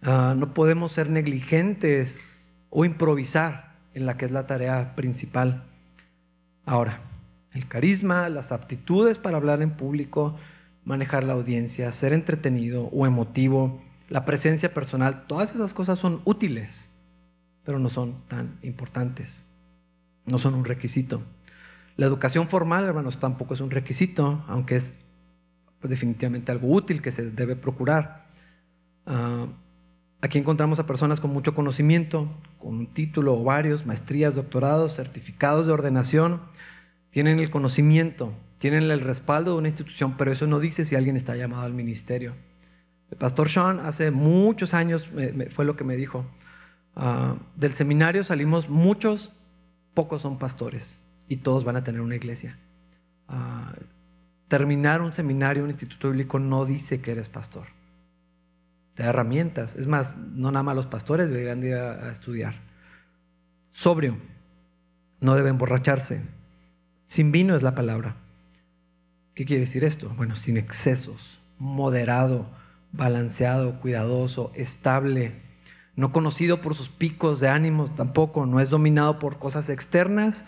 Ah, 0.01 0.35
no 0.37 0.53
podemos 0.53 0.91
ser 0.91 1.09
negligentes 1.09 2.23
o 2.77 2.83
improvisar 2.83 3.73
en 3.93 4.05
la 4.05 4.17
que 4.17 4.25
es 4.25 4.31
la 4.31 4.47
tarea 4.47 4.95
principal. 4.95 5.63
Ahora, 6.65 6.99
el 7.53 7.69
carisma, 7.69 8.27
las 8.27 8.51
aptitudes 8.51 9.17
para 9.17 9.37
hablar 9.37 9.61
en 9.61 9.71
público, 9.71 10.35
manejar 10.83 11.23
la 11.23 11.33
audiencia, 11.33 11.89
ser 11.93 12.11
entretenido 12.11 12.89
o 12.91 13.05
emotivo, 13.05 13.81
la 14.09 14.25
presencia 14.25 14.73
personal, 14.73 15.25
todas 15.25 15.55
esas 15.55 15.73
cosas 15.73 15.99
son 15.99 16.21
útiles, 16.25 16.89
pero 17.63 17.79
no 17.79 17.89
son 17.89 18.15
tan 18.27 18.59
importantes, 18.61 19.45
no 20.25 20.37
son 20.37 20.53
un 20.53 20.65
requisito. 20.65 21.23
La 21.95 22.07
educación 22.07 22.49
formal, 22.49 22.83
hermanos, 22.83 23.19
tampoco 23.19 23.53
es 23.53 23.61
un 23.61 23.71
requisito, 23.71 24.43
aunque 24.49 24.75
es 24.75 24.93
pues, 25.79 25.89
definitivamente 25.89 26.51
algo 26.51 26.67
útil 26.67 27.01
que 27.01 27.13
se 27.13 27.31
debe 27.31 27.55
procurar. 27.55 28.25
Ah, 29.05 29.47
aquí 30.25 30.39
encontramos 30.39 30.79
a 30.79 30.87
personas 30.87 31.19
con 31.19 31.31
mucho 31.31 31.53
conocimiento, 31.53 32.27
con 32.57 32.75
un 32.75 32.87
título 32.87 33.35
o 33.35 33.43
varios, 33.43 33.85
maestrías, 33.85 34.33
doctorados, 34.33 34.95
certificados 34.95 35.67
de 35.67 35.73
ordenación, 35.73 36.41
tienen 37.11 37.39
el 37.39 37.51
conocimiento, 37.51 38.33
tienen 38.57 38.89
el 38.89 39.01
respaldo 39.01 39.51
de 39.51 39.57
una 39.59 39.67
institución, 39.67 40.17
pero 40.17 40.31
eso 40.31 40.47
no 40.47 40.59
dice 40.59 40.83
si 40.83 40.95
alguien 40.95 41.15
está 41.15 41.35
llamado 41.35 41.63
al 41.63 41.73
ministerio. 41.73 42.33
El 43.11 43.17
pastor 43.17 43.49
Sean 43.49 43.79
hace 43.79 44.09
muchos 44.09 44.73
años 44.73 45.07
fue 45.49 45.63
lo 45.63 45.75
que 45.75 45.83
me 45.83 45.95
dijo. 45.95 46.25
Ah, 46.95 47.35
del 47.55 47.73
seminario 47.73 48.23
salimos 48.23 48.67
muchos, 48.67 49.31
pocos 49.93 50.23
son 50.23 50.39
pastores 50.39 50.99
y 51.29 51.37
todos 51.37 51.65
van 51.65 51.75
a 51.75 51.83
tener 51.83 52.01
una 52.01 52.15
iglesia. 52.15 52.57
Ah, 53.27 53.73
terminar 54.47 55.01
un 55.01 55.13
seminario, 55.13 55.63
un 55.63 55.69
instituto 55.69 56.09
bíblico, 56.09 56.39
no 56.39 56.65
dice 56.65 56.99
que 56.99 57.11
eres 57.11 57.29
pastor. 57.29 57.74
Te 58.95 59.03
herramientas. 59.03 59.75
Es 59.75 59.87
más, 59.87 60.17
no 60.17 60.51
nada 60.51 60.63
más 60.63 60.75
los 60.75 60.87
pastores 60.87 61.29
deberían 61.29 61.63
ir 61.63 61.75
a, 61.75 62.07
a 62.07 62.11
estudiar. 62.11 62.55
Sobrio, 63.71 64.17
no 65.19 65.35
debe 65.35 65.49
emborracharse. 65.49 66.21
Sin 67.05 67.31
vino 67.31 67.55
es 67.55 67.61
la 67.61 67.75
palabra. 67.75 68.15
¿Qué 69.33 69.45
quiere 69.45 69.61
decir 69.61 69.83
esto? 69.83 70.09
Bueno, 70.15 70.35
sin 70.35 70.57
excesos, 70.57 71.39
moderado, 71.59 72.47
balanceado, 72.93 73.79
cuidadoso, 73.81 74.51
estable, 74.55 75.41
no 75.95 76.11
conocido 76.11 76.61
por 76.61 76.75
sus 76.75 76.89
picos 76.89 77.39
de 77.39 77.47
ánimo 77.47 77.89
tampoco, 77.89 78.45
no 78.45 78.59
es 78.59 78.69
dominado 78.69 79.19
por 79.19 79.39
cosas 79.39 79.69
externas, 79.69 80.45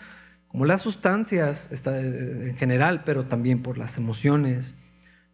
como 0.48 0.64
las 0.64 0.82
sustancias 0.82 1.70
en 1.86 2.56
general, 2.56 3.04
pero 3.04 3.26
también 3.26 3.62
por 3.62 3.78
las 3.78 3.98
emociones. 3.98 4.74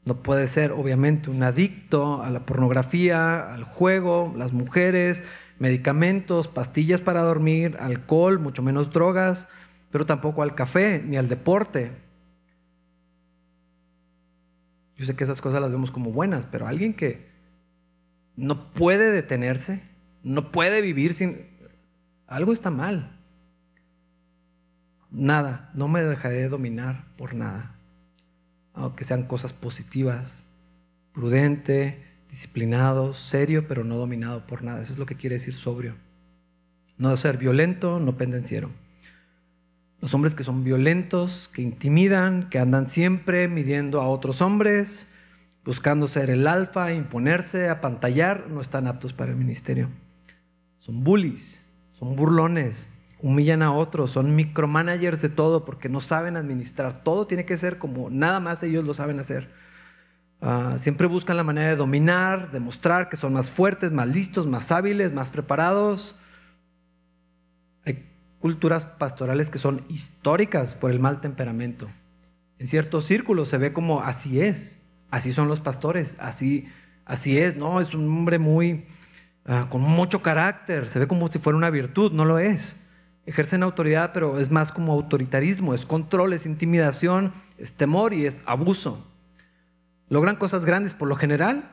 No 0.05 0.23
puede 0.23 0.47
ser, 0.49 0.73
obviamente, 0.73 1.31
un 1.31 1.43
adicto 1.43 2.23
a 2.23 2.31
la 2.31 2.45
pornografía, 2.45 3.53
al 3.53 3.65
juego, 3.65 4.35
las 4.37 4.53
mujeres, 4.53 5.25
medicamentos, 5.59 6.49
pastillas 6.49 7.01
para 7.01 7.23
dormir, 7.23 7.77
alcohol, 7.81 8.39
mucho 8.39 8.63
menos 8.63 8.91
drogas, 8.91 9.49
pero 9.91 10.05
tampoco 10.05 10.43
al 10.43 10.55
café 10.55 11.03
ni 11.05 11.17
al 11.17 11.29
deporte. 11.29 11.93
Yo 14.97 15.07
sé 15.07 15.17
que 15.17 15.25
esas 15.25 15.41
cosas 15.41 15.61
las 15.61 15.71
vemos 15.71 15.91
como 15.91 16.13
buenas, 16.13 16.47
pero 16.47 16.67
alguien 16.67 16.95
que 16.95 17.29
no 18.37 18.73
puede 18.73 19.11
detenerse, 19.11 19.83
no 20.23 20.53
puede 20.53 20.81
vivir 20.81 21.15
sin... 21.15 21.47
Algo 22.27 22.53
está 22.53 22.71
mal 22.71 23.15
nada, 25.15 25.71
no 25.75 25.89
me 25.89 26.03
dejaré 26.03 26.49
dominar 26.49 27.07
por 27.17 27.35
nada, 27.35 27.74
aunque 28.75 29.05
sean 29.05 29.25
cosas 29.25 29.53
positivas, 29.53 30.45
prudente, 31.13 32.03
disciplinado, 32.29 33.15
serio, 33.15 33.67
pero 33.69 33.85
no 33.85 33.97
dominado 33.97 34.47
por 34.47 34.63
nada. 34.63 34.83
Eso 34.83 34.93
es 34.93 34.99
lo 34.99 35.07
que 35.07 35.15
quiere 35.15 35.35
decir 35.35 35.55
sobrio. 35.55 35.95
No 36.99 37.17
ser 37.17 37.39
violento, 37.39 38.01
no 38.01 38.17
pendenciero. 38.17 38.71
Los 40.01 40.13
hombres 40.15 40.35
que 40.35 40.45
son 40.45 40.65
violentos, 40.65 41.49
que 41.55 41.63
intimidan, 41.63 42.51
que 42.51 42.59
andan 42.59 42.89
siempre 42.89 43.49
midiendo 43.49 44.01
a 44.01 44.09
otros 44.09 44.43
hombres, 44.43 45.09
buscando 45.65 46.09
ser 46.09 46.29
el 46.29 46.47
alfa, 46.47 46.93
imponerse, 46.93 47.69
apantallar, 47.69 48.49
no 48.51 48.61
están 48.61 48.87
aptos 48.87 49.13
para 49.13 49.31
el 49.31 49.39
ministerio. 49.39 49.89
Son 50.79 51.05
bullies, 51.05 51.65
son 51.93 52.17
burlones, 52.17 52.87
humillan 53.25 53.63
a 53.63 53.73
otros, 53.73 54.11
son 54.11 54.37
micromanagers 54.37 55.23
de 55.23 55.31
todo 55.31 55.65
porque 55.65 55.89
no 55.89 56.01
saben 56.01 56.37
administrar. 56.37 57.03
Todo 57.03 57.27
tiene 57.27 57.47
que 57.47 57.57
ser 57.57 57.79
como 57.79 58.11
nada 58.11 58.39
más 58.39 58.63
ellos 58.63 58.85
lo 58.85 58.93
saben 58.93 59.19
hacer. 59.19 59.51
Ah, 60.43 60.75
siempre 60.77 61.07
buscan 61.07 61.39
la 61.39 61.43
manera 61.43 61.69
de 61.69 61.77
dominar, 61.77 62.51
de 62.51 62.61
mostrar 62.61 63.09
que 63.09 63.17
son 63.17 63.33
más 63.33 63.51
fuertes, 63.51 63.93
más 63.93 64.09
listos, 64.09 64.47
más 64.47 64.71
hábiles, 64.71 65.15
más 65.15 65.31
preparados. 65.31 66.21
Hay 67.87 68.07
culturas 68.41 68.85
pastorales 68.85 69.49
que 69.49 69.57
son 69.57 69.87
históricas 69.89 70.75
por 70.75 70.91
el 70.91 71.01
mal 71.01 71.23
temperamento. 71.23 71.89
En 72.59 72.67
ciertos 72.67 73.07
círculos 73.07 73.49
se 73.49 73.57
ve 73.57 73.73
como 73.73 74.03
así 74.03 74.43
es, 74.43 74.83
así 75.11 75.33
son 75.33 75.49
los 75.49 75.61
pastores, 75.61 76.19
así, 76.21 76.69
así 77.07 77.39
es, 77.39 77.57
no, 77.57 77.81
es 77.81 77.95
un 77.95 78.07
hombre 78.07 78.39
muy, 78.39 78.85
ah, 79.47 79.69
con 79.71 79.81
mucho 79.81 80.21
carácter, 80.21 80.87
se 80.87 80.99
ve 80.99 81.09
como 81.09 81.29
si 81.29 81.39
fuera 81.39 81.57
una 81.57 81.71
virtud, 81.71 82.13
no 82.13 82.27
lo 82.27 82.39
es. 82.39 82.84
Ejercen 83.27 83.63
autoridad, 83.63 84.13
pero 84.13 84.39
es 84.39 84.51
más 84.51 84.71
como 84.71 84.93
autoritarismo, 84.93 85.75
es 85.75 85.87
control, 85.87 86.35
es 86.35 86.45
intimidación, 86.45 87.33
es 87.57 87.73
temor 87.73 88.13
y 88.13 88.27
es 88.27 88.43
abuso. 88.45 89.07
Logran 90.11 90.37
cosas 90.37 90.67
grandes 90.67 90.93
por 90.93 91.09
lo 91.09 91.17
general, 91.17 91.71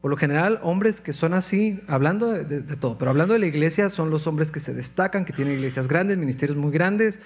por 0.00 0.10
lo 0.10 0.16
general, 0.16 0.60
hombres 0.62 1.00
que 1.00 1.12
son 1.12 1.34
así, 1.34 1.80
hablando 1.86 2.32
de, 2.32 2.62
todo, 2.76 2.98
pero 2.98 3.10
hablando 3.10 3.34
de 3.34 3.40
la 3.40 3.46
iglesia, 3.46 3.88
son 3.88 4.10
los 4.10 4.26
hombres 4.26 4.52
que 4.52 4.60
se 4.60 4.74
destacan, 4.74 5.24
que 5.24 5.32
tienen 5.32 5.54
iglesias 5.54 5.88
grandes, 5.88 6.18
ministerios 6.18 6.56
muy 6.56 6.72
grandes, 6.72 7.20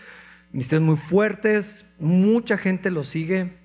ministerios 0.52 0.86
muy 0.86 0.96
fuertes, 0.96 1.94
mucha 1.98 2.56
gente 2.58 2.90
los 2.90 3.08
sigue, 3.08 3.58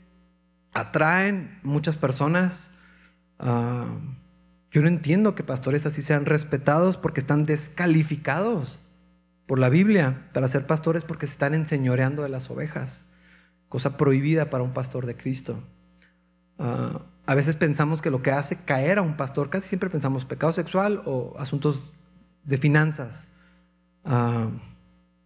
atraen 0.74 1.60
muchas 1.64 1.98
personas. 1.98 2.72
Ah, 3.40 3.86
yo 4.72 4.82
no 4.82 4.88
entiendo 4.88 5.36
que 5.36 5.44
pastores 5.44 5.86
así 5.86 6.02
sean 6.02 6.26
respetados 6.26 6.98
porque 6.98 7.20
están 7.20 7.46
descalificados 7.46 8.82
por 9.48 9.60
la 9.60 9.70
Biblia 9.70 10.30
para 10.34 10.48
ser 10.48 10.68
pastores 10.68 11.04
porque 11.04 11.26
se 11.26 11.32
están 11.32 11.56
enseñoreando 11.56 12.22
de 12.22 12.30
las 12.30 12.52
ovejas, 12.52 13.08
cosa 13.70 13.98
prohibida 13.98 14.50
para 14.50 14.64
un 14.64 14.74
pastor 14.74 15.06
de 15.06 15.16
Cristo. 15.16 15.64
Ah, 16.60 17.02
a 17.26 17.36
veces 17.36 17.56
pensamos 17.56 18.02
que 18.02 18.10
lo 18.10 18.22
que 18.22 18.32
hace 18.32 18.58
caer 18.58 19.00
a 19.00 19.02
un 19.02 19.18
pastor, 19.18 19.50
casi 19.50 19.68
siempre 19.70 19.90
pensamos 19.90 20.26
pecado 20.26 20.52
sexual 20.52 21.02
o 21.06 21.36
asuntos 21.40 21.96
de 22.44 22.58
finanzas. 22.58 23.30
Ah, 24.04 24.50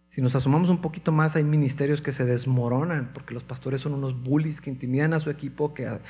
si 0.08 0.22
nos 0.22 0.34
asomamos 0.36 0.68
un 0.68 0.80
poquito 0.80 1.10
más, 1.10 1.36
hay 1.36 1.42
ministerios 1.42 2.00
que 2.00 2.12
se 2.12 2.24
desmoronan 2.24 3.10
porque 3.12 3.34
los 3.34 3.44
pastores 3.44 3.80
son 3.80 3.94
unos 3.94 4.22
bullies 4.22 4.60
que 4.60 4.70
intimidan 4.70 5.14
a 5.14 5.20
su 5.20 5.30
equipo, 5.30 5.74
que 5.74 6.00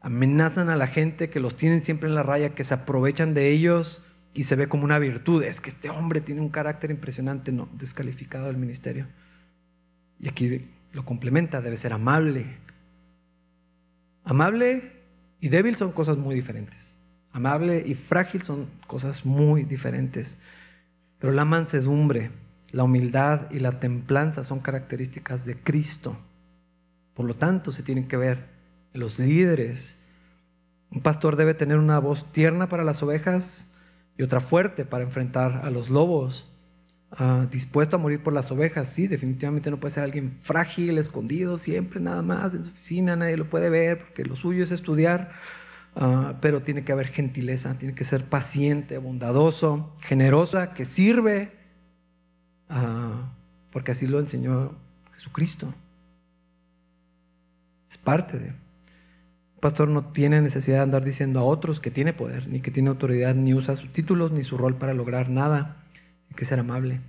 amenazan 0.00 0.70
a 0.70 0.76
la 0.76 0.86
gente, 0.86 1.30
que 1.30 1.40
los 1.40 1.56
tienen 1.56 1.84
siempre 1.84 2.08
en 2.08 2.14
la 2.14 2.22
raya, 2.22 2.54
que 2.54 2.64
se 2.64 2.74
aprovechan 2.74 3.34
de 3.34 3.50
ellos 3.50 4.02
y 4.34 4.44
se 4.44 4.56
ve 4.56 4.68
como 4.68 4.84
una 4.84 4.98
virtud. 4.98 5.42
Es 5.42 5.60
que 5.60 5.70
este 5.70 5.90
hombre 5.90 6.20
tiene 6.20 6.40
un 6.40 6.48
carácter 6.48 6.90
impresionante, 6.90 7.52
no, 7.52 7.68
descalificado 7.72 8.46
del 8.46 8.56
ministerio. 8.56 9.06
Y 10.18 10.28
aquí 10.28 10.68
lo 10.92 11.04
complementa, 11.04 11.60
debe 11.60 11.76
ser 11.76 11.92
amable. 11.92 12.46
Amable 14.24 14.92
y 15.40 15.48
débil 15.48 15.76
son 15.76 15.92
cosas 15.92 16.16
muy 16.16 16.34
diferentes. 16.34 16.94
Amable 17.32 17.82
y 17.86 17.94
frágil 17.94 18.42
son 18.42 18.68
cosas 18.86 19.24
muy 19.24 19.64
diferentes. 19.64 20.38
Pero 21.18 21.32
la 21.32 21.44
mansedumbre, 21.44 22.30
la 22.70 22.84
humildad 22.84 23.50
y 23.50 23.60
la 23.60 23.78
templanza 23.80 24.44
son 24.44 24.60
características 24.60 25.44
de 25.44 25.56
Cristo. 25.56 26.16
Por 27.14 27.26
lo 27.26 27.34
tanto, 27.34 27.72
se 27.72 27.82
tienen 27.82 28.08
que 28.08 28.16
ver 28.16 28.48
los 28.92 29.18
líderes. 29.18 29.98
Un 30.90 31.00
pastor 31.00 31.36
debe 31.36 31.54
tener 31.54 31.78
una 31.78 31.98
voz 31.98 32.30
tierna 32.32 32.68
para 32.68 32.84
las 32.84 33.02
ovejas 33.02 33.69
y 34.20 34.22
otra 34.22 34.40
fuerte 34.40 34.84
para 34.84 35.02
enfrentar 35.02 35.62
a 35.64 35.70
los 35.70 35.88
lobos. 35.88 36.46
Ah, 37.10 37.46
dispuesto 37.50 37.96
a 37.96 37.98
morir 37.98 38.22
por 38.22 38.34
las 38.34 38.52
ovejas, 38.52 38.90
sí, 38.90 39.06
definitivamente 39.06 39.70
no 39.70 39.80
puede 39.80 39.94
ser 39.94 40.04
alguien 40.04 40.30
frágil, 40.30 40.98
escondido, 40.98 41.56
siempre 41.56 42.00
nada 42.00 42.20
más 42.20 42.52
en 42.52 42.66
su 42.66 42.70
oficina, 42.70 43.16
nadie 43.16 43.38
lo 43.38 43.48
puede 43.48 43.70
ver 43.70 43.98
porque 43.98 44.26
lo 44.26 44.36
suyo 44.36 44.62
es 44.62 44.72
estudiar, 44.72 45.30
ah, 45.96 46.34
pero 46.42 46.60
tiene 46.60 46.84
que 46.84 46.92
haber 46.92 47.06
gentileza, 47.06 47.78
tiene 47.78 47.94
que 47.94 48.04
ser 48.04 48.26
paciente, 48.26 48.98
bondadoso, 48.98 49.96
generosa, 50.00 50.74
que 50.74 50.84
sirve, 50.84 51.52
ah, 52.68 53.32
porque 53.72 53.92
así 53.92 54.06
lo 54.06 54.20
enseñó 54.20 54.76
Jesucristo. 55.14 55.72
Es 57.88 57.96
parte 57.96 58.38
de... 58.38 58.52
Pastor 59.60 59.88
no 59.88 60.06
tiene 60.06 60.40
necesidad 60.40 60.78
de 60.78 60.82
andar 60.82 61.04
diciendo 61.04 61.40
a 61.40 61.44
otros 61.44 61.80
que 61.80 61.90
tiene 61.90 62.12
poder, 62.12 62.48
ni 62.48 62.60
que 62.60 62.70
tiene 62.70 62.88
autoridad, 62.88 63.34
ni 63.34 63.54
usa 63.54 63.76
sus 63.76 63.92
títulos, 63.92 64.32
ni 64.32 64.42
su 64.42 64.56
rol 64.56 64.76
para 64.76 64.94
lograr 64.94 65.28
nada 65.28 65.76
hay 66.30 66.36
que 66.36 66.44
ser 66.44 66.60
amable. 66.60 67.00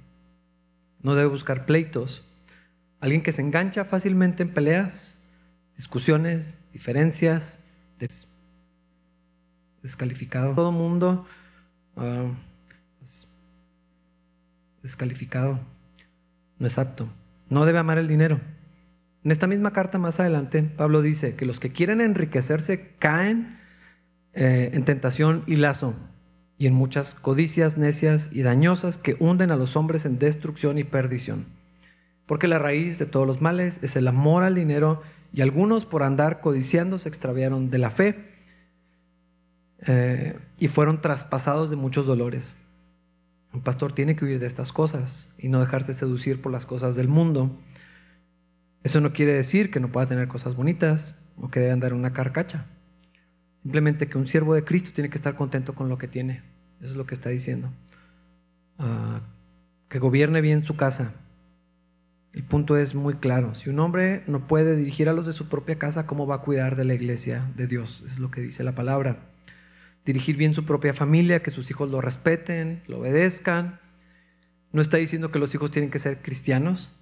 No 1.04 1.16
debe 1.16 1.28
buscar 1.28 1.66
pleitos. 1.66 2.26
Alguien 2.99 3.24
que 3.24 3.32
se 3.32 3.41
engancha 3.41 3.86
fácilmente 3.86 4.43
en 4.43 4.54
peleas, 4.54 5.18
discusiones, 5.76 6.58
diferencias, 6.74 7.60
descalificado. 9.82 10.54
Todo 10.54 10.72
mundo 10.72 11.26
ah, 11.95 12.28
pues, 12.99 13.28
descalificado. 14.84 15.60
No 16.60 16.68
es 16.68 16.78
apto. 16.78 17.08
No 17.49 17.66
debe 17.66 17.80
amar 17.80 17.97
el 17.97 18.08
dinero. 18.08 18.39
En 19.24 19.32
esta 19.32 19.48
misma 19.48 19.72
carta 19.72 20.00
más 20.00 20.20
adelante, 20.20 20.64
Pablo 20.64 21.02
dice 21.02 21.36
que 21.36 21.46
los 21.46 21.60
que 21.60 21.72
quieren 21.72 22.02
enriquecerse 22.02 22.96
caen 22.98 23.60
eh, 24.34 24.72
en 24.74 24.84
tentación 24.84 25.44
y 25.46 25.58
lazo 25.58 25.94
y 26.58 26.68
en 26.68 26.74
muchas 26.74 27.16
codicias 27.16 27.78
necias 27.78 28.30
y 28.32 28.44
dañosas 28.44 28.98
que 28.98 29.16
hunden 29.20 29.52
a 29.52 29.56
los 29.56 29.76
hombres 29.76 30.06
en 30.06 30.20
destrucción 30.20 30.78
y 30.78 30.84
perdición. 30.84 31.46
Porque 32.26 32.48
la 32.48 32.60
raíz 32.60 32.98
de 32.98 33.06
todos 33.06 33.28
los 33.28 33.42
males 33.42 33.80
es 33.82 33.96
el 33.96 34.08
amor 34.08 34.44
al 34.44 34.56
dinero 34.56 35.02
y 35.34 35.42
algunos 35.42 35.86
por 35.86 36.04
andar 36.04 36.40
codiciando 36.40 36.98
se 36.98 37.10
extraviaron 37.10 37.70
de 37.72 37.78
la 37.78 37.90
fe 37.90 38.30
eh, 39.88 40.38
y 40.60 40.68
fueron 40.68 41.02
traspasados 41.02 41.70
de 41.70 41.76
muchos 41.76 42.06
dolores. 42.06 42.56
Un 43.54 43.62
pastor 43.62 43.92
tiene 43.92 44.16
que 44.16 44.26
huir 44.26 44.40
de 44.40 44.48
estas 44.48 44.72
cosas 44.72 45.34
y 45.38 45.50
no 45.50 45.60
dejarse 45.60 45.94
seducir 45.94 46.42
por 46.42 46.52
las 46.52 46.66
cosas 46.66 46.96
del 46.96 47.08
mundo. 47.08 47.60
Eso 48.84 49.02
no 49.02 49.14
quiere 49.14 49.34
decir 49.34 49.70
que 49.70 49.80
no 49.80 49.92
pueda 49.92 50.08
tener 50.08 50.28
cosas 50.28 50.56
bonitas 50.56 51.16
o 51.38 51.50
que 51.50 51.60
debe 51.60 51.72
andar 51.72 51.94
una 51.94 52.14
carcacha. 52.14 52.66
Simplemente 53.62 54.08
que 54.08 54.18
un 54.18 54.28
siervo 54.28 54.56
de 54.56 54.64
Cristo 54.64 54.92
tiene 54.94 55.10
que 55.10 55.18
estar 55.18 55.36
contento 55.36 55.76
con 55.76 55.88
lo 55.88 55.98
que 55.98 56.08
tiene. 56.08 56.42
Eso 56.82 56.92
es 56.92 56.96
lo 56.96 57.06
que 57.06 57.14
está 57.14 57.30
diciendo. 57.30 57.72
Ah, 58.80 59.22
que 59.88 60.00
gobierne 60.00 60.42
bien 60.42 60.64
su 60.64 60.76
casa. 60.76 61.14
El 62.34 62.44
punto 62.44 62.78
es 62.78 62.96
muy 62.96 63.16
claro. 63.16 63.54
Si 63.54 63.70
un 63.70 63.80
hombre 63.80 64.24
no 64.26 64.48
puede 64.48 64.76
dirigir 64.76 65.10
a 65.10 65.14
los 65.14 65.26
de 65.28 65.34
su 65.34 65.48
propia 65.48 65.78
casa, 65.78 66.08
¿cómo 66.08 66.26
va 66.26 66.36
a 66.36 66.42
cuidar 66.42 66.76
de 66.76 66.86
la 66.86 66.94
iglesia 66.94 67.52
de 67.56 67.68
Dios? 67.68 68.04
Es 68.08 68.18
lo 68.18 68.32
que 68.32 68.42
dice 68.42 68.64
la 68.64 68.74
palabra. 68.74 69.18
Dirigir 70.06 70.38
bien 70.38 70.56
su 70.56 70.66
propia 70.66 70.94
familia, 70.94 71.44
que 71.44 71.52
sus 71.52 71.70
hijos 71.70 71.92
lo 71.92 72.02
respeten, 72.02 72.82
lo 72.88 73.00
obedezcan. 73.00 73.80
No 74.72 74.82
está 74.82 74.98
diciendo 74.98 75.32
que 75.32 75.40
los 75.40 75.54
hijos 75.54 75.70
tienen 75.70 75.92
que 75.92 76.00
ser 76.00 76.22
cristianos. 76.22 76.98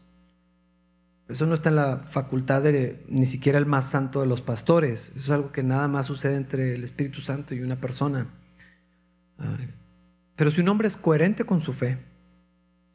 Eso 1.29 1.45
no 1.45 1.53
está 1.53 1.69
en 1.69 1.75
la 1.75 1.97
facultad 1.97 2.63
de 2.63 3.05
ni 3.07 3.27
siquiera 3.27 3.59
el 3.59 3.67
más 3.67 3.87
santo 3.87 4.21
de 4.21 4.25
los 4.25 4.41
pastores. 4.41 5.09
Eso 5.09 5.19
es 5.25 5.29
algo 5.29 5.51
que 5.51 5.61
nada 5.61 5.87
más 5.87 6.07
sucede 6.07 6.35
entre 6.35 6.73
el 6.73 6.83
Espíritu 6.83 7.21
Santo 7.21 7.53
y 7.53 7.61
una 7.61 7.75
persona. 7.75 8.25
Pero 10.35 10.49
si 10.49 10.61
un 10.61 10.69
hombre 10.69 10.87
es 10.87 10.97
coherente 10.97 11.45
con 11.45 11.61
su 11.61 11.71
fe, 11.71 11.99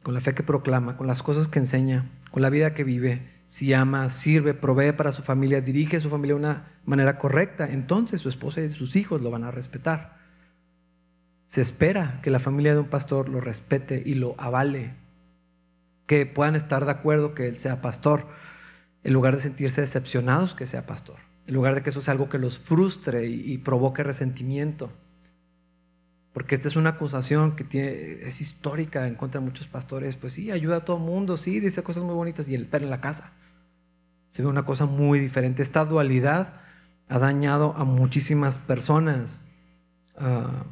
con 0.03 0.15
la 0.15 0.21
fe 0.21 0.35
que 0.35 0.43
proclama, 0.43 0.97
con 0.97 1.07
las 1.07 1.23
cosas 1.23 1.47
que 1.47 1.61
enseña, 1.61 2.11
con 2.33 2.43
la 2.43 2.51
vida 2.51 2.75
que 2.75 2.83
vive, 2.83 3.23
si 3.47 3.73
ama, 3.73 4.11
sirve, 4.11 4.53
provee 4.53 4.93
para 4.93 5.13
su 5.13 5.23
familia, 5.23 5.61
dirige 5.61 5.99
a 5.99 6.01
su 6.01 6.11
familia 6.11 6.35
de 6.35 6.41
una 6.41 6.73
manera 6.85 7.19
correcta, 7.19 7.69
entonces 7.71 8.21
su 8.21 8.29
esposa 8.29 8.63
y 8.63 8.69
sus 8.69 8.97
hijos 8.97 9.21
lo 9.21 9.31
van 9.31 9.45
a 9.45 9.53
respetar. 9.53 10.19
Se 11.47 11.61
espera 11.61 12.19
que 12.21 12.31
la 12.31 12.41
familia 12.41 12.73
de 12.73 12.81
un 12.81 12.89
pastor 12.89 13.29
lo 13.29 13.41
respete 13.41 14.03
y 14.05 14.15
lo 14.15 14.35
avale, 14.39 14.95
que 16.07 16.27
puedan 16.27 16.57
estar 16.57 16.85
de 16.85 16.91
acuerdo 16.91 17.35
que 17.35 17.49
él 17.49 17.59
sea 17.59 17.81
pastor, 17.81 18.27
en 19.03 19.13
lugar 19.13 19.35
de 19.35 19.43
sentirse 19.43 19.81
decepcionados 19.81 20.55
que 20.55 20.67
sea 20.67 20.87
pastor, 20.87 21.17
en 21.47 21.55
lugar 21.55 21.75
de 21.75 21.83
que 21.83 21.91
eso 21.91 22.01
sea 22.01 22.13
algo 22.13 22.29
que 22.29 22.39
los 22.39 22.59
frustre 22.59 23.27
y, 23.27 23.59
provoque 23.59 24.03
resentimiento. 24.03 24.91
Porque 26.33 26.57
esta 26.57 26.67
es 26.67 26.75
una 26.75 26.91
acusación 26.91 27.55
que 27.55 27.63
tiene, 27.63 28.27
es 28.27 28.41
histórica 28.41 29.07
en 29.07 29.15
contra 29.15 29.41
de 29.41 29.47
muchos 29.47 29.69
pastores. 29.69 30.17
Pues 30.17 30.33
sí, 30.33 30.51
ayuda 30.51 30.79
a 30.79 30.85
todo 30.85 30.97
el 30.97 31.05
mundo, 31.05 31.37
sí, 31.37 31.61
dice 31.61 31.83
cosas 31.85 32.03
muy 32.03 32.15
bonitas 32.15 32.49
y 32.49 32.57
el 32.57 32.67
perro 32.67 32.85
en 32.85 32.91
la 32.91 33.01
casa. 33.01 33.33
Se 34.31 34.43
ve 34.43 34.49
una 34.49 34.65
cosa 34.65 34.87
muy 34.87 35.21
diferente. 35.21 35.63
Esta 35.63 35.85
dualidad 35.85 36.55
ha 37.09 37.21
dañado 37.21 37.75
a 37.77 37.85
muchísimas 37.85 38.59
personas. 38.59 39.43
Ah, 40.17 40.65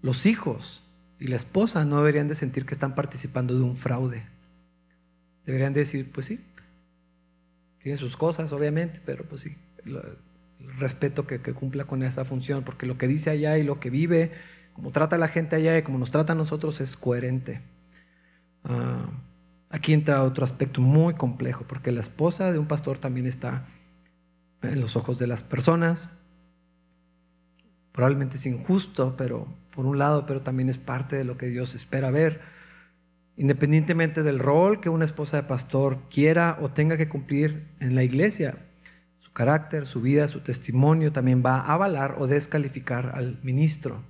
los 0.00 0.24
hijos 0.24 0.88
y 1.20 1.26
la 1.26 1.36
esposa 1.36 1.84
no 1.84 1.98
deberían 1.98 2.28
de 2.28 2.34
sentir 2.34 2.64
que 2.64 2.74
están 2.74 2.94
participando 2.94 3.54
de 3.54 3.62
un 3.62 3.76
fraude. 3.76 4.31
Deberían 5.44 5.72
decir, 5.72 6.10
pues 6.12 6.26
sí, 6.26 6.40
tiene 7.82 7.98
sus 7.98 8.16
cosas, 8.16 8.52
obviamente, 8.52 9.00
pero 9.04 9.24
pues 9.24 9.42
sí, 9.42 9.56
el 9.84 10.00
respeto 10.78 11.26
que, 11.26 11.40
cumpla 11.40 11.84
con 11.84 12.02
esa 12.02 12.24
función, 12.24 12.62
porque 12.64 12.86
lo 12.86 12.98
que 12.98 13.08
dice 13.08 13.30
allá 13.30 13.58
y 13.58 13.62
lo 13.62 13.80
que 13.80 13.90
vive, 13.90 14.32
como 14.74 14.92
trata 14.92 15.16
a 15.16 15.18
la 15.18 15.28
gente 15.28 15.56
allá 15.56 15.76
y 15.76 15.82
como 15.82 15.98
nos 15.98 16.10
trata 16.10 16.32
a 16.32 16.36
nosotros 16.36 16.80
es 16.80 16.96
coherente. 16.96 17.60
Ah, 18.64 19.10
aquí 19.70 19.92
entra 19.92 20.22
otro 20.22 20.44
aspecto 20.44 20.80
muy 20.80 21.14
complejo, 21.14 21.64
porque 21.66 21.92
la 21.92 22.00
esposa 22.00 22.52
de 22.52 22.58
un 22.58 22.66
pastor 22.66 22.98
también 22.98 23.26
está 23.26 23.66
en 24.62 24.80
los 24.80 24.96
ojos 24.96 25.18
de 25.18 25.26
las 25.26 25.42
personas. 25.42 26.10
Probablemente 27.90 28.36
es 28.36 28.46
injusto, 28.46 29.16
pero 29.16 29.48
por 29.74 29.86
un 29.86 29.98
lado, 29.98 30.24
pero 30.26 30.42
también 30.42 30.68
es 30.68 30.78
parte 30.78 31.16
de 31.16 31.24
lo 31.24 31.36
que 31.36 31.46
Dios 31.46 31.74
espera 31.74 32.10
ver. 32.10 32.40
Independientemente 33.36 34.22
del 34.22 34.38
rol 34.38 34.80
que 34.80 34.90
una 34.90 35.04
esposa 35.04 35.38
de 35.38 35.42
pastor 35.44 36.00
quiera 36.10 36.58
o 36.60 36.70
tenga 36.70 36.96
que 36.96 37.08
cumplir 37.08 37.66
en 37.80 37.94
la 37.94 38.02
iglesia, 38.02 38.58
su 39.20 39.32
carácter, 39.32 39.86
su 39.86 40.02
vida, 40.02 40.28
su 40.28 40.40
testimonio 40.40 41.12
también 41.12 41.42
va 41.44 41.56
a 41.56 41.74
avalar 41.74 42.16
o 42.18 42.26
descalificar 42.26 43.12
al 43.14 43.38
ministro. 43.42 44.02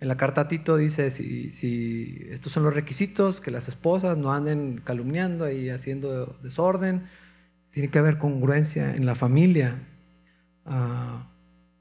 En 0.00 0.06
la 0.06 0.16
carta 0.16 0.46
Tito 0.46 0.76
dice, 0.76 1.10
si, 1.10 2.26
estos 2.30 2.52
son 2.52 2.62
los 2.62 2.72
requisitos, 2.72 3.40
que 3.40 3.50
las 3.50 3.66
esposas 3.66 4.16
no 4.16 4.32
anden 4.32 4.80
calumniando 4.84 5.50
y 5.50 5.70
haciendo 5.70 6.38
desorden, 6.40 7.06
tiene 7.70 7.90
que 7.90 7.98
haber 7.98 8.18
congruencia 8.18 8.94
en 8.94 9.04
la 9.04 9.16
familia. 9.16 9.82
Ah, 10.64 11.28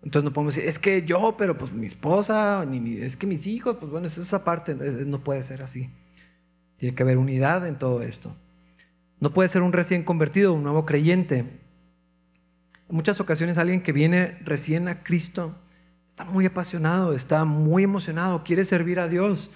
entonces 0.01 0.24
no 0.24 0.34
podemos 0.34 0.55
decir, 0.55 0.68
es 0.68 0.80
que 0.80 1.03
yo, 1.03 1.36
pero 1.38 1.58
pues 1.60 1.72
mi 1.72 1.86
esposa, 1.86 2.66
ni 2.68 2.97
es 2.97 3.16
que 3.16 3.28
mis 3.28 3.45
hijos, 3.45 3.78
pues 3.78 3.91
bueno, 3.91 4.08
esa 4.08 4.43
parte 4.43 4.74
no 4.74 5.24
puede 5.24 5.43
ser 5.43 5.62
así. 5.62 5.91
Tiene 6.78 6.95
que 6.95 7.03
haber 7.03 7.17
unidad 7.17 7.67
en 7.67 7.78
todo 7.78 8.01
esto. 8.01 8.36
No 9.19 9.34
puede 9.34 9.49
ser 9.49 9.63
un 9.63 9.73
recién 9.73 10.03
convertido, 10.03 10.53
un 10.53 10.63
nuevo 10.63 10.86
creyente. 10.86 11.39
En 11.39 12.95
muchas 12.95 13.19
ocasiones 13.19 13.57
alguien 13.57 13.82
que 13.82 13.91
viene 13.91 14.38
recién 14.43 14.88
a 14.88 15.03
Cristo 15.03 15.55
está 16.07 16.23
muy 16.25 16.45
apasionado, 16.45 17.13
está 17.13 17.45
muy 17.45 17.84
emocionado, 17.84 18.43
quiere 18.43 18.63
servir 18.63 18.99
a 18.99 19.07
Dios, 19.07 19.51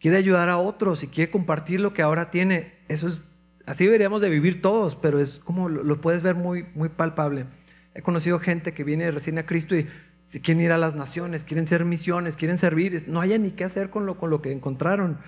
quiere 0.00 0.16
ayudar 0.16 0.48
a 0.48 0.58
otros 0.58 1.02
y 1.02 1.08
quiere 1.08 1.30
compartir 1.30 1.80
lo 1.80 1.92
que 1.94 2.02
ahora 2.02 2.30
tiene. 2.30 2.74
Eso 2.88 3.08
es, 3.08 3.22
así 3.66 3.84
deberíamos 3.84 4.22
de 4.22 4.30
vivir 4.30 4.62
todos, 4.62 4.96
pero 4.96 5.18
es 5.20 5.40
como 5.40 5.68
lo, 5.68 6.00
puedes 6.00 6.22
ver 6.22 6.34
muy, 6.34 6.66
muy 6.74 6.88
palpable. 6.88 7.46
He 7.94 8.02
conocido 8.02 8.38
gente 8.38 8.72
que 8.72 8.84
viene 8.84 9.10
recién 9.10 9.38
a 9.38 9.46
Cristo 9.46 9.76
y 9.76 9.86
quieren 10.42 10.62
ir 10.62 10.72
a 10.72 10.78
las 10.78 10.94
naciones, 10.94 11.44
quieren 11.44 11.66
ser 11.66 11.84
misiones, 11.84 12.36
quieren 12.36 12.58
servir, 12.58 13.04
no 13.06 13.20
haya 13.20 13.38
ni 13.38 13.50
qué 13.50 13.64
hacer 13.64 13.90
con 13.90 14.06
lo, 14.06 14.18
con 14.18 14.30
lo 14.30 14.40
que 14.40 14.52
encontraron. 14.52 15.18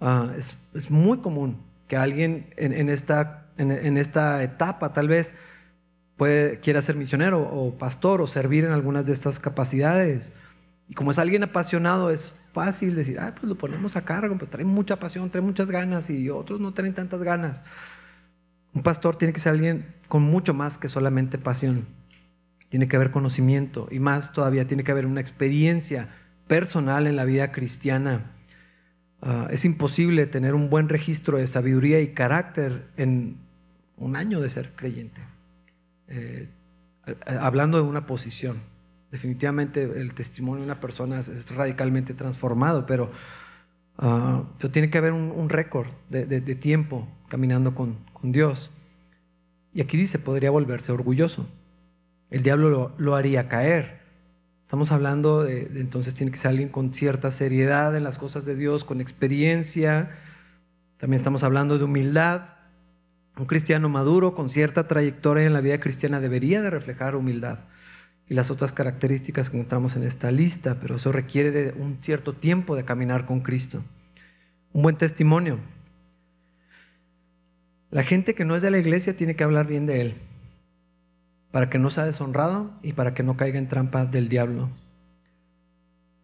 Ah, 0.00 0.32
es, 0.36 0.90
muy 0.90 1.18
común 1.18 1.60
que 1.88 1.96
alguien 1.96 2.50
en, 2.56 2.88
esta, 2.88 3.46
en, 3.56 3.96
esta 3.96 4.42
etapa 4.42 4.92
tal 4.92 5.08
vez 5.08 5.34
puede, 6.16 6.60
quiera 6.60 6.82
ser 6.82 6.96
misionero 6.96 7.42
o 7.42 7.76
pastor 7.76 8.20
o 8.20 8.26
servir 8.26 8.64
en 8.64 8.72
algunas 8.72 9.06
de 9.06 9.12
estas 9.12 9.40
capacidades. 9.40 10.32
Y 10.88 10.94
como 10.94 11.10
es 11.10 11.18
alguien 11.18 11.42
apasionado, 11.42 12.10
es 12.10 12.38
fácil 12.52 12.94
decir, 12.94 13.18
ah, 13.18 13.34
pues 13.34 13.44
lo 13.44 13.56
ponemos 13.56 13.96
a 13.96 14.02
cargo, 14.02 14.36
pues 14.38 14.50
trae 14.50 14.64
mucha 14.64 14.96
pasión, 14.96 15.30
trae 15.30 15.42
muchas 15.42 15.70
ganas 15.70 16.10
y 16.10 16.30
otros 16.30 16.60
no 16.60 16.72
traen 16.72 16.94
tantas 16.94 17.22
ganas. 17.22 17.64
Un 18.74 18.82
pastor 18.82 19.16
tiene 19.16 19.32
que 19.32 19.40
ser 19.40 19.52
alguien 19.52 19.94
con 20.08 20.22
mucho 20.22 20.54
más 20.54 20.78
que 20.78 20.88
solamente 20.88 21.38
pasión. 21.38 21.86
Tiene 22.68 22.86
que 22.86 22.96
haber 22.96 23.10
conocimiento 23.10 23.88
y 23.90 23.98
más 23.98 24.32
todavía 24.32 24.66
tiene 24.66 24.84
que 24.84 24.92
haber 24.92 25.06
una 25.06 25.20
experiencia 25.20 26.08
personal 26.46 27.06
en 27.06 27.16
la 27.16 27.24
vida 27.24 27.50
cristiana 27.50 28.37
Ah, 29.20 29.48
es 29.50 29.64
imposible 29.64 30.26
tener 30.26 30.54
un 30.54 30.70
buen 30.70 30.88
registro 30.88 31.38
de 31.38 31.46
sabiduría 31.46 32.00
y 32.00 32.08
carácter 32.08 32.86
en 32.96 33.36
un 33.96 34.16
año 34.16 34.40
de 34.40 34.48
ser 34.48 34.72
creyente. 34.76 35.20
Eh, 36.08 36.48
hablando 37.26 37.78
de 37.78 37.84
una 37.84 38.06
posición, 38.06 38.58
definitivamente 39.10 39.82
el 39.82 40.14
testimonio 40.14 40.60
de 40.60 40.66
una 40.66 40.80
persona 40.80 41.18
es, 41.20 41.54
radicalmente 41.54 42.14
transformado, 42.14 42.86
pero, 42.86 43.10
uh, 43.98 44.68
tiene 44.70 44.90
que 44.90 44.98
haber 44.98 45.12
un, 45.12 45.48
récord 45.48 45.88
de, 46.10 46.40
tiempo 46.54 47.08
caminando 47.28 47.74
con, 47.74 47.96
Dios. 48.22 48.70
Y 49.72 49.80
aquí 49.80 49.96
dice, 49.96 50.18
podría 50.18 50.50
volverse 50.50 50.92
orgulloso. 50.92 51.46
El 52.30 52.42
diablo 52.42 52.92
lo 52.98 53.14
haría 53.14 53.48
caer. 53.48 53.97
Estamos 54.68 54.92
hablando 54.92 55.44
de, 55.44 55.62
entonces 55.76 56.12
tiene 56.12 56.30
que 56.30 56.36
ser 56.36 56.50
alguien 56.50 56.68
con 56.68 56.92
cierta 56.92 57.30
seriedad 57.30 57.96
en 57.96 58.04
las 58.04 58.18
cosas 58.18 58.44
de 58.44 58.54
Dios, 58.54 58.84
con 58.84 59.00
experiencia. 59.00 60.10
También 60.98 61.16
estamos 61.16 61.42
hablando 61.42 61.78
de 61.78 61.84
humildad. 61.84 62.42
Un 63.38 63.46
cristiano 63.46 63.88
maduro 63.88 64.34
con 64.34 64.50
cierta 64.50 64.86
trayectoria 64.86 65.46
en 65.46 65.54
la 65.54 65.62
vida 65.62 65.80
cristiana 65.80 66.20
debería 66.20 66.60
de 66.60 66.68
reflejar 66.68 67.16
humildad 67.16 67.60
y 68.28 68.34
las 68.34 68.50
otras 68.50 68.74
características 68.74 69.48
que 69.48 69.56
encontramos 69.56 69.96
en 69.96 70.02
esta 70.02 70.30
lista, 70.30 70.76
pero 70.78 70.96
eso 70.96 71.12
requiere 71.12 71.50
de 71.50 71.72
un 71.72 71.96
cierto 72.02 72.34
tiempo 72.34 72.76
de 72.76 72.84
caminar 72.84 73.24
con 73.24 73.40
Cristo. 73.40 73.82
Un 74.74 74.82
buen 74.82 74.98
testimonio. 74.98 75.60
La 77.90 78.02
gente 78.02 78.34
que 78.34 78.44
no 78.44 78.54
es 78.54 78.60
de 78.60 78.70
la 78.70 78.78
iglesia 78.78 79.16
tiene 79.16 79.34
que 79.34 79.44
hablar 79.44 79.66
bien 79.66 79.86
de 79.86 80.02
Él 80.02 80.27
para 81.50 81.70
que 81.70 81.78
no 81.78 81.90
sea 81.90 82.04
deshonrado 82.04 82.72
y 82.82 82.92
para 82.92 83.14
que 83.14 83.22
no 83.22 83.36
caiga 83.36 83.58
en 83.58 83.68
trampa 83.68 84.06
del 84.06 84.28
diablo. 84.28 84.70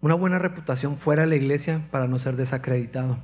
Una 0.01 0.15
buena 0.15 0.39
reputación 0.39 0.99
fuera 0.99 1.23
de 1.23 1.29
la 1.29 1.37
iglesia 1.37 1.81
para 1.91 2.07
no 2.07 2.19
ser 2.19 2.37
desacreditado. 2.37 3.19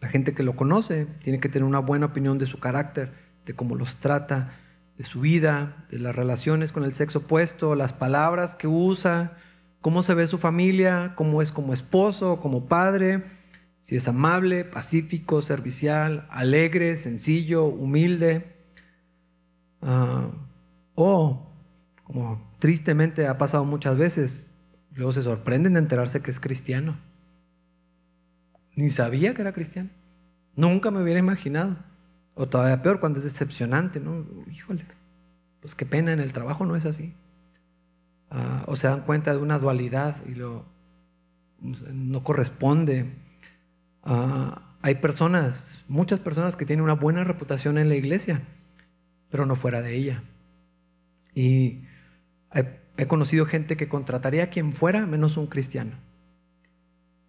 La 0.00 0.08
gente 0.08 0.32
que 0.32 0.44
lo 0.44 0.54
conoce 0.54 1.06
tiene 1.22 1.40
que 1.40 1.48
tener 1.48 1.66
una 1.66 1.80
buena 1.80 2.06
opinión 2.06 2.38
de 2.38 2.46
su 2.46 2.60
carácter, 2.60 3.12
de 3.44 3.54
cómo 3.54 3.74
los 3.74 3.96
trata, 3.96 4.52
de 4.96 5.04
su 5.04 5.20
vida, 5.20 5.84
de 5.90 5.98
las 5.98 6.14
relaciones 6.14 6.70
con 6.70 6.84
el 6.84 6.94
sexo 6.94 7.20
opuesto, 7.20 7.74
las 7.74 7.92
palabras 7.92 8.54
que 8.54 8.68
usa, 8.68 9.36
cómo 9.80 10.02
se 10.02 10.14
ve 10.14 10.26
su 10.26 10.38
familia, 10.38 11.14
cómo 11.16 11.42
es 11.42 11.50
como 11.50 11.72
esposo, 11.72 12.40
como 12.40 12.66
padre, 12.66 13.24
si 13.80 13.96
es 13.96 14.06
amable, 14.06 14.64
pacífico, 14.64 15.42
servicial, 15.42 16.26
alegre, 16.30 16.96
sencillo, 16.96 17.64
humilde. 17.64 18.56
Ah, 19.82 20.28
o, 21.00 21.46
como 22.02 22.42
tristemente 22.58 23.28
ha 23.28 23.38
pasado 23.38 23.64
muchas 23.64 23.96
veces, 23.96 24.48
luego 24.96 25.12
se 25.12 25.22
sorprenden 25.22 25.74
de 25.74 25.78
enterarse 25.78 26.22
que 26.22 26.32
es 26.32 26.40
cristiano. 26.40 26.98
Ni 28.74 28.90
sabía 28.90 29.32
que 29.32 29.42
era 29.42 29.52
cristiano. 29.52 29.90
Nunca 30.56 30.90
me 30.90 31.00
hubiera 31.00 31.20
imaginado. 31.20 31.76
O 32.34 32.48
todavía 32.48 32.82
peor, 32.82 32.98
cuando 32.98 33.20
es 33.20 33.24
decepcionante, 33.24 34.00
¿no? 34.00 34.26
Híjole, 34.50 34.86
pues 35.60 35.76
qué 35.76 35.86
pena, 35.86 36.12
en 36.12 36.18
el 36.18 36.32
trabajo 36.32 36.66
no 36.66 36.74
es 36.74 36.84
así. 36.84 37.14
Ah, 38.32 38.64
o 38.66 38.74
se 38.74 38.88
dan 38.88 39.02
cuenta 39.02 39.30
de 39.32 39.38
una 39.38 39.60
dualidad 39.60 40.16
y 40.26 40.34
lo, 40.34 40.64
no 41.60 42.24
corresponde. 42.24 43.14
Ah, 44.02 44.74
hay 44.82 44.96
personas, 44.96 45.78
muchas 45.86 46.18
personas 46.18 46.56
que 46.56 46.66
tienen 46.66 46.82
una 46.82 46.94
buena 46.94 47.22
reputación 47.22 47.78
en 47.78 47.88
la 47.88 47.94
iglesia, 47.94 48.42
pero 49.30 49.46
no 49.46 49.54
fuera 49.54 49.80
de 49.80 49.94
ella. 49.94 50.24
Y 51.38 51.84
he, 52.96 53.06
conocido 53.06 53.46
gente 53.46 53.76
que 53.76 53.88
contrataría 53.88 54.42
a 54.42 54.46
quien 54.48 54.72
fuera 54.72 55.06
menos 55.06 55.36
un 55.36 55.46
cristiano. 55.46 55.92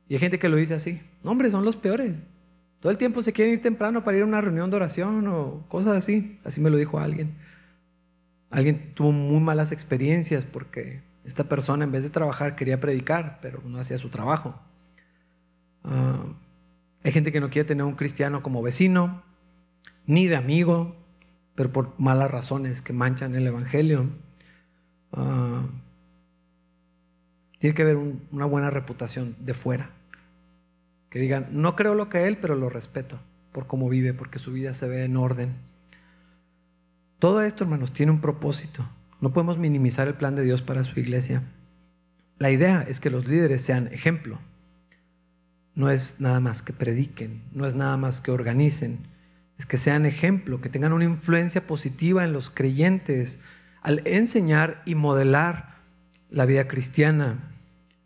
Y 0.07 0.15
hay 0.15 0.19
gente 0.19 0.39
que 0.39 0.49
lo 0.49 0.57
dice 0.57 0.73
así. 0.73 0.99
No, 1.23 1.29
hombre, 1.29 1.51
son 1.51 1.63
los 1.63 1.75
peores. 1.75 2.17
Todo 2.79 2.91
el 2.91 2.97
tiempo 2.97 3.21
se 3.21 3.33
quieren 3.33 3.53
ir 3.53 3.61
temprano 3.61 4.03
para 4.03 4.17
ir 4.17 4.23
a 4.23 4.25
una 4.25 4.41
reunión 4.41 4.71
de 4.71 4.77
oración 4.77 5.27
o 5.27 5.63
cosas 5.67 5.95
así. 5.95 6.39
Así 6.43 6.59
me 6.59 6.71
lo 6.71 6.77
dijo 6.77 6.97
alguien. 6.97 7.35
Alguien 8.49 8.95
tuvo 8.95 9.11
muy 9.11 9.41
malas 9.41 9.71
experiencias 9.71 10.43
porque 10.43 11.03
esta 11.23 11.43
persona 11.43 11.83
en 11.83 11.91
vez 11.91 12.01
de 12.01 12.09
trabajar 12.09 12.55
quería 12.55 12.79
predicar, 12.79 13.37
pero 13.43 13.61
no 13.63 13.77
hacía 13.77 13.99
su 13.99 14.09
trabajo. 14.09 14.59
Ah, 15.83 16.25
hay 17.03 17.11
gente 17.11 17.31
que 17.31 17.41
no 17.41 17.51
quiere 17.51 17.67
tener 17.67 17.85
un 17.85 17.95
cristiano 17.95 18.41
como 18.41 18.63
vecino, 18.63 19.21
ni 20.07 20.25
de 20.25 20.35
amigo, 20.35 20.95
pero 21.59 21.73
por 21.73 21.93
malas 21.97 22.31
razones 22.31 22.81
que 22.81 22.93
manchan 22.93 23.35
el 23.35 23.45
Evangelio. 23.45 24.07
Ah, 25.11 25.63
tiene 27.57 27.75
que 27.75 27.81
haber 27.81 27.97
una 28.31 28.45
buena 28.45 28.69
reputación 28.69 29.35
de 29.41 29.53
fuera. 29.53 29.89
Que 31.09 31.19
digan, 31.19 31.49
no 31.51 31.75
creo 31.75 31.95
lo 31.95 32.07
que 32.07 32.27
él, 32.27 32.37
pero 32.37 32.55
lo 32.55 32.69
respeto 32.69 33.19
por 33.51 33.67
cómo 33.67 33.89
vive, 33.89 34.13
porque 34.13 34.39
su 34.39 34.53
vida 34.53 34.73
se 34.73 34.87
ve 34.87 35.03
en 35.03 35.17
orden. 35.17 35.53
Todo 37.19 37.41
esto, 37.41 37.65
hermanos, 37.65 37.91
tiene 37.91 38.13
un 38.13 38.21
propósito. 38.21 38.87
No 39.19 39.33
podemos 39.33 39.57
minimizar 39.57 40.07
el 40.07 40.13
plan 40.13 40.37
de 40.37 40.43
Dios 40.43 40.61
para 40.61 40.85
su 40.85 40.97
iglesia. 40.97 41.43
La 42.37 42.51
idea 42.51 42.85
es 42.87 43.01
que 43.01 43.09
los 43.09 43.27
líderes 43.27 43.63
sean 43.63 43.87
ejemplo. 43.87 44.39
No 45.75 45.89
es 45.89 46.21
nada 46.21 46.39
más 46.39 46.61
que 46.61 46.71
prediquen, 46.71 47.41
no 47.51 47.65
es 47.65 47.75
nada 47.75 47.97
más 47.97 48.21
que 48.21 48.31
organicen, 48.31 48.99
es 49.59 49.65
que 49.65 49.77
sean 49.77 50.05
ejemplo, 50.05 50.61
que 50.61 50.69
tengan 50.69 50.93
una 50.93 51.03
influencia 51.03 51.67
positiva 51.67 52.23
en 52.23 52.31
los 52.31 52.49
creyentes 52.49 53.39
al 53.81 54.01
enseñar 54.05 54.81
y 54.85 54.95
modelar 54.95 55.75
la 56.29 56.45
vida 56.45 56.69
cristiana. 56.69 57.51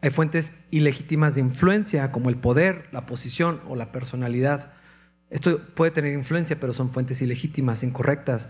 Hay 0.02 0.10
fuentes 0.10 0.56
ilegítimas 0.72 1.36
de 1.36 1.42
influencia 1.42 2.12
como 2.12 2.30
el 2.30 2.38
poder, 2.38 2.90
la 2.92 3.06
posición 3.06 3.62
o 3.68 3.76
la 3.76 3.92
personalidad. 3.92 4.74
Esto 5.30 5.60
puede 5.76 5.92
tener 5.92 6.14
influencia, 6.14 6.60
pero 6.60 6.74
son 6.74 6.92
fuentes 6.92 7.22
ilegítimas, 7.22 7.84
incorrectas. 7.84 8.50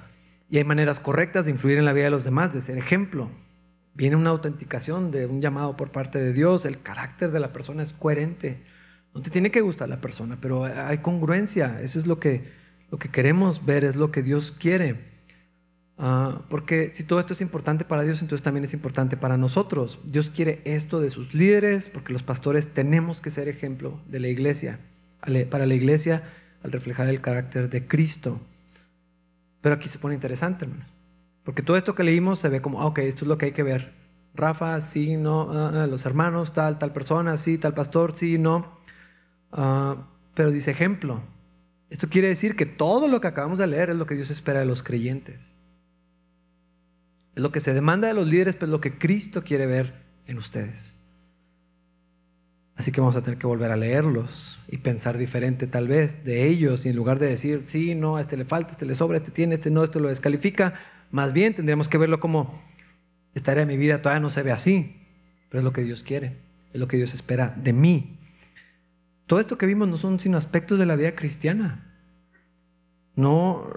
Y 0.49 0.57
hay 0.57 0.63
maneras 0.63 1.01
correctas 1.01 1.43
de 1.45 1.51
influir 1.51 1.77
en 1.77 1.85
la 1.85 1.93
vida 1.93 2.05
de 2.05 2.11
los 2.11 2.23
demás, 2.23 2.53
de 2.53 2.61
ser 2.61 2.77
ejemplo. 2.77 3.29
Viene 3.93 4.15
una 4.15 4.29
autenticación 4.29 5.11
de 5.11 5.25
un 5.25 5.41
llamado 5.41 5.75
por 5.75 5.91
parte 5.91 6.19
de 6.19 6.31
Dios, 6.31 6.63
el 6.63 6.81
carácter 6.81 7.31
de 7.31 7.41
la 7.41 7.51
persona 7.51 7.83
es 7.83 7.91
coherente. 7.91 8.63
No 9.13 9.21
te 9.21 9.29
tiene 9.29 9.51
que 9.51 9.61
gustar 9.61 9.89
la 9.89 9.99
persona, 9.99 10.37
pero 10.39 10.63
hay 10.63 10.99
congruencia. 10.99 11.81
Eso 11.81 11.99
es 11.99 12.07
lo 12.07 12.19
que, 12.19 12.62
lo 12.93 12.99
que 12.99 13.09
queremos 13.09 13.65
ver, 13.65 13.83
es 13.85 13.95
lo 13.95 14.11
que 14.11 14.21
Dios 14.21 14.51
quiere. 14.51 14.99
Ah, 15.97 16.43
porque 16.47 16.91
si 16.93 17.03
todo 17.03 17.19
esto 17.19 17.33
es 17.33 17.41
importante 17.41 17.85
para 17.85 18.03
Dios, 18.03 18.21
entonces 18.21 18.43
también 18.43 18.65
es 18.65 18.73
importante 18.75 19.17
para 19.17 19.35
nosotros. 19.35 19.99
Dios 20.03 20.29
quiere 20.29 20.61
esto 20.63 21.01
de 21.01 21.09
sus 21.09 21.33
líderes, 21.33 21.89
porque 21.89 22.13
los 22.13 22.21
pastores 22.21 22.67
tenemos 22.67 23.19
que 23.19 23.31
ser 23.31 23.47
ejemplo 23.47 23.99
de 24.07 24.19
la 24.19 24.27
iglesia, 24.27 24.79
para 25.49 25.65
la 25.65 25.73
iglesia 25.73 26.21
al 26.61 26.71
reflejar 26.71 27.09
el 27.09 27.19
carácter 27.19 27.71
de 27.71 27.87
Cristo. 27.87 28.39
Pero 29.61 29.73
aquí 29.73 29.89
se 29.89 29.97
pone 29.97 30.13
interesante, 30.13 30.65
hermanos. 30.65 30.93
Porque 31.43 31.63
todo 31.63 31.77
esto 31.77 31.95
que 31.95 32.03
leímos 32.03 32.37
se 32.37 32.49
ve 32.49 32.61
como, 32.61 32.79
ah, 32.79 32.85
ok, 32.85 32.99
esto 32.99 33.25
es 33.25 33.27
lo 33.27 33.39
que 33.39 33.47
hay 33.47 33.53
que 33.53 33.63
ver. 33.63 33.91
Rafa, 34.35 34.79
sí, 34.81 35.17
no, 35.17 35.49
ah, 35.51 35.87
los 35.87 36.05
hermanos, 36.05 36.53
tal, 36.53 36.77
tal 36.77 36.93
persona, 36.93 37.37
sí, 37.37 37.57
tal 37.57 37.73
pastor, 37.73 38.15
sí, 38.15 38.37
no. 38.37 38.77
pero 40.35 40.51
dice 40.51 40.69
ejemplo. 40.69 41.33
Esto 41.93 42.09
quiere 42.09 42.27
decir 42.27 42.55
que 42.55 42.65
todo 42.65 43.07
lo 43.07 43.21
que 43.21 43.27
acabamos 43.27 43.59
de 43.59 43.67
leer 43.67 43.91
es 43.91 43.97
lo 43.97 44.07
que 44.07 44.15
Dios 44.15 44.31
espera 44.31 44.59
de 44.59 44.65
los 44.65 44.81
creyentes. 44.81 45.53
Es 47.35 47.43
lo 47.43 47.51
que 47.51 47.59
se 47.59 47.71
demanda 47.71 48.07
de 48.07 48.15
los 48.15 48.25
líderes, 48.25 48.55
pero 48.55 48.65
es 48.65 48.71
lo 48.71 48.81
que 48.81 48.97
Cristo 48.97 49.43
quiere 49.43 49.67
ver 49.67 49.93
en 50.25 50.39
ustedes. 50.39 50.95
Así 52.75 52.91
que 52.91 52.99
vamos 52.99 53.15
a 53.15 53.21
tener 53.21 53.37
que 53.37 53.45
volver 53.45 53.69
a 53.69 53.77
leerlos 53.77 54.59
y 54.67 54.79
pensar 54.79 55.19
diferente 55.19 55.67
tal 55.67 55.87
vez 55.87 56.25
de 56.25 56.47
ellos 56.47 56.83
y 56.87 56.89
en 56.89 56.95
lugar 56.95 57.19
de 57.19 57.27
decir, 57.27 57.61
sí, 57.65 57.93
no, 57.93 58.17
a 58.17 58.21
este 58.21 58.37
le 58.37 58.45
falta, 58.45 58.71
este 58.71 58.87
le 58.87 58.95
sobra, 58.95 59.17
este 59.17 59.29
tiene, 59.29 59.53
este 59.53 59.69
no, 59.69 59.83
este 59.83 59.99
lo 59.99 60.07
descalifica, 60.09 60.73
más 61.11 61.31
bien 61.31 61.53
tendríamos 61.53 61.89
que 61.89 61.99
verlo 61.99 62.19
como, 62.19 62.59
esta 63.35 63.51
área 63.51 63.67
de 63.67 63.71
mi 63.71 63.77
vida 63.77 64.01
todavía 64.01 64.19
no 64.19 64.31
se 64.31 64.41
ve 64.41 64.51
así, 64.51 64.95
pero 65.47 65.59
es 65.59 65.63
lo 65.63 65.73
que 65.73 65.83
Dios 65.83 66.01
quiere, 66.01 66.37
es 66.73 66.79
lo 66.79 66.87
que 66.87 66.97
Dios 66.97 67.13
espera 67.13 67.55
de 67.55 67.71
mí. 67.71 68.17
Todo 69.27 69.39
esto 69.39 69.57
que 69.57 69.65
vimos 69.65 69.87
no 69.87 69.97
son 69.97 70.19
sino 70.19 70.37
aspectos 70.37 70.79
de 70.79 70.85
la 70.85 70.95
vida 70.95 71.15
cristiana. 71.15 71.93
No, 73.15 73.67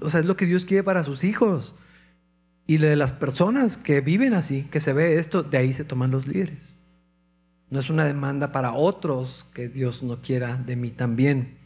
o 0.00 0.10
sea, 0.10 0.20
es 0.20 0.26
lo 0.26 0.36
que 0.36 0.46
Dios 0.46 0.64
quiere 0.64 0.82
para 0.82 1.04
sus 1.04 1.24
hijos. 1.24 1.76
Y 2.66 2.78
de 2.78 2.96
las 2.96 3.12
personas 3.12 3.76
que 3.76 4.00
viven 4.00 4.32
así, 4.32 4.62
que 4.64 4.80
se 4.80 4.92
ve 4.92 5.18
esto, 5.18 5.42
de 5.42 5.58
ahí 5.58 5.72
se 5.72 5.84
toman 5.84 6.10
los 6.10 6.26
líderes. 6.26 6.76
No 7.68 7.78
es 7.78 7.90
una 7.90 8.04
demanda 8.04 8.52
para 8.52 8.72
otros 8.72 9.46
que 9.52 9.68
Dios 9.68 10.02
no 10.02 10.22
quiera 10.22 10.56
de 10.56 10.76
mí 10.76 10.90
también. 10.90 11.58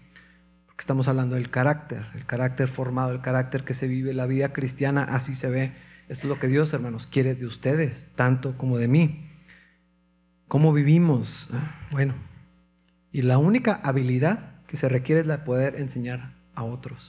Porque 0.66 0.80
estamos 0.80 1.06
hablando 1.06 1.36
del 1.36 1.50
carácter, 1.50 2.06
el 2.14 2.26
carácter 2.26 2.68
formado, 2.68 3.12
el 3.12 3.20
carácter 3.20 3.64
que 3.64 3.74
se 3.74 3.86
vive, 3.86 4.12
la 4.12 4.26
vida 4.26 4.52
cristiana, 4.52 5.04
así 5.04 5.34
se 5.34 5.48
ve. 5.48 5.72
Esto 6.08 6.26
es 6.26 6.28
lo 6.30 6.38
que 6.38 6.48
Dios, 6.48 6.72
hermanos, 6.72 7.06
quiere 7.06 7.34
de 7.34 7.46
ustedes, 7.46 8.06
tanto 8.16 8.56
como 8.56 8.78
de 8.78 8.88
mí. 8.88 9.28
¿Cómo 10.48 10.72
vivimos? 10.72 11.48
Ah, 11.52 11.78
bueno, 11.90 12.14
y 13.12 13.22
la 13.22 13.38
única 13.38 13.80
habilidad 13.82 14.62
que 14.66 14.76
se 14.76 14.88
requiere 14.88 15.22
es 15.22 15.26
la 15.26 15.38
de 15.38 15.44
poder 15.44 15.76
enseñar 15.76 16.34
a 16.54 16.64
otros. 16.64 17.06